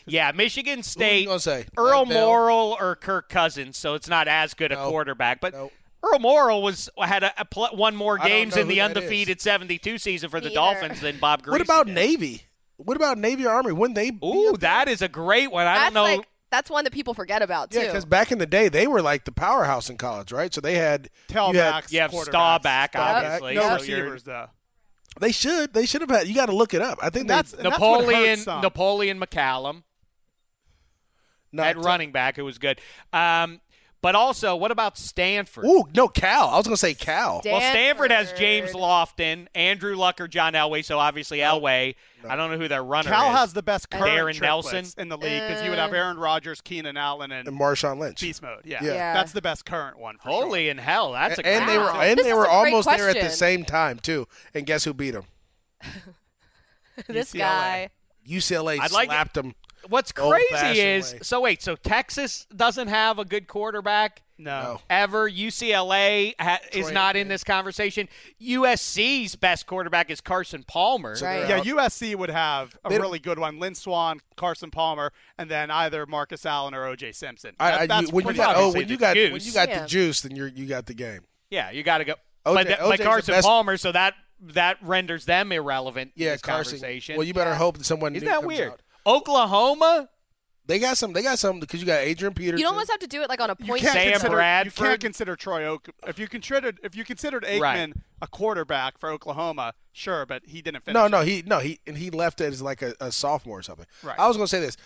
[0.07, 1.41] Yeah, Michigan Who are you State.
[1.41, 1.65] say?
[1.77, 4.89] Earl Matt Morrall or Kirk Cousins, so it's not as good a No.
[4.89, 5.39] quarterback.
[5.41, 5.71] But No.
[6.03, 8.97] Earl Morrall was had a, a pl- won more games in the who that is.
[8.97, 11.11] undefeated 72 season for the Me Dolphins either.
[11.11, 11.51] than Bob Griese.
[11.51, 11.93] What about did.
[11.95, 12.41] Navy?
[12.77, 13.71] What about Navy or Army?
[13.73, 14.09] When they?
[14.09, 15.67] be Ooh, up that is a great one.
[15.67, 16.03] I that's don't know.
[16.17, 17.79] like that's one that people forget about too.
[17.79, 20.51] Yeah, because back in the day, they were like the powerhouse in college, right?
[20.53, 22.95] So they had Tailbacks, you had- you have quarterbacks, Staubach, Staubach.
[22.95, 23.53] obviously.
[23.55, 24.47] No so you're- receivers though.
[25.19, 25.73] They should.
[25.73, 26.27] They should have had.
[26.27, 26.97] You got to look it up.
[27.01, 27.57] I think that's, they.
[27.57, 28.39] and that's Napoleon.
[28.61, 29.83] Napoleon McCallum
[31.51, 32.79] not at running back, it was good.
[33.13, 33.59] Um,
[34.01, 35.63] but also, what about Stanford?
[35.63, 36.47] Ooh, no, Cal.
[36.49, 37.39] I was gonna say Cal.
[37.41, 40.83] Dan- Well, Stanford has James Lofton, Andrew Luck, or John Elway.
[40.83, 41.93] So obviously Elway.
[42.27, 43.37] I don't know who their runner Cal is.
[43.37, 44.85] has the best current Darrin Nelson?
[44.97, 48.19] in the league because you would have Aaron Rodgers, Keenan Allen, and and Marshawn Lynch.
[48.21, 48.61] beast mode.
[48.65, 48.79] Yeah.
[48.83, 48.93] Yeah.
[48.93, 49.13] Yeah.
[49.13, 50.17] that's the best current one.
[50.17, 52.47] For Holy in hell, that's a and great they were and This they were a
[52.47, 54.27] great almost there at the same time too.
[54.55, 55.25] And guess who beat them?
[57.07, 57.37] this UCLA.
[57.39, 57.89] guy.
[58.27, 59.53] UCLA I'd like slapped them.
[59.89, 61.19] What's crazy is way.
[61.23, 64.61] so wait, so Texas doesn't have a good quarterback No.
[64.63, 64.81] No.
[64.89, 65.29] ever.
[65.29, 68.07] UCLA ha- is Troy not in this conversation.
[68.41, 71.15] USC's best quarterback is Carson Palmer.
[71.15, 71.47] So Right.
[71.47, 71.65] Yeah, out.
[71.65, 73.59] USC would have a They really good one.
[73.59, 77.55] Lynn Swann, Carson Palmer, and then either Marcus Allen or OJ Simpson.
[77.59, 79.31] I, That- I, that's you, oh, when you got oh, when you the got when
[79.33, 79.45] juice.
[79.47, 79.81] you got Yeah.
[79.83, 81.21] the juice, then you you got the game.
[81.49, 82.13] Yeah, you got to go.
[82.45, 86.13] OJ but, OJ's but Carson best- Palmer, so that that renders them irrelevant.
[86.15, 86.79] in Yeah, this Carson.
[86.79, 87.15] conversation.
[87.15, 88.71] Well, you better hope that someone Isn't that comes weird?
[88.71, 88.79] out.
[89.05, 90.09] Oklahoma,
[90.65, 91.11] They got some.
[91.13, 92.59] They got some because you got Adrian Peterson.
[92.59, 93.81] You'd almost have to do it like on a You point.
[93.81, 95.89] can't Sam consider, You can't consider Troy Oak.
[96.07, 97.93] If you considered if you considered Aikman Right.
[98.21, 100.93] a quarterback for Oklahoma, sure, but he didn't finish.
[100.95, 101.09] No, it.
[101.09, 103.87] no, he no he and he left it as like a, a sophomore or something.
[104.03, 104.17] Right.
[104.19, 104.77] I was gonna say this.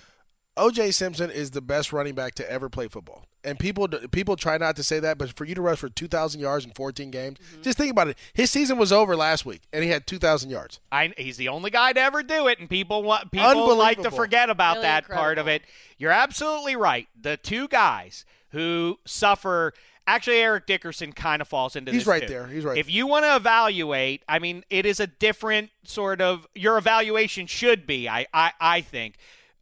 [0.57, 4.57] OJ Simpson is the best running back to ever play football, and people people try
[4.57, 7.11] not to say that, but for you to rush for two thousand yards in fourteen
[7.11, 7.61] games, Mm-hmm.
[7.61, 8.17] just think about it.
[8.33, 10.79] His season was over last week, and he had two thousand yards.
[10.91, 14.11] I, he's the only guy to ever do it, and people want people like to
[14.11, 15.61] forget about Really that part of it.
[15.97, 17.07] You're absolutely right.
[17.21, 19.73] The two guys who suffer.
[20.07, 22.07] Actually, Eric Dickerson kind of falls into He's this.
[22.07, 22.27] right too.
[22.27, 22.45] there.
[22.45, 26.45] He's right If you want to evaluate, I mean, it is a different sort of.
[26.53, 29.15] Your evaluation should be, I, I, I think,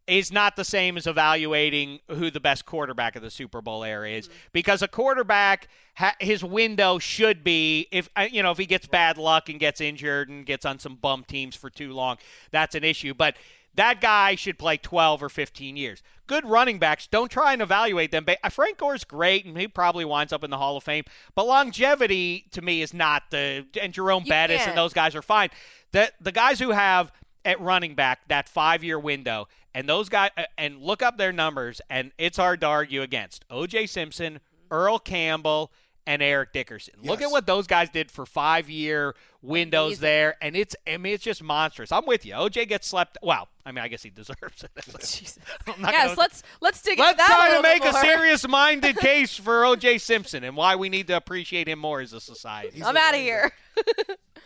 [0.06, 4.08] is not the same as evaluating who the best quarterback of the Super Bowl era
[4.10, 8.66] is, because a quarterback, ha- his window should be if uh, you know if he
[8.66, 12.18] gets bad luck and gets injured and gets on some bum teams for too long,
[12.50, 13.14] that's an issue.
[13.14, 13.36] But
[13.76, 16.00] that guy should play 12 or 15 years.
[16.28, 18.24] Good running backs, don't try and evaluate them.
[18.24, 21.04] Ba- Frank Gore's great, and he probably winds up in the Hall of Fame.
[21.34, 23.66] But longevity, to me, is not the.
[23.80, 24.76] And Jerome You Bettis and can't.
[24.76, 25.50] those guys are fine.
[25.92, 27.12] The, the guys who have
[27.44, 31.32] at running back that five year window, and those guys uh, and look up their
[31.32, 33.86] numbers, and it's hard to argue against O.J.
[33.86, 34.40] Simpson,
[34.70, 35.72] Earl Campbell.
[36.06, 36.92] And Eric Dickerson.
[37.02, 37.30] Look Yes.
[37.30, 39.14] at what those guys did for five-year
[39.44, 40.02] windows Amazing.
[40.02, 41.92] there, and it's I mean it's just monstrous.
[41.92, 42.34] I'm with you.
[42.34, 43.18] OJ gets slept.
[43.22, 44.70] Well, I mean I guess he deserves it.
[45.68, 47.84] I'm not Yes, gonna- let's let's dig Let's into that a try to little bit
[47.84, 49.98] make a serious-minded case for O.J.
[49.98, 52.82] Simpson and why we need to appreciate him more as a society.
[52.82, 53.52] I'm out of here.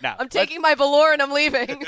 [0.01, 1.83] Now, I'm taking my velour and I'm leaving.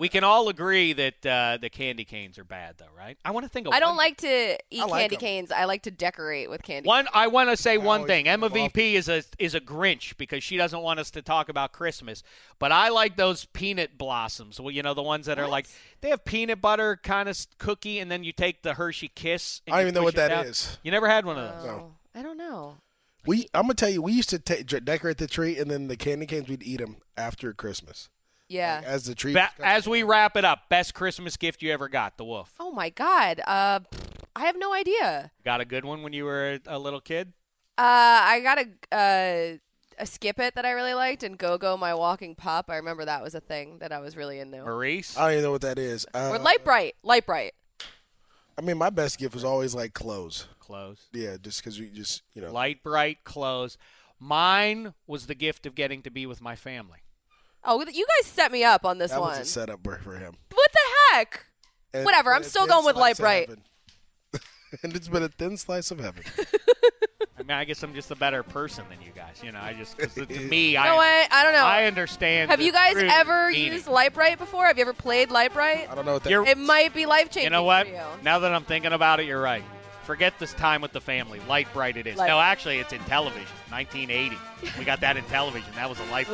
[0.00, 3.18] We can all agree that uh, the candy canes are bad, though, right?
[3.22, 3.66] I want to think.
[3.66, 5.20] Of I don't one- like to eat I like candy 'em.
[5.20, 5.52] canes.
[5.52, 6.86] I like to decorate with candy.
[6.86, 8.26] One, I want to say one thing.
[8.28, 11.72] Emma VP is a is a Grinch because she doesn't want us to talk about
[11.72, 12.01] Christmas.
[12.58, 14.58] But I like those peanut blossoms.
[14.60, 15.66] Well, you know the ones that are like
[16.00, 19.60] they have peanut butter kind of cookie, and then you take the Hershey Kiss.
[19.66, 20.46] And I don't even know what it that down.
[20.46, 20.78] is.
[20.82, 21.70] You never had one of those.
[21.70, 22.78] Oh, I don't know.
[23.24, 25.86] We, I'm gonna tell you, we used to ta- dr- decorate the tree, and then
[25.86, 28.08] the candy canes we'd eat them after Christmas.
[28.48, 28.78] Yeah.
[28.78, 29.32] Like, as the tree.
[29.32, 32.16] Ba- as we wrap it up, best Christmas gift you ever got?
[32.18, 32.52] The wolf.
[32.58, 33.40] oh my God.
[33.46, 33.80] Uh,
[34.34, 35.30] I have no idea.
[35.44, 37.32] Got a good one when you were a, a little kid?
[37.78, 38.94] Uh, I got a
[39.54, 39.58] uh,
[39.98, 42.66] a skip it that I really liked, and Go Go My Walking Pup.
[42.68, 44.62] I remember that was a thing that I was really into.
[44.62, 45.16] Maurice?
[45.16, 46.06] I don't even know what that is.
[46.14, 46.94] Uh, or Light Bright.
[47.02, 47.54] Lite-Brite.
[48.56, 50.46] I mean, my best gift was always like clothes.
[50.58, 51.08] Clothes.
[51.12, 52.52] Yeah, just because we just you know.
[52.52, 53.78] Light, bright clothes.
[54.18, 56.98] Mine was the gift of getting to be with my family.
[57.64, 59.30] Oh, you guys set me up on this that one.
[59.30, 60.34] was a setup for for him.
[60.52, 61.46] What the heck?
[61.94, 63.50] And Whatever, it's I'm still going with Lite-Brite.
[64.82, 66.24] and it's been a thin slice of heaven.
[67.42, 69.40] I mean, I guess I'm just a better person than you guys.
[69.42, 71.32] You know, I just 'cause to me, You I know what?
[71.32, 71.64] I don't know.
[71.64, 72.50] I understand.
[72.50, 73.72] have you guys ever meaning.
[73.72, 74.66] used Light Bright before?
[74.66, 75.90] Have you ever played Lite-Brite?
[75.90, 76.30] I don't know what that.
[76.30, 77.44] You're- It might be life changing.
[77.44, 77.86] You know what?
[77.88, 78.00] For you.
[78.22, 79.64] Now that I'm thinking about it, you're right.
[80.04, 81.40] Forget this time with the family.
[81.48, 82.16] Lite-Brite it is.
[82.16, 83.46] Light- no, actually, it's in television.
[83.72, 84.36] 1980.
[84.78, 85.72] we got that in television.
[85.74, 86.28] That was a life.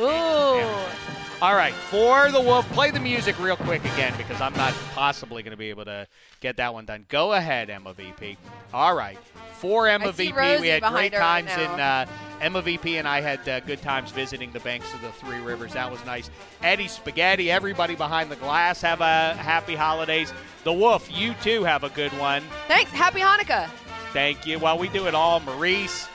[1.41, 5.41] All right, for the Wolf, play the music real quick again because I'm not possibly
[5.41, 6.05] going to be able to
[6.41, 7.05] get that one done.
[7.07, 8.37] Go ahead, Emma VP.
[8.73, 9.17] All right,
[9.53, 11.79] for Emma VP, Rosie we had great her right times in.
[11.79, 12.05] Uh,
[12.41, 15.73] Emma VP and I had uh, good times visiting the banks of the Three Rivers.
[15.73, 16.29] That was nice.
[16.61, 20.33] Eddie Spaghetti, everybody behind the glass, have a happy holidays.
[20.63, 22.43] The Wolf, you too have a good one.
[22.67, 22.91] Thanks.
[22.91, 23.69] Happy Hanukkah.
[24.13, 24.59] Thank you.
[24.59, 25.39] Well, we do it all.
[25.41, 26.07] Maurice,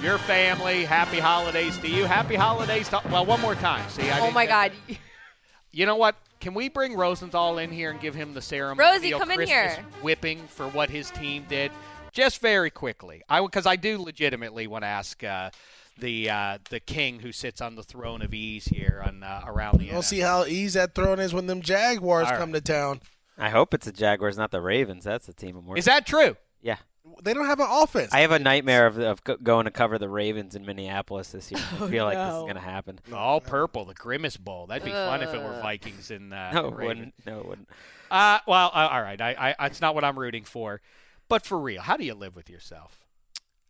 [0.00, 2.04] your family, happy holidays to you.
[2.04, 3.88] Happy holidays to, well, one more time.
[3.90, 4.72] See, I Oh my God.
[5.72, 6.16] You know what?
[6.40, 9.84] Can we bring Rosenthal in here and give him the ceremonial Rosie, come in here.
[10.02, 11.72] whipping for what his team did?
[12.12, 15.50] Just very quickly, I because I do legitimately want to ask uh,
[15.98, 19.80] the uh, the king who sits on the throne of ease here on uh, around
[19.80, 19.90] the.
[19.90, 20.04] We'll NFL.
[20.04, 22.38] see how easy that throne is when them Jaguars All right.
[22.38, 23.00] come to town.
[23.36, 25.04] I hope it's the Jaguars, not the Ravens.
[25.04, 25.78] That's the team I'm working.
[25.78, 26.36] Is that true?
[26.62, 26.76] Yeah,
[27.22, 28.12] They don't have an offense.
[28.12, 31.60] I have a nightmare of, of going to cover the Ravens in Minneapolis this year.
[31.80, 32.98] I feel like this is gonna happen.
[33.12, 34.66] All purple, the Grimace Bowl.
[34.66, 35.62] That'd be fun if it were Uh.
[35.62, 37.14] Vikings and uh, No, it wouldn't.
[37.26, 37.68] No, it wouldn't.
[38.10, 39.20] Uh, well, uh, all right.
[39.20, 40.80] I, I, it's not what I'm rooting for,
[41.28, 43.04] but for real, how do you live with yourself?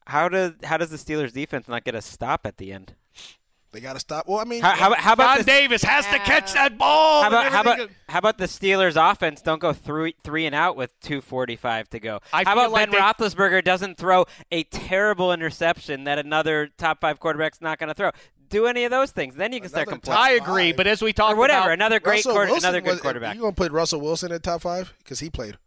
[0.06, 2.94] How does how does the Steelers defense not get a stop at the end?
[3.76, 4.26] They got to stop.
[4.26, 7.20] Well, I mean, How, how, how about John the, Davis has to catch that ball.
[7.20, 10.76] how about how about how about the Steelers offense don't go three three and out
[10.78, 12.20] with two forty five to go?
[12.32, 17.02] I how about like Ben they- Roethlisberger doesn't throw a terrible interception that another top
[17.02, 18.12] five quarterback's not going to throw?
[18.48, 20.22] Do any of those things, then you can start complaining.
[20.22, 22.90] I agree, but as we Or whatever, about, another great Russell quarter, Wilson another good
[22.92, 23.34] was- quarterback.
[23.34, 25.58] You gonna put Russell Wilson at top five because he played.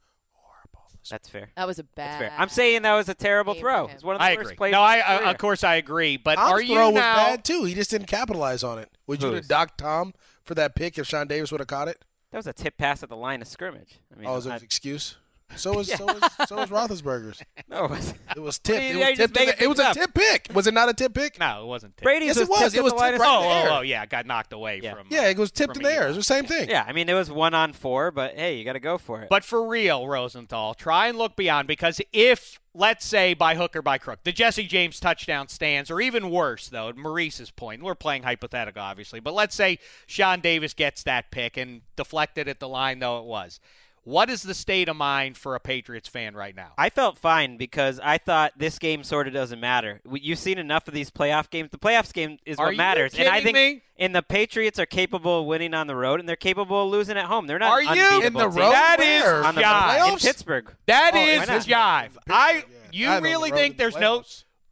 [1.10, 1.50] That's fair.
[1.56, 2.12] That was a bad.
[2.12, 2.34] That's fair.
[2.38, 3.88] I'm saying that was a terrible throw.
[3.88, 3.94] for.
[3.94, 4.56] It's one of the I worst agree.
[4.56, 4.72] plays.
[4.72, 7.16] No, of I, I of course I agree, but Tom's are you throw now?
[7.16, 7.64] was bad too.
[7.64, 8.90] He just didn't capitalize on it.
[9.08, 9.40] Would you Whose?
[9.40, 10.14] have docked Tom
[10.46, 12.04] for that pick if Sean Davis would have caught it?
[12.32, 14.00] That was a tip pass at the line of scrimmage.
[14.16, 15.16] I mean, oh, was it I- an excuse?
[15.56, 17.42] So was so was so was Roethlisberger's.
[17.70, 18.80] no, it was- It was tipped.
[18.80, 19.34] It was you tipped.
[19.34, 20.48] the- It was a tip pick.
[20.54, 21.40] Was it not a tip pick?
[21.40, 21.98] No, it wasn't.
[21.98, 22.04] tipped.
[22.04, 22.60] Brady's Yes, it was was.
[22.60, 23.64] tipped It was tipped of right Oh, scrimmage.
[23.64, 23.72] there.
[23.72, 24.94] oh, oh, yeah, got knocked away Yeah.
[24.96, 25.08] from.
[25.10, 26.06] Yeah, it was uh, tipped in the air.
[26.06, 26.70] It was the same thing.
[26.70, 29.22] Yeah, I mean it was one on four, but hey, you got to go for
[29.22, 29.30] it.
[29.30, 33.82] But for real, Rosenthal, try and look beyond because if, let's say, by hook or
[33.82, 38.24] by crook, the Jesse James touchdown stands, or even worse, though, Maurice's point, we're playing
[38.24, 43.00] hypothetical, obviously, but let's say Sean Davis gets that pick and deflected at the line,
[43.00, 43.60] though it was.
[44.04, 46.72] What is the state of mind for a Patriots fan right now?
[46.78, 50.02] I felt fine because I thought this game sort of doesn't matter.
[50.12, 51.70] You've seen enough of these playoff games.
[51.72, 53.82] The playoffs game is Are what you matters, and I think me?
[53.98, 57.18] and the Patriots are capable of winning on the road, and they're capable of losing
[57.18, 57.46] at home.
[57.48, 58.22] They're not Are you?
[58.26, 58.58] In the team.
[58.58, 58.72] road?
[58.72, 59.44] That is Where?
[59.44, 60.14] on the jive.
[60.14, 60.76] in Pittsburgh.
[60.88, 61.20] That Oh,
[61.56, 62.12] is jive.
[62.30, 64.24] I, you I really the think there's the no?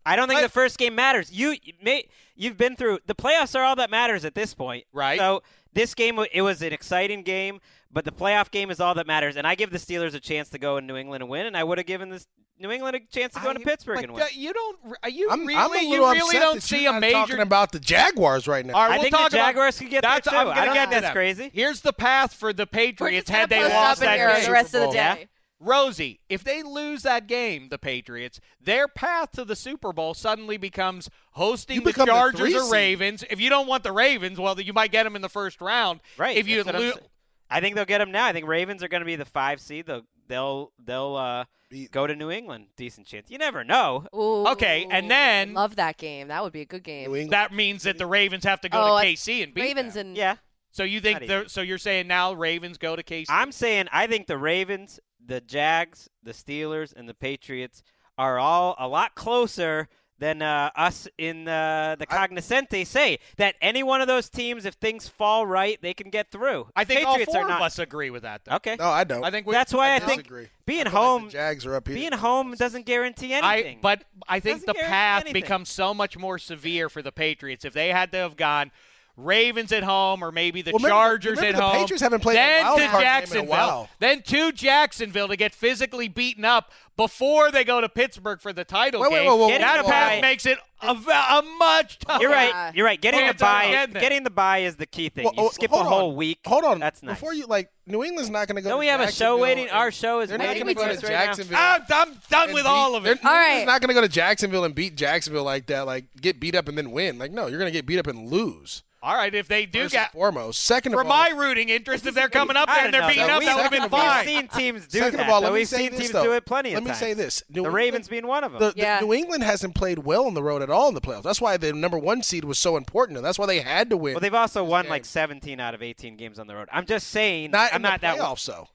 [0.06, 1.32] I don't think But- the first game matters.
[1.32, 4.86] You you may you've been through the playoffs are all that matters at this point.
[4.94, 5.20] Right.
[5.20, 5.44] So
[5.74, 7.60] this game it was an exciting game,
[7.92, 9.36] but the playoff game is all that matters.
[9.38, 11.56] And I give the Steelers a chance to go in New England and win, and
[11.58, 12.28] I would have given this
[12.60, 14.24] New England a chance to go into I- Pittsburgh but, and win.
[14.24, 14.80] uh, you don't.
[15.04, 15.56] Are you I'm, really?
[15.60, 17.14] I'm a you really upset don't see a not major.
[17.14, 18.74] talking about the Jaguars right now.
[18.76, 20.30] All right, I we'll think talk the about- Jaguars could get there too.
[20.36, 21.14] I'm I gonna don't get that's that.
[21.14, 21.52] crazy.
[21.54, 24.46] Here's the path for the Patriots just gonna had they post lost that game.
[24.46, 25.16] the rest of the Yeah.
[25.16, 25.28] day.
[25.60, 30.56] Rosie, if they lose that game, the Patriots, their path to the Super Bowl suddenly
[30.58, 32.72] becomes hosting You the become Chargers or.
[32.72, 33.24] Ravens.
[33.30, 36.00] If you don't want the Ravens, well, you might get them in the first round.
[36.16, 36.38] Right.
[36.38, 37.08] If you that's what I'm lose, saying.
[37.50, 38.26] I think they'll get them now.
[38.26, 39.86] I think Ravens are going to be the five seed.
[39.86, 42.68] They'll they'll they'll uh, Beat- go to New England.
[42.76, 43.30] Decent chance.
[43.30, 44.06] You never know.
[44.16, 46.28] Ooh, Okay, and then- love that game.
[46.30, 47.30] That would be a good game.
[47.30, 50.08] That means that the Ravens have to go Oh, to KC and beat Ravens them.
[50.08, 50.36] and Yeah.
[50.72, 53.26] So you think Not so you're saying now Ravens go to KC?
[53.30, 57.82] I'm saying I think the Ravens, the Jags, the Steelers, and the Patriots
[58.18, 59.88] are all a lot closer
[60.20, 63.20] than uh, us in uh, the cognoscente say.
[63.38, 66.68] That any one of those teams, if things fall right, they can get through.
[66.76, 67.58] I think Patriots all four are not.
[67.62, 68.46] of us agree with that.
[68.46, 68.56] Though.
[68.56, 68.76] Okay.
[68.78, 69.24] No, I don't.
[69.24, 70.48] I think we, That's why I, think disagree.
[70.66, 71.96] being I feel like home, the Jags are up here.
[71.96, 73.80] being home doesn't guarantee I, anything.
[73.82, 75.42] but I think the path anything.
[75.42, 78.72] becomes so much more severe for the Patriots if they had to have gone
[79.18, 81.76] Ravens at home or maybe the Well, remember- Chargers remember at the home.
[81.82, 83.90] Patriots haven't played a then wild to card game in a Jacksonville, while.
[84.00, 88.64] then to Jacksonville to get physically beaten up before they go to Pittsburgh for the
[88.64, 89.28] title Wait, wait, game.
[89.28, 92.22] whoa, whoa, Getting that the path bye- makes it a, a much tougher.
[92.22, 92.72] you're right.
[92.76, 93.02] You're right.
[93.02, 95.26] Getting Well, the it's not bye, getting getting the bye is the key thing.
[95.26, 96.16] Well, you oh, skip a whole on.
[96.16, 96.40] week.
[96.46, 96.80] Hold on.
[96.80, 97.16] That's nice.
[97.16, 98.70] Before you like, New England's not going to go.
[98.70, 99.70] Don't we have a show waiting?
[99.70, 101.26] Our show is waiting not going to for go us to right now.
[101.26, 101.58] Jacksonville.
[101.60, 103.20] I'm, I'm done with beat- all of it.
[103.22, 103.46] They're- New.
[103.48, 105.88] England's not going to go to Jacksonville and beat Jacksonville like that.
[105.88, 107.18] Like get beat up and then win.
[107.18, 108.84] Like no, you're going to get beat up and lose.
[109.04, 110.64] All right, if they do First get foremost.
[110.64, 113.08] Second of for all, my rooting interest, if they're coming up there and they're know,
[113.08, 113.34] beating though.
[113.34, 114.26] up, We- that would have been second of all- fine.
[114.26, 115.28] We've seen teams do Second that.
[115.28, 116.24] of all, let me We've say seen this, teams though.
[116.24, 117.00] do it plenty Let of me times.
[117.00, 118.60] say this: New The England- Ravens being one of them.
[118.62, 119.00] The, the Yeah.
[119.02, 121.24] New England hasn't played well on the road at all in the playoffs.
[121.24, 123.98] That's why the number one seed was so important, and that's why they had to
[123.98, 124.16] win.
[124.16, 124.90] well, they've also won game.
[124.90, 126.68] like 17 out of 18 games on the road.
[126.72, 127.52] I'm just saying.
[127.52, 128.18] not I'm in not the that.
[128.18, 128.68] playoffs, though.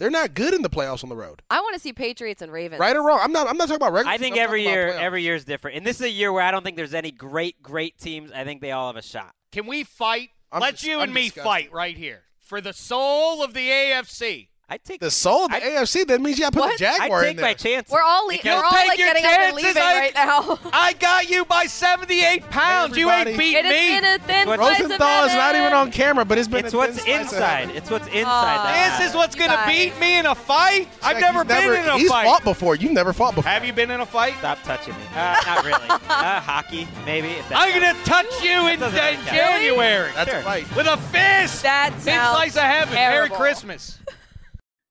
[0.00, 2.50] They're not good in the playoffs on the road, I want to see Patriots and
[2.50, 2.80] Ravens.
[2.80, 3.20] right or wrong.
[3.22, 3.46] I'm not.
[3.48, 4.12] I'm not talking about regular.
[4.14, 6.42] I think season, every year, every year is different, and this is a year where
[6.42, 8.32] I don't think there's any great, great teams.
[8.32, 9.34] I think they all have a shot.
[9.52, 10.30] Can we fight?
[10.50, 11.44] I'm Let dis- you I'm and me disgusted.
[11.44, 14.48] fight right here for the soul of the AFC.
[14.72, 16.06] I take the soul of the I- AFC.
[16.06, 16.78] That means you got to put What?
[16.78, 17.46] the Jaguar I in take there.
[17.46, 17.92] my chances.
[17.92, 19.98] We're all le- You'll we're all take like your getting up and chances, leaving I-
[19.98, 20.58] right now.
[20.72, 22.96] I got you by 78 pounds.
[22.96, 24.00] You ain't Everybody- beat it has me.
[24.00, 26.64] been a thin What- slice Rosenthal is not even on camera, but it's been.
[26.64, 27.70] It's a what's thin slice of inside.
[27.74, 28.24] It's what's inside.
[28.24, 28.62] Aw.
[28.64, 30.88] that This is what's going to beat me in a fight.
[31.02, 32.26] I've Jack, never you've been in a fight he's fight.
[32.26, 32.76] fought before.
[32.76, 33.50] You've never fought before.
[33.50, 34.34] Have you been in a fight?
[34.38, 35.00] Stop touching me.
[35.16, 35.88] Uh, not really.
[35.90, 37.26] uh, hockey, maybe.
[37.30, 39.30] If I'm going to touch you in doesn't really uh, count.
[39.36, 40.38] January That's Sure.
[40.38, 40.76] a fight.
[40.76, 41.64] with a fist.
[41.64, 42.94] That Thin sounds slice of heaven.
[42.94, 43.28] Merry.
[43.30, 43.98] Christmas.